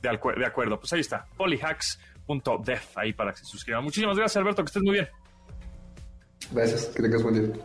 De, 0.00 0.10
de 0.10 0.46
acuerdo, 0.46 0.78
pues 0.78 0.92
ahí 0.92 1.00
está, 1.00 1.26
Polyhacks 1.36 1.98
.dev 2.26 2.80
ahí 2.96 3.12
para 3.12 3.32
que 3.32 3.38
se 3.38 3.44
suscriban. 3.46 3.84
Muchísimas 3.84 4.16
gracias, 4.16 4.36
Alberto, 4.36 4.62
que 4.62 4.68
estés 4.68 4.82
muy 4.82 4.94
bien. 4.94 5.08
Gracias, 6.50 6.86
que 6.86 7.02
tengas 7.02 7.22
buen 7.22 7.34
día. 7.34 7.64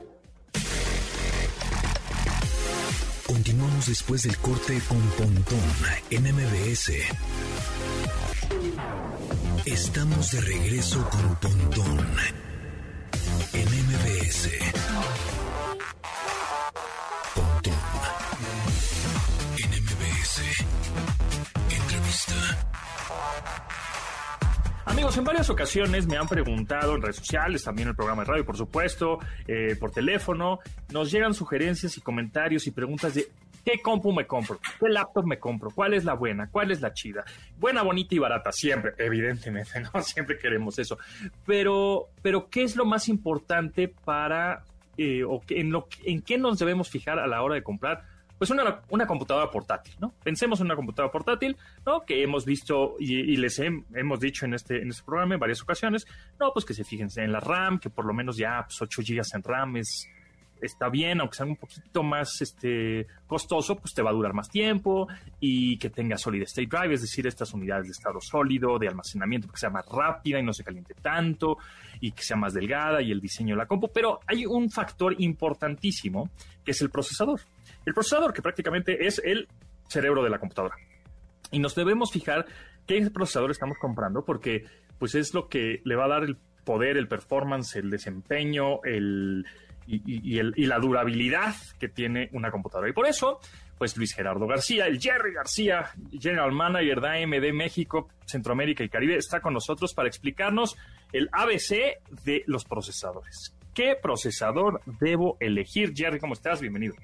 Continuamos 3.27 3.87
después 3.87 4.23
del 4.23 4.37
corte 4.37 4.81
con 4.87 5.01
Pontón 5.11 5.59
en 6.09 6.23
MBS. 6.23 6.91
Estamos 9.65 10.31
de 10.31 10.41
regreso 10.41 11.07
con 11.09 11.35
Pontón 11.35 12.07
En 25.17 25.23
varias 25.23 25.49
ocasiones 25.49 26.07
me 26.07 26.17
han 26.17 26.27
preguntado 26.27 26.95
en 26.95 27.01
redes 27.01 27.17
sociales, 27.17 27.63
también 27.63 27.87
en 27.87 27.89
el 27.89 27.95
programa 27.95 28.23
de 28.23 28.29
radio, 28.29 28.45
por 28.45 28.55
supuesto, 28.55 29.19
eh, 29.47 29.75
por 29.77 29.91
teléfono, 29.91 30.59
nos 30.93 31.11
llegan 31.11 31.33
sugerencias 31.33 31.97
y 31.97 32.01
comentarios 32.01 32.67
y 32.67 32.71
preguntas 32.71 33.15
de 33.15 33.27
¿Qué 33.65 33.81
compu 33.81 34.13
me 34.13 34.25
compro? 34.25 34.59
¿Qué 34.79 34.87
laptop 34.87 35.25
me 35.25 35.37
compro? 35.37 35.71
¿Cuál 35.71 35.93
es 35.93 36.05
la 36.05 36.13
buena? 36.13 36.49
¿Cuál 36.49 36.71
es 36.71 36.79
la 36.79 36.93
chida? 36.93 37.25
Buena, 37.57 37.81
bonita 37.81 38.15
y 38.15 38.19
barata, 38.19 38.51
siempre, 38.51 38.93
evidentemente, 38.97 39.81
¿no? 39.93 40.01
Siempre 40.01 40.37
queremos 40.37 40.79
eso. 40.79 40.97
Pero, 41.45 42.07
pero 42.21 42.49
¿qué 42.49 42.63
es 42.63 42.75
lo 42.75 42.85
más 42.85 43.09
importante 43.09 43.87
para, 43.87 44.63
eh, 44.97 45.23
o 45.23 45.41
en, 45.49 45.71
lo, 45.71 45.87
en 46.05 46.21
qué 46.21 46.37
nos 46.37 46.59
debemos 46.59 46.89
fijar 46.89 47.19
a 47.19 47.27
la 47.27 47.41
hora 47.41 47.55
de 47.55 47.63
comprar 47.63 48.03
pues 48.39 48.49
una, 48.49 48.81
una 48.89 49.05
computadora 49.05 49.51
portátil, 49.51 49.93
¿no? 49.99 50.13
Pensemos 50.23 50.61
en 50.61 50.67
una 50.67 50.75
computadora 50.77 51.11
portátil, 51.11 51.57
¿no? 51.85 52.05
Que 52.05 52.23
hemos 52.23 52.45
visto 52.45 52.95
y, 52.97 53.35
les 53.35 53.59
hemos 53.59 54.19
dicho 54.19 54.45
en 54.45 54.53
este, 54.53 54.81
en 54.81 54.89
este 54.89 55.03
programa 55.03 55.35
en 55.35 55.39
varias 55.41 55.61
ocasiones, 55.61 56.07
no, 56.39 56.51
pues 56.53 56.65
que 56.65 56.73
se 56.73 56.85
fíjense 56.85 57.21
en 57.21 57.33
la 57.33 57.41
RAM, 57.41 57.79
que 57.79 57.89
por 57.89 58.05
lo 58.05 58.13
menos 58.13 58.37
ya 58.37 58.63
pues, 58.65 58.81
8 58.81 59.01
GB 59.05 59.21
en 59.35 59.43
RAM 59.43 59.77
es, 59.77 60.07
está 60.61 60.89
bien, 60.89 61.19
aunque 61.19 61.37
sea 61.37 61.45
un 61.45 61.55
poquito 61.55 62.03
más 62.03 62.41
este, 62.41 63.07
costoso, 63.27 63.75
pues 63.75 63.93
te 63.93 64.01
va 64.01 64.09
a 64.09 64.13
durar 64.13 64.33
más 64.33 64.49
tiempo 64.49 65.07
y 65.39 65.77
que 65.77 65.89
tenga 65.89 66.17
solid 66.17 66.41
state 66.43 66.67
drive, 66.67 66.93
es 66.93 67.01
decir, 67.01 67.27
estas 67.27 67.53
unidades 67.53 67.85
de 67.85 67.91
estado 67.91 68.19
sólido, 68.21 68.77
de 68.79 68.87
almacenamiento, 68.87 69.47
que 69.47 69.57
sea 69.57 69.69
más 69.69 69.85
rápida 69.87 70.39
y 70.39 70.43
no 70.43 70.53
se 70.53 70.63
caliente 70.63 70.93
tanto 71.01 71.57
y 71.99 72.11
que 72.11 72.23
sea 72.23 72.37
más 72.37 72.53
delgada 72.53 73.01
y 73.01 73.11
el 73.11 73.21
diseño 73.21 73.55
de 73.55 73.59
la 73.59 73.65
compu. 73.65 73.89
Pero 73.93 74.19
hay 74.27 74.45
un 74.45 74.69
factor 74.69 75.15
importantísimo 75.19 76.29
que 76.63 76.71
es 76.71 76.81
el 76.81 76.89
procesador. 76.89 77.39
El 77.85 77.93
procesador, 77.93 78.33
que 78.33 78.41
prácticamente 78.41 79.05
es 79.05 79.21
el 79.23 79.47
cerebro 79.87 80.23
de 80.23 80.29
la 80.29 80.39
computadora. 80.39 80.75
Y 81.51 81.59
nos 81.59 81.75
debemos 81.75 82.11
fijar 82.11 82.45
qué 82.85 83.09
procesador 83.11 83.51
estamos 83.51 83.77
comprando, 83.79 84.23
porque 84.23 84.65
pues 84.97 85.15
es 85.15 85.33
lo 85.33 85.47
que 85.47 85.81
le 85.83 85.95
va 85.95 86.05
a 86.05 86.09
dar 86.09 86.23
el 86.23 86.37
poder, 86.63 86.97
el 86.97 87.07
performance, 87.07 87.77
el 87.77 87.89
desempeño, 87.89 88.83
el, 88.83 89.45
y, 89.89 90.65
la 90.67 90.79
durabilidad 90.79 91.55
que 91.79 91.89
tiene 91.89 92.29
una 92.33 92.51
computadora. 92.51 92.89
Y 92.89 92.93
por 92.93 93.07
eso, 93.07 93.39
pues 93.77 93.97
Luis 93.97 94.13
Gerardo 94.13 94.45
García, 94.45 94.85
el 94.85 94.99
Jerry 94.99 95.33
García, 95.33 95.91
General 96.11 96.51
Manager 96.51 97.01
de 97.01 97.23
AMD 97.23 97.53
México, 97.53 98.09
Centroamérica 98.25 98.83
y 98.83 98.89
Caribe, 98.89 99.17
está 99.17 99.41
con 99.41 99.53
nosotros 99.53 99.93
para 99.93 100.07
explicarnos 100.07 100.77
el 101.11 101.29
ABC 101.31 101.99
de 102.23 102.43
los 102.45 102.65
procesadores. 102.65 103.55
¿Qué 103.73 103.95
procesador 104.01 104.81
debo 104.99 105.37
elegir? 105.39 105.93
Jerry, 105.95 106.19
¿cómo 106.19 106.33
estás? 106.33 106.61
Bienvenido. 106.61 106.95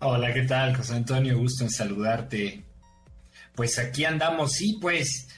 Hola, 0.00 0.32
¿qué 0.32 0.42
tal, 0.42 0.76
José 0.76 0.94
Antonio? 0.94 1.38
Gusto 1.38 1.64
en 1.64 1.70
saludarte. 1.70 2.62
Pues 3.54 3.78
aquí 3.78 4.04
andamos, 4.04 4.52
sí, 4.52 4.78
pues 4.80 5.28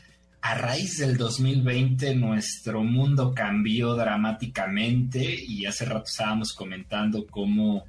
a 0.41 0.55
raíz 0.55 0.99
del 0.99 1.16
2020 1.16 2.14
nuestro 2.14 2.82
mundo 2.82 3.34
cambió 3.34 3.95
dramáticamente 3.95 5.34
y 5.47 5.66
hace 5.66 5.84
rato 5.84 6.05
estábamos 6.07 6.53
comentando 6.53 7.26
cómo 7.26 7.84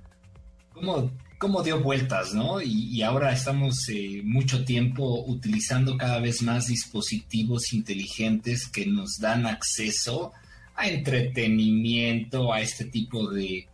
cómo, 1.38 1.64
dio 1.64 1.82
vueltas, 1.82 2.34
¿no? 2.34 2.62
Y, 2.62 3.02
ahora 3.02 3.32
estamos 3.32 3.88
eh, 3.90 4.22
mucho 4.24 4.64
tiempo 4.64 5.24
utilizando 5.26 5.98
cada 5.98 6.20
vez 6.20 6.42
más 6.42 6.68
dispositivos 6.68 7.74
inteligentes 7.74 8.68
que 8.68 8.86
nos 8.86 9.18
dan 9.20 9.46
acceso 9.46 10.34
a 10.76 10.88
entretenimiento, 10.88 12.54
a 12.54 12.62
este 12.62 12.86
tipo 12.86 13.30
de, 13.30 13.68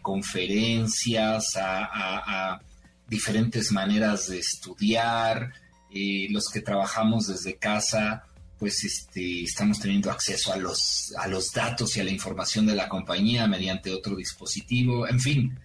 conferencias, 0.00 1.56
a, 1.56 2.60
diferentes 3.08 3.72
maneras 3.72 4.28
de 4.28 4.38
estudiar. 4.38 5.52
Eh, 5.94 6.28
los 6.30 6.48
que 6.48 6.60
trabajamos 6.60 7.26
desde 7.26 7.56
casa, 7.56 8.24
pues 8.58 8.82
este, 8.84 9.42
estamos 9.42 9.80
teniendo 9.80 10.10
acceso 10.10 10.52
a 10.52 10.56
los, 10.56 11.12
a 11.18 11.28
los 11.28 11.52
datos 11.52 11.96
y 11.96 12.00
a 12.00 12.04
la 12.04 12.10
información 12.10 12.66
de 12.66 12.74
la 12.74 12.88
compañía 12.88 13.46
mediante 13.46 13.92
otro 13.92 14.16
dispositivo. 14.16 15.06
En 15.06 15.20
fin, 15.20 15.58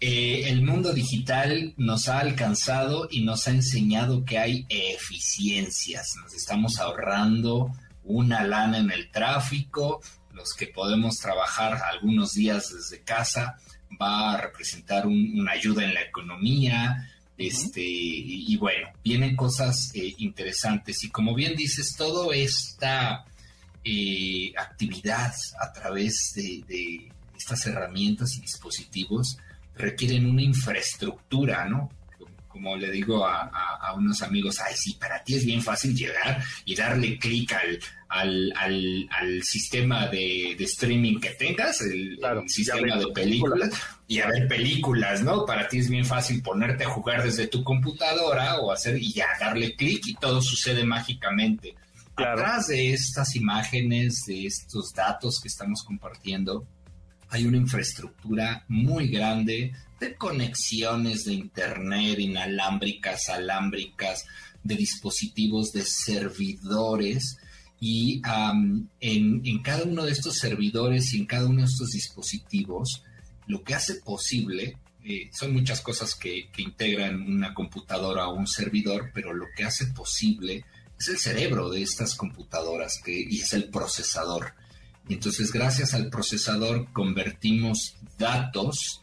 eh, 0.00 0.50
el 0.50 0.62
mundo 0.62 0.92
digital 0.92 1.74
nos 1.76 2.08
ha 2.08 2.18
alcanzado 2.18 3.08
y 3.10 3.22
nos 3.22 3.46
ha 3.46 3.52
enseñado 3.52 4.24
que 4.24 4.38
hay 4.38 4.66
eficiencias. 4.68 6.14
Nos 6.22 6.34
estamos 6.34 6.78
ahorrando 6.78 7.70
una 8.02 8.44
lana 8.44 8.78
en 8.78 8.90
el 8.90 9.10
tráfico, 9.10 10.02
los 10.32 10.52
que 10.54 10.66
podemos 10.66 11.18
trabajar 11.18 11.80
algunos 11.90 12.32
días 12.32 12.72
desde 12.74 13.02
casa 13.02 13.56
va 14.00 14.32
a 14.32 14.40
representar 14.40 15.06
una 15.06 15.52
ayuda 15.52 15.84
en 15.84 15.94
la 15.94 16.02
economía, 16.02 17.08
este, 17.36 17.82
y, 17.82 18.56
bueno, 18.56 18.88
vienen 19.02 19.36
cosas 19.36 19.90
eh, 19.94 20.14
interesantes. 20.18 21.02
Y 21.04 21.10
como 21.10 21.34
bien 21.34 21.56
dices, 21.56 21.94
toda 21.96 22.34
esta 22.34 23.24
eh, 23.84 24.52
actividad 24.56 25.32
a 25.60 25.72
través 25.72 26.32
de, 26.34 27.10
estas 27.36 27.66
herramientas 27.66 28.36
y 28.36 28.40
dispositivos 28.40 29.36
requieren 29.74 30.24
una 30.24 30.42
infraestructura, 30.42 31.68
¿no? 31.68 31.90
Como 32.54 32.76
le 32.76 32.88
digo 32.92 33.26
a, 33.26 33.92
unos 33.96 34.22
amigos, 34.22 34.60
ay, 34.64 34.76
sí, 34.76 34.94
para 34.94 35.24
ti 35.24 35.34
es 35.34 35.44
bien 35.44 35.60
fácil 35.60 35.92
llegar 35.92 36.40
y 36.64 36.76
darle 36.76 37.18
clic 37.18 37.52
al, 38.08 38.52
al, 38.56 39.42
sistema 39.42 40.06
de, 40.06 40.52
streaming 40.60 41.18
que 41.18 41.30
tengas, 41.30 41.80
el, 41.80 42.16
sistema 42.46 42.96
de 42.96 43.08
películas, 43.08 43.70
y 44.06 44.20
a 44.20 44.28
ver 44.28 44.46
películas, 44.46 45.24
¿no? 45.24 45.44
Para 45.44 45.66
ti 45.66 45.78
es 45.78 45.90
bien 45.90 46.04
fácil 46.04 46.44
ponerte 46.44 46.84
a 46.84 46.90
jugar 46.90 47.24
desde 47.24 47.48
tu 47.48 47.64
computadora 47.64 48.60
o 48.60 48.70
hacer 48.70 49.02
y 49.02 49.12
ya 49.12 49.26
darle 49.40 49.74
clic 49.74 50.06
y 50.06 50.14
todo 50.14 50.40
sucede 50.40 50.84
mágicamente. 50.84 51.74
Atrás 52.14 52.68
de 52.68 52.92
estas 52.92 53.34
imágenes, 53.34 54.22
de 54.28 54.46
estos 54.46 54.92
datos 54.94 55.40
que 55.40 55.48
estamos 55.48 55.82
compartiendo, 55.82 56.64
hay 57.34 57.46
una 57.46 57.56
infraestructura 57.56 58.64
muy 58.68 59.08
grande 59.08 59.72
de 59.98 60.14
conexiones 60.14 61.24
de 61.24 61.32
Internet, 61.32 62.20
inalámbricas, 62.20 63.28
alámbricas, 63.28 64.24
de 64.62 64.76
dispositivos, 64.76 65.72
de 65.72 65.82
servidores. 65.82 67.36
Y 67.80 68.22
en, 69.00 69.62
cada 69.64 69.82
uno 69.82 70.04
de 70.04 70.12
estos 70.12 70.36
servidores 70.36 71.12
y 71.12 71.18
en 71.18 71.26
cada 71.26 71.48
uno 71.48 71.62
de 71.62 71.66
estos 71.66 71.90
dispositivos, 71.90 73.02
lo 73.48 73.64
que 73.64 73.74
hace 73.74 73.96
posible, 73.96 74.78
eh, 75.04 75.28
son 75.32 75.54
muchas 75.54 75.80
cosas 75.80 76.14
que, 76.14 76.50
integran 76.56 77.20
una 77.20 77.52
computadora 77.52 78.28
o 78.28 78.36
un 78.36 78.46
servidor, 78.46 79.10
pero 79.12 79.34
lo 79.34 79.46
que 79.56 79.64
hace 79.64 79.88
posible 79.88 80.64
es 81.00 81.08
el 81.08 81.18
cerebro 81.18 81.68
de 81.68 81.82
estas 81.82 82.14
computadoras 82.14 83.00
que, 83.04 83.26
y 83.28 83.40
es 83.40 83.52
el 83.54 83.70
procesador. 83.70 84.54
Entonces, 85.08 85.52
gracias 85.52 85.94
al 85.94 86.08
procesador, 86.08 86.90
convertimos 86.92 87.96
datos, 88.18 89.00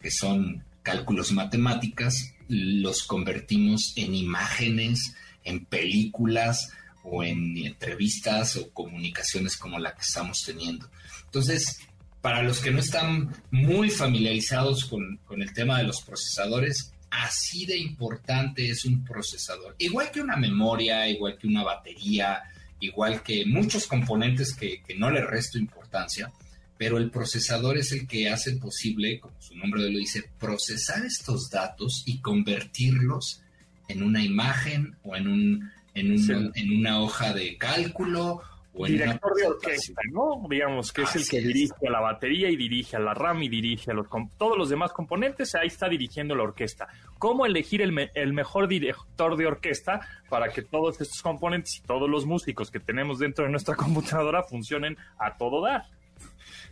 que 0.00 0.10
son 0.10 0.64
cálculos 0.82 1.32
matemáticas, 1.32 2.34
los 2.48 3.04
convertimos 3.04 3.92
en 3.96 4.14
imágenes, 4.14 5.14
en 5.44 5.64
películas 5.64 6.72
o 7.02 7.22
en 7.22 7.56
entrevistas 7.58 8.56
o 8.56 8.70
comunicaciones 8.70 9.56
como 9.56 9.78
la 9.78 9.94
que 9.94 10.02
estamos 10.02 10.42
teniendo. 10.44 10.90
Entonces, 11.26 11.78
para 12.20 12.42
los 12.42 12.60
que 12.60 12.70
no 12.70 12.80
están 12.80 13.34
muy 13.50 13.90
familiarizados 13.90 14.86
con, 14.86 15.18
con 15.26 15.42
el 15.42 15.52
tema 15.52 15.78
de 15.78 15.84
los 15.84 16.00
procesadores, 16.02 16.92
así 17.10 17.66
de 17.66 17.76
importante 17.76 18.68
es 18.68 18.84
un 18.84 19.04
procesador. 19.04 19.74
Igual 19.78 20.10
que 20.10 20.20
una 20.20 20.36
memoria, 20.36 21.08
igual 21.08 21.38
que 21.38 21.46
una 21.46 21.62
batería, 21.62 22.42
igual 22.80 23.22
que 23.22 23.44
muchos 23.46 23.86
componentes 23.86 24.54
que, 24.54 24.82
no 24.96 25.10
le 25.10 25.24
resto 25.24 25.58
importancia, 25.58 26.32
pero 26.76 26.98
el 26.98 27.10
procesador 27.10 27.78
es 27.78 27.92
el 27.92 28.06
que 28.06 28.28
hace 28.28 28.56
posible, 28.56 29.20
como 29.20 29.40
su 29.40 29.56
nombre 29.56 29.82
lo 29.82 29.98
dice, 29.98 30.30
procesar 30.38 31.04
estos 31.04 31.50
datos 31.50 32.02
y 32.06 32.20
convertirlos 32.20 33.42
en 33.88 34.02
una 34.02 34.22
imagen 34.22 34.96
o 35.02 35.14
en, 35.16 35.28
un, 35.28 35.70
en, 35.94 36.52
en 36.54 36.76
una 36.76 37.00
hoja 37.00 37.32
de 37.32 37.56
cálculo 37.56 38.42
director 38.82 39.34
de 39.34 39.46
orquesta, 39.46 40.00
¿no? 40.10 40.46
Digamos 40.48 40.92
que 40.92 41.02
es 41.02 41.14
el 41.16 41.28
que 41.28 41.40
dirige 41.40 41.86
a 41.86 41.90
la 41.90 42.00
batería 42.00 42.50
y 42.50 42.56
dirige 42.56 42.96
a 42.96 43.00
la 43.00 43.14
RAM 43.14 43.42
y 43.42 43.48
dirige 43.48 43.92
a 43.92 43.94
los 43.94 44.06
todos 44.36 44.58
los 44.58 44.68
demás 44.68 44.92
componentes, 44.92 45.54
ahí 45.54 45.68
está 45.68 45.88
dirigiendo 45.88 46.34
la 46.34 46.42
orquesta. 46.42 46.88
¿Cómo 47.18 47.46
elegir 47.46 47.82
el, 47.82 48.10
el, 48.14 48.32
mejor 48.32 48.66
director 48.66 49.36
de 49.36 49.46
orquesta 49.46 50.00
para 50.28 50.48
que 50.48 50.62
todos 50.62 51.00
estos 51.00 51.22
componentes 51.22 51.76
y 51.76 51.86
todos 51.86 52.10
los 52.10 52.26
músicos 52.26 52.70
que 52.70 52.80
tenemos 52.80 53.18
dentro 53.18 53.44
de 53.44 53.50
nuestra 53.50 53.76
computadora 53.76 54.42
funcionen 54.42 54.96
a 55.18 55.36
todo 55.36 55.62
dar? 55.62 55.84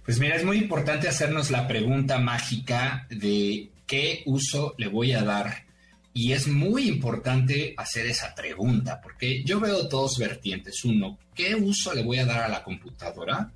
Pues 0.04 0.18
mira, 0.18 0.34
es 0.34 0.44
muy 0.44 0.58
importante 0.58 1.08
hacernos 1.08 1.50
la 1.50 1.68
pregunta 1.68 2.18
mágica 2.18 3.06
de 3.08 3.70
qué 3.86 4.22
uso 4.26 4.74
le 4.76 4.88
voy 4.88 5.12
a 5.12 5.22
dar 5.22 5.71
y 6.14 6.32
es 6.32 6.46
muy 6.46 6.88
importante 6.88 7.74
hacer 7.76 8.06
esa 8.06 8.34
pregunta, 8.34 9.00
porque 9.00 9.42
yo 9.44 9.60
veo 9.60 9.84
dos 9.84 10.18
vertientes. 10.18 10.84
Uno, 10.84 11.18
¿qué 11.34 11.54
uso 11.54 11.94
le 11.94 12.02
voy 12.02 12.18
a 12.18 12.26
dar 12.26 12.42
a 12.42 12.48
la 12.48 12.62
computadora? 12.62 13.50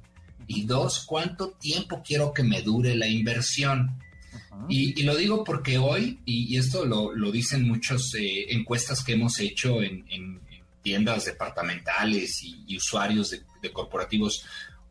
Y 0.46 0.64
dos, 0.64 1.04
¿cuánto 1.06 1.50
tiempo 1.50 2.02
quiero 2.04 2.32
que 2.32 2.42
me 2.42 2.62
dure 2.62 2.94
la 2.94 3.08
inversión? 3.08 3.98
Y, 4.70 5.02
lo 5.02 5.14
digo 5.14 5.44
porque 5.44 5.76
hoy, 5.76 6.18
y, 6.24 6.56
esto 6.56 6.86
lo, 6.86 7.30
dicen 7.30 7.68
muchas 7.68 8.14
eh, 8.14 8.46
encuestas 8.48 9.04
que 9.04 9.12
hemos 9.12 9.38
hecho 9.38 9.82
en, 9.82 10.40
tiendas 10.82 11.24
departamentales 11.24 12.42
y, 12.42 12.76
usuarios 12.76 13.30
de 13.60 13.72
corporativos, 13.72 14.46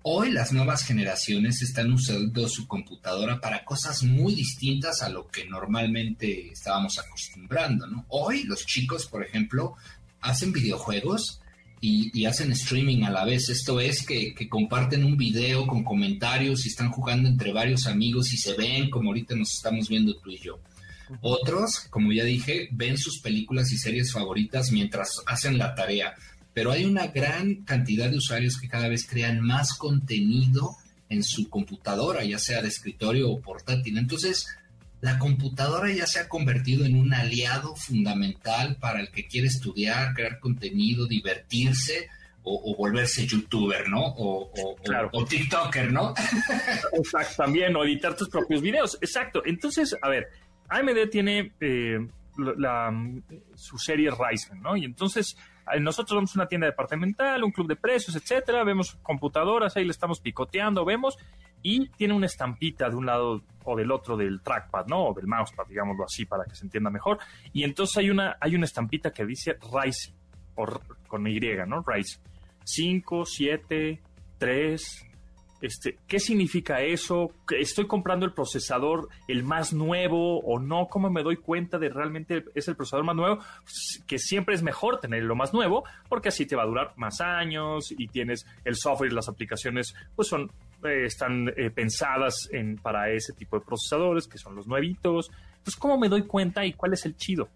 Hoy 0.08 0.30
las 0.30 0.54
nuevas 0.54 0.84
generaciones 0.84 1.64
están 1.64 1.92
usando 1.92 2.48
su 2.48 2.68
computadora 2.68 3.42
para 3.42 3.66
cosas 3.66 4.04
muy 4.04 4.36
distintas 4.36 5.02
a 5.02 5.10
lo 5.10 5.28
que 5.30 5.46
normalmente 5.46 6.52
estábamos 6.52 7.00
acostumbrando, 7.00 7.88
¿no? 7.88 8.06
Hoy 8.10 8.44
los 8.44 8.68
chicos, 8.68 9.08
por 9.08 9.26
ejemplo, 9.26 9.74
hacen 10.22 10.54
videojuegos 10.54 11.42
y, 11.82 12.24
hacen 12.26 12.52
streaming 12.52 13.02
a 13.02 13.10
la 13.10 13.26
vez. 13.26 13.50
Esto 13.50 13.80
es 13.80 14.06
que, 14.06 14.36
comparten 14.48 15.04
un 15.04 15.18
video 15.18 15.66
con 15.66 15.84
comentarios 15.84 16.68
y 16.68 16.70
están 16.70 16.92
jugando 16.92 17.28
entre 17.28 17.52
varios 17.52 17.88
amigos 17.88 18.32
y 18.32 18.38
se 18.38 18.54
ven 18.54 18.92
como 18.92 19.10
ahorita 19.10 19.36
nos 19.36 19.56
estamos 19.56 19.90
viendo 19.90 20.16
tú 20.18 20.30
y 20.30 20.38
yo. 20.38 20.60
Otros, 21.22 21.88
como 21.90 22.12
ya 22.12 22.24
dije, 22.24 22.70
ven 22.72 23.00
sus 23.00 23.22
películas 23.22 23.72
y 23.72 23.78
series 23.80 24.12
favoritas 24.12 24.72
mientras 24.72 25.24
hacen 25.26 25.58
la 25.58 25.74
tarea 25.74 26.14
pero 26.56 26.72
hay 26.72 26.86
una 26.86 27.08
gran 27.08 27.66
cantidad 27.66 28.10
de 28.10 28.16
usuarios 28.16 28.58
que 28.58 28.70
cada 28.70 28.88
vez 28.88 29.06
crean 29.06 29.42
más 29.42 29.78
contenido 29.78 30.78
en 31.10 31.22
su 31.22 31.50
computadora, 31.50 32.24
ya 32.24 32.40
sea 32.40 32.62
de 32.62 32.70
escritorio 32.70 33.30
o 33.30 33.42
portátil. 33.42 33.98
Entonces, 33.98 34.48
la 35.02 35.20
computadora 35.20 35.92
ya 35.92 36.08
se 36.08 36.20
ha 36.20 36.30
convertido 36.30 36.86
en 36.86 36.96
un 36.96 37.14
aliado 37.14 37.76
fundamental 37.76 38.78
para 38.78 39.02
el 39.02 39.12
que 39.12 39.28
quiere 39.28 39.48
estudiar, 39.48 40.14
crear 40.14 40.40
contenido, 40.40 41.06
divertirse 41.06 42.08
o, 42.44 42.74
volverse 42.78 43.28
youtuber, 43.28 43.90
¿no? 43.90 44.06
O, 44.06 44.50
o, 45.12 45.26
TikToker, 45.26 45.92
¿no? 45.92 46.14
Exacto, 46.94 47.44
también, 47.44 47.76
o 47.76 47.84
editar 47.84 48.16
tus 48.16 48.30
propios 48.30 48.62
videos. 48.62 48.98
Exacto. 49.02 49.42
Entonces, 49.46 49.94
a 50.02 50.08
ver, 50.08 50.30
AMD 50.70 51.10
tiene 51.12 51.52
eh, 51.60 51.98
su 53.56 53.78
serie 53.78 54.10
Ryzen, 54.10 54.62
¿no? 54.62 54.78
Y 54.78 54.86
entonces 54.86 55.36
nosotros 55.80 56.16
vamos 56.16 56.36
a 56.36 56.40
una 56.40 56.48
tienda 56.48 56.68
departamental, 56.68 57.44
un 57.44 57.52
club 57.52 57.68
de 57.68 57.76
precios, 57.76 58.16
etcétera, 58.16 58.64
vemos 58.64 58.98
computadoras, 59.02 59.76
ahí 59.76 59.84
le 59.84 59.92
estamos 59.92 60.20
picoteando, 60.20 60.86
vemos, 60.86 61.18
y 61.62 61.90
tiene 61.90 62.14
una 62.14 62.28
estampita 62.28 62.90
de 62.90 62.96
un 62.96 63.08
lado 63.08 63.42
o 63.64 63.76
del 63.76 63.92
otro 63.92 64.16
del 64.16 64.42
trackpad, 64.42 64.86
¿no? 64.86 65.08
O 65.08 65.14
del 65.14 65.26
mousepad, 65.26 65.66
digámoslo 65.68 66.06
así, 66.06 66.26
para 66.26 66.46
que 66.46 66.56
se 66.56 66.66
entienda 66.66 66.92
mejor. 66.92 67.18
Y 67.54 67.64
entonces 67.64 67.98
hay 67.98 68.12
una, 68.12 68.38
hay 68.40 68.56
una 68.56 68.66
estampita 68.66 69.12
que 69.12 69.26
dice 69.26 69.58
Rise, 69.74 70.14
con 71.08 71.28
Y, 71.28 71.40
¿no? 71.68 71.82
Rise. 71.82 72.20
5, 72.64 73.26
7, 73.26 74.02
3, 74.38 75.08
Este, 75.66 75.98
¿Qué 76.08 76.20
significa 76.20 76.82
eso? 76.82 77.32
¿Estoy 77.50 77.88
comprando 77.88 78.24
el 78.28 78.34
procesador 78.34 79.10
el 79.28 79.44
más 79.44 79.74
nuevo 79.74 80.40
o 80.42 80.60
no? 80.60 80.88
¿Cómo 80.88 81.10
me 81.10 81.24
doy 81.24 81.38
cuenta 81.38 81.80
de 81.80 81.90
realmente 81.90 82.46
es 82.54 82.68
el 82.68 82.76
procesador 82.76 83.04
más 83.04 83.16
nuevo? 83.16 83.40
Que 84.06 84.20
siempre 84.20 84.54
es 84.54 84.62
mejor 84.62 85.00
tener 85.00 85.24
lo 85.24 85.36
más 85.36 85.56
nuevo 85.56 85.84
porque 86.08 86.30
así 86.30 86.46
te 86.46 86.56
va 86.56 86.62
a 86.62 86.68
durar 86.68 86.94
más 86.98 87.20
años 87.20 87.92
y 87.98 88.08
tienes 88.10 88.46
el 88.64 88.76
software 88.76 89.12
y 89.12 89.16
las 89.16 89.28
aplicaciones 89.28 89.96
pues 90.16 90.28
son 90.28 90.52
eh, 90.84 91.06
están 91.08 91.48
eh, 91.58 91.72
pensadas 91.72 92.48
en, 92.52 92.76
para 92.76 93.10
ese 93.10 93.34
tipo 93.34 93.58
de 93.58 93.66
procesadores 93.66 94.28
que 94.28 94.38
son 94.38 94.56
los 94.56 94.68
nuevitos. 94.68 95.32
Entonces, 95.50 95.78
¿cómo 95.78 95.98
me 95.98 96.10
doy 96.10 96.28
cuenta 96.28 96.64
y 96.64 96.74
cuál 96.74 96.94
es 96.94 97.08
el 97.08 97.18
chido? 97.18 97.50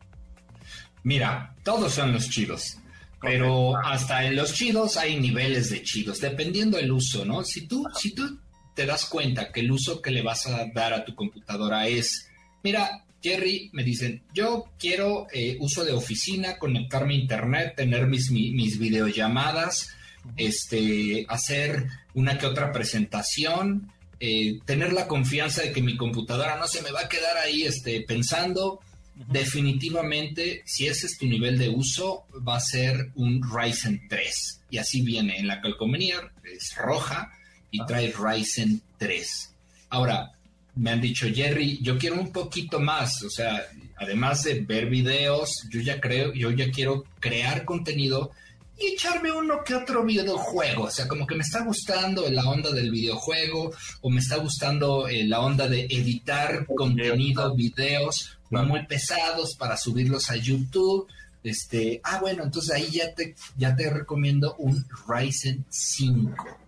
Mira, 1.04 1.54
todos 1.64 1.94
son 1.94 2.12
los 2.12 2.28
chidos. 2.28 2.80
Pero 3.22 3.76
hasta 3.76 4.26
en 4.26 4.36
los 4.36 4.54
chidos 4.54 4.96
hay 4.98 5.20
niveles 5.20 5.70
de 5.70 5.84
chidos, 5.84 6.20
dependiendo 6.20 6.78
del 6.78 6.92
uso, 6.92 7.26
¿no? 7.26 7.44
Si 7.44 7.68
tú, 7.68 7.86
si 7.98 8.14
tú 8.14 8.40
te 8.76 8.86
das 8.86 9.06
cuenta 9.06 9.52
que 9.52 9.60
el 9.60 9.72
uso 9.72 10.02
que 10.02 10.12
le 10.12 10.22
vas 10.22 10.48
a 10.48 10.66
dar 10.74 10.94
a 10.94 11.04
tu 11.04 11.14
computadora 11.16 11.88
es, 11.88 12.30
mira, 12.64 13.04
Jerry, 13.22 13.70
me 13.74 13.84
dicen, 13.84 14.24
yo 14.34 14.72
quiero 14.80 15.28
eh, 15.34 15.58
uso 15.60 15.84
de 15.84 15.92
oficina, 15.92 16.58
conectarme 16.58 17.16
a 17.16 17.18
internet, 17.18 17.74
tener 17.76 18.08
mis, 18.08 18.32
mis 18.32 18.80
videollamadas, 18.80 19.90
este, 20.38 21.26
hacer 21.28 21.88
una 22.14 22.38
que 22.38 22.46
otra 22.46 22.72
presentación, 22.72 23.92
eh, 24.22 24.60
tener 24.66 24.94
la 24.94 25.08
confianza 25.08 25.62
de 25.62 25.72
que 25.72 25.82
mi 25.82 25.98
computadora 25.98 26.58
no 26.58 26.68
se 26.68 26.82
me 26.82 26.92
va 26.92 27.02
a 27.02 27.10
quedar 27.10 27.38
ahí 27.38 27.64
este, 27.64 28.02
pensando 28.02 28.80
Definitivamente, 29.28 30.62
si 30.66 30.88
ese 30.88 31.08
es 31.08 31.18
tu 31.18 31.26
nivel 31.26 31.58
de 31.58 31.68
uso, 31.68 32.26
va 32.48 32.56
a 32.56 32.62
ser 32.62 33.12
un 33.16 33.42
Ryzen 33.44 34.08
3. 34.08 34.62
Y 34.70 34.78
así 34.78 35.02
viene 35.02 35.38
en 35.38 35.48
la 35.48 35.60
calcomanía, 35.60 36.32
es 36.44 36.74
roja 36.78 37.30
y 37.70 37.82
ah. 37.82 37.86
trae 37.86 38.14
Ryzen 38.18 38.82
3. 38.98 39.56
Ahora, 39.90 40.32
me 40.76 40.92
han 40.92 41.02
dicho, 41.02 41.28
Jerry, 41.34 41.80
yo 41.82 41.98
quiero 41.98 42.16
un 42.16 42.32
poquito 42.32 42.80
más, 42.80 43.22
o 43.24 43.30
sea, 43.30 43.62
además 43.98 44.44
de 44.44 44.62
ver 44.62 44.86
videos, 44.86 45.68
yo 45.70 45.82
ya 45.82 46.00
creo, 46.00 46.34
yo 46.34 46.52
ya 46.52 46.72
quiero 46.72 47.04
crear 47.20 47.66
contenido 47.66 48.32
y 48.80 48.94
echarme 48.94 49.34
uno 49.34 49.62
que 49.66 49.76
otro 49.76 50.06
videojuego. 50.06 50.84
O 50.84 50.92
sea, 50.92 51.10
como 51.10 51.28
que 51.28 51.36
me 51.36 51.44
está 51.44 51.66
gustando 51.66 52.30
la 52.30 52.46
onda 52.46 52.72
del 52.72 52.90
videojuego 52.90 53.74
o 54.00 54.10
me 54.10 54.22
está 54.22 54.38
gustando 54.38 55.10
eh, 55.10 55.26
la 55.26 55.42
onda 55.42 55.68
de 55.68 55.82
editar 55.90 56.66
contenido, 56.66 57.54
videos 57.54 58.39
muy 58.50 58.86
pesados 58.86 59.56
para 59.56 59.78
subirlos 59.78 60.30
a 60.30 60.36
YouTube. 60.36 61.08
Este, 61.44 62.02
ah, 62.04 62.20
bueno, 62.20 62.44
entonces 62.44 62.72
ahí 62.72 62.90
ya 62.92 63.14
te, 63.14 63.36
ya 63.58 63.76
te 63.76 63.90
recomiendo 63.90 64.56
un 64.58 64.86
Ryzen 65.08 65.66
5. 65.70 66.60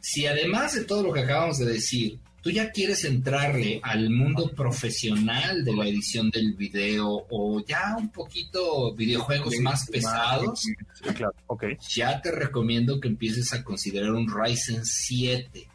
Si 0.00 0.26
además 0.26 0.74
de 0.74 0.84
todo 0.84 1.02
lo 1.02 1.12
que 1.12 1.20
acabamos 1.20 1.58
de 1.58 1.66
decir, 1.66 2.18
tú 2.40 2.50
ya 2.50 2.70
quieres 2.70 3.04
entrarle 3.04 3.80
al 3.82 4.10
mundo 4.10 4.50
profesional 4.52 5.64
de 5.64 5.74
la 5.74 5.86
edición 5.86 6.30
del 6.30 6.54
video 6.54 7.26
o 7.28 7.62
ya 7.64 7.94
un 7.98 8.10
poquito 8.10 8.94
videojuegos 8.94 9.54
más 9.60 9.86
pesados, 9.86 10.62
ya 11.94 12.22
te 12.22 12.30
recomiendo 12.30 13.00
que 13.00 13.08
empieces 13.08 13.52
a 13.52 13.62
considerar 13.62 14.12
un 14.12 14.26
Ryzen 14.28 14.84
7. 14.84 15.68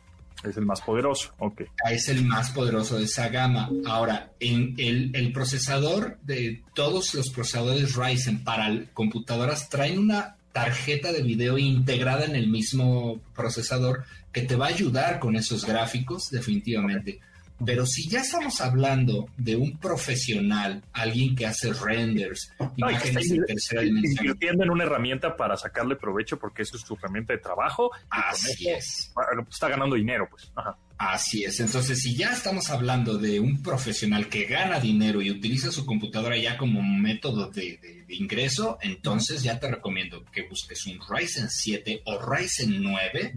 Es 0.43 0.57
el 0.57 0.65
más 0.65 0.81
poderoso, 0.81 1.33
ok. 1.39 1.61
Es 1.89 2.09
el 2.09 2.25
más 2.25 2.51
poderoso 2.51 2.97
de 2.97 3.05
esa 3.05 3.29
gama. 3.29 3.69
Ahora, 3.85 4.31
en 4.39 4.75
el, 4.77 5.31
procesador 5.31 6.17
de 6.23 6.61
todos 6.73 7.13
los 7.13 7.29
procesadores 7.29 7.95
Ryzen 7.95 8.43
para 8.43 8.85
computadoras 8.93 9.69
traen 9.69 9.99
una 9.99 10.35
tarjeta 10.51 11.11
de 11.11 11.23
video 11.23 11.57
integrada 11.57 12.25
en 12.25 12.35
el 12.35 12.47
mismo 12.47 13.19
procesador 13.35 14.03
que 14.31 14.41
te 14.41 14.55
va 14.55 14.67
a 14.67 14.69
ayudar 14.69 15.19
con 15.19 15.35
esos 15.35 15.65
gráficos, 15.65 16.29
definitivamente. 16.29 17.19
Pero 17.65 17.85
si 17.85 18.09
ya 18.09 18.21
estamos 18.21 18.59
hablando 18.61 19.27
de 19.37 19.55
un 19.55 19.77
profesional, 19.77 20.83
alguien 20.91 21.35
que 21.35 21.45
hace 21.45 21.71
renders, 21.73 22.51
imágenes 22.75 23.31
en 23.31 23.45
tercera 23.45 23.81
dimensión. 23.81 24.25
Invirtiendo 24.25 24.63
en 24.63 24.71
una 24.71 24.83
herramienta 24.83 25.35
para 25.35 25.55
sacarle 25.55 25.95
provecho 25.95 26.37
porque 26.37 26.63
eso 26.63 26.77
es 26.77 26.83
su 26.83 26.95
herramienta 26.95 27.33
de 27.33 27.39
trabajo. 27.39 27.91
Así 28.09 28.69
es. 28.69 29.13
Está 29.49 29.69
ganando 29.69 29.95
dinero, 29.95 30.27
pues. 30.29 30.51
Ajá. 30.55 30.77
Así 31.11 31.43
es. 31.43 31.59
Entonces, 31.59 32.01
si 32.01 32.15
ya 32.15 32.31
estamos 32.31 32.69
hablando 32.69 33.17
de 33.17 33.41
un 33.41 33.61
profesional 33.61 34.29
que 34.29 34.45
gana 34.45 34.79
dinero 34.79 35.21
y 35.21 35.31
utiliza 35.31 35.69
su 35.69 35.85
computadora 35.85 36.37
ya 36.37 36.57
como 36.57 36.81
método 36.81 37.49
de, 37.49 38.05
ingreso, 38.07 38.77
entonces 38.81 39.43
ya 39.43 39.59
te 39.59 39.69
recomiendo 39.69 40.23
que 40.31 40.47
busques 40.47 40.85
un 40.85 40.99
Ryzen 41.05 41.49
7 41.49 42.03
o 42.05 42.19
Ryzen 42.19 42.81
9, 42.81 43.33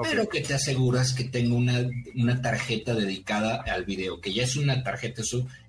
pero 0.00 0.28
que 0.28 0.40
te 0.42 0.54
aseguras 0.54 1.12
que 1.12 1.24
tenga 1.24 1.56
una, 1.56 1.88
una, 2.14 2.40
tarjeta 2.40 2.94
dedicada 2.94 3.64
al 3.66 3.84
video, 3.84 4.20
que 4.20 4.32
ya 4.32 4.44
es 4.44 4.56
una 4.56 4.84
tarjeta, 4.84 5.22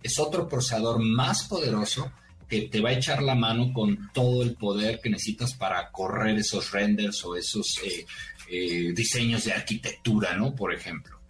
es 0.04 0.20
otro 0.20 0.48
procesador 0.48 1.02
más 1.02 1.46
poderoso 1.46 2.12
que 2.48 2.64
te 2.64 2.82
va 2.82 2.90
a 2.90 2.94
echar 2.94 3.24
la 3.24 3.34
mano 3.34 3.74
con 3.74 4.12
todo 4.14 4.44
el 4.44 4.54
poder 4.56 5.00
que 5.02 5.10
necesitas 5.10 5.54
para 5.56 5.90
correr 5.90 6.38
esos 6.38 6.72
renders 6.72 7.24
o 7.26 7.36
esos 7.36 7.80
eh, 7.84 8.06
eh, 8.50 8.92
diseños 8.94 9.46
de 9.46 9.54
arquitectura, 9.54 10.36
¿no? 10.36 10.54
Por 10.54 10.74
ejemplo. 10.74 11.21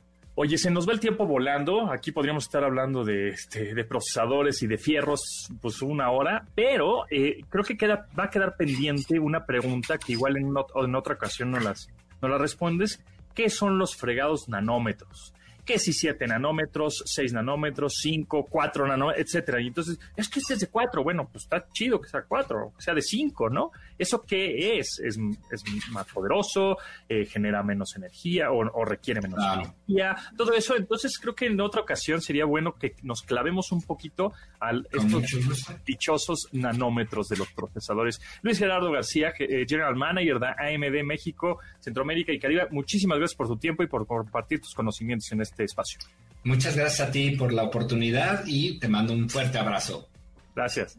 Oye, 0.44 0.58
se 0.58 0.72
nos 0.72 0.90
va 0.90 0.94
el 0.94 1.00
tiempo 1.00 1.28
volando. 1.28 1.92
Aquí 1.92 2.12
podríamos 2.12 2.46
estar 2.46 2.64
hablando 2.64 3.04
de, 3.04 3.30
este, 3.30 3.76
procesadores 3.84 4.64
y 4.64 4.68
de 4.68 4.80
fierros, 4.80 5.52
pues 5.62 5.84
una 5.84 6.10
hora, 6.10 6.48
pero 6.56 7.04
eh, 7.12 7.42
creo 7.48 7.64
que 7.64 7.78
queda, 7.78 8.08
va 8.20 8.24
a 8.24 8.30
quedar 8.32 8.56
pendiente 8.58 9.20
una 9.20 9.46
pregunta 9.46 10.00
que 10.00 10.14
igual 10.14 10.38
en, 10.38 10.48
en 10.48 10.96
otra 10.96 11.14
ocasión 11.14 11.52
no 11.52 11.60
las, 11.60 11.90
no 12.24 12.28
la 12.28 12.40
respondes. 12.40 13.04
¿Qué 13.36 13.52
son 13.52 13.78
los 13.78 13.96
fregados 13.96 14.50
nanómetros? 14.50 15.32
Que 15.66 15.80
si 15.80 15.94
7 15.94 16.28
nanómetros, 16.28 17.04
6 17.06 17.34
nanómetros, 17.34 17.96
5, 18.02 18.48
4 18.50 18.88
nanómetros, 18.88 19.26
etcétera. 19.26 19.62
Y 19.62 19.68
entonces, 19.68 20.00
es 20.16 20.30
que 20.30 20.40
este 20.40 20.56
es 20.56 20.60
de 20.62 20.68
4, 20.68 21.04
bueno, 21.04 21.28
pues 21.32 21.44
está 21.44 21.66
chido 21.72 22.00
que 22.00 22.10
sea 22.10 22.24
4, 22.24 22.74
que 22.78 22.84
sea 22.84 22.94
de 22.94 23.02
5, 23.02 23.50
¿no? 23.50 23.72
¿Eso 23.98 24.24
qué 24.24 24.80
es? 24.80 25.00
¿Es, 25.00 25.18
es 25.52 25.64
más 25.92 26.08
poderoso? 26.08 26.78
Eh, 27.08 27.26
¿Genera 27.26 27.64
menos 27.64 27.96
energía 27.96 28.52
o, 28.52 28.86
requiere 28.86 29.22
menos 29.22 29.40
energía? 29.44 30.16
Todo 30.36 30.54
eso, 30.54 30.76
entonces 30.76 31.18
creo 31.20 31.36
que 31.36 31.46
en 31.46 31.60
otra 31.62 31.82
ocasión 31.82 32.22
sería 32.22 32.46
bueno 32.46 32.74
que 32.74 32.96
nos 33.04 33.22
clavemos 33.22 33.72
un 33.72 33.82
poquito 33.82 34.34
a 34.60 34.72
estos 34.72 35.66
dichosos 35.86 36.48
nanómetros 36.52 37.28
de 37.30 37.38
los 37.38 37.52
procesadores. 37.54 38.22
Luis 38.42 38.58
Gerardo 38.58 38.92
García, 38.92 39.34
eh, 39.40 39.66
General 39.68 39.96
Manager 39.96 40.40
de 40.40 40.48
AMD 40.48 41.04
México, 41.04 41.60
Centroamérica 41.80 42.32
y 42.32 42.40
Caribe, 42.40 42.68
muchísimas 42.72 43.18
gracias 43.18 43.38
por 43.38 43.48
tu 43.48 43.58
tiempo 43.58 43.84
y 43.84 43.88
por 43.88 44.08
compartir 44.08 44.62
tus 44.62 44.74
conocimientos 44.74 45.32
en 45.32 45.42
este 45.42 45.61
este 45.64 45.72
espacio. 45.72 46.00
Muchas 46.44 46.76
gracias 46.76 47.08
a 47.08 47.12
ti 47.12 47.32
por 47.32 47.54
la 47.54 47.64
oportunidad 47.64 48.44
y 48.46 48.80
te 48.80 48.88
mando 48.88 49.14
un 49.14 49.30
fuerte 49.30 49.58
abrazo. 49.58 50.10
Gracias. 50.56 50.98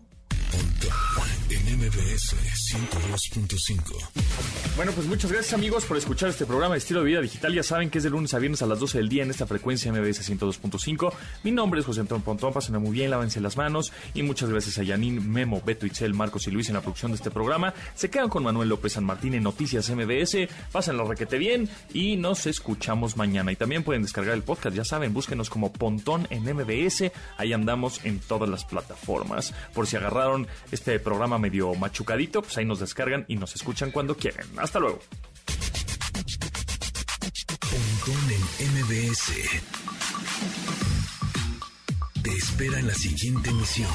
MBS 1.82 2.36
102.5. 2.76 3.82
Bueno, 4.76 4.92
pues 4.92 5.08
muchas 5.08 5.32
gracias 5.32 5.52
amigos 5.52 5.84
por 5.84 5.96
escuchar 5.96 6.28
este 6.28 6.46
programa 6.46 6.74
de 6.74 6.78
estilo 6.78 7.00
de 7.00 7.06
vida 7.06 7.20
digital. 7.20 7.52
Ya 7.52 7.64
saben 7.64 7.90
que 7.90 7.98
es 7.98 8.04
de 8.04 8.10
lunes 8.10 8.32
a 8.34 8.38
viernes 8.38 8.62
a 8.62 8.66
las 8.66 8.78
12 8.78 8.98
del 8.98 9.08
día 9.08 9.24
en 9.24 9.30
esta 9.30 9.48
frecuencia 9.48 9.92
MBS 9.92 10.30
102.5. 10.30 11.12
Mi 11.42 11.50
nombre 11.50 11.80
es 11.80 11.86
José 11.86 12.02
Antonio 12.02 12.24
Pontón, 12.24 12.52
pásenme 12.52 12.78
muy 12.78 12.92
bien, 12.92 13.10
lávense 13.10 13.40
las 13.40 13.56
manos. 13.56 13.92
Y 14.14 14.22
muchas 14.22 14.48
gracias 14.48 14.78
a 14.78 14.84
Yanin, 14.84 15.28
Memo, 15.28 15.60
Beto, 15.66 15.84
Itzel, 15.84 16.14
Marcos 16.14 16.46
y 16.46 16.52
Luis 16.52 16.68
en 16.68 16.76
la 16.76 16.82
producción 16.82 17.10
de 17.10 17.16
este 17.16 17.32
programa. 17.32 17.74
Se 17.96 18.10
quedan 18.10 18.28
con 18.28 18.44
Manuel 18.44 18.68
López 18.68 18.92
San 18.92 19.04
Martín 19.04 19.34
en 19.34 19.42
Noticias 19.42 19.90
MBS. 19.90 20.48
Pásenlo 20.70 21.04
requete 21.04 21.36
bien 21.36 21.68
y 21.92 22.16
nos 22.16 22.46
escuchamos 22.46 23.16
mañana. 23.16 23.50
Y 23.50 23.56
también 23.56 23.82
pueden 23.82 24.02
descargar 24.02 24.34
el 24.34 24.44
podcast, 24.44 24.76
ya 24.76 24.84
saben, 24.84 25.12
búsquenos 25.12 25.50
como 25.50 25.72
Pontón 25.72 26.28
en 26.30 26.44
MBS. 26.44 27.10
Ahí 27.38 27.52
andamos 27.52 28.04
en 28.04 28.20
todas 28.20 28.48
las 28.48 28.64
plataformas. 28.64 29.52
Por 29.74 29.88
si 29.88 29.96
agarraron 29.96 30.46
este 30.70 31.00
programa 31.00 31.38
medio 31.38 31.71
machucadito, 31.74 32.42
pues 32.42 32.56
ahí 32.58 32.64
nos 32.64 32.80
descargan 32.80 33.24
y 33.28 33.36
nos 33.36 33.54
escuchan 33.54 33.90
cuando 33.90 34.16
quieren. 34.16 34.46
Hasta 34.58 34.78
luego. 34.78 35.00
En 38.28 38.72
MBS. 38.72 39.32
Te 42.22 42.30
espera 42.30 42.78
en 42.78 42.86
la 42.86 42.94
siguiente 42.94 43.50
emisión. 43.50 43.88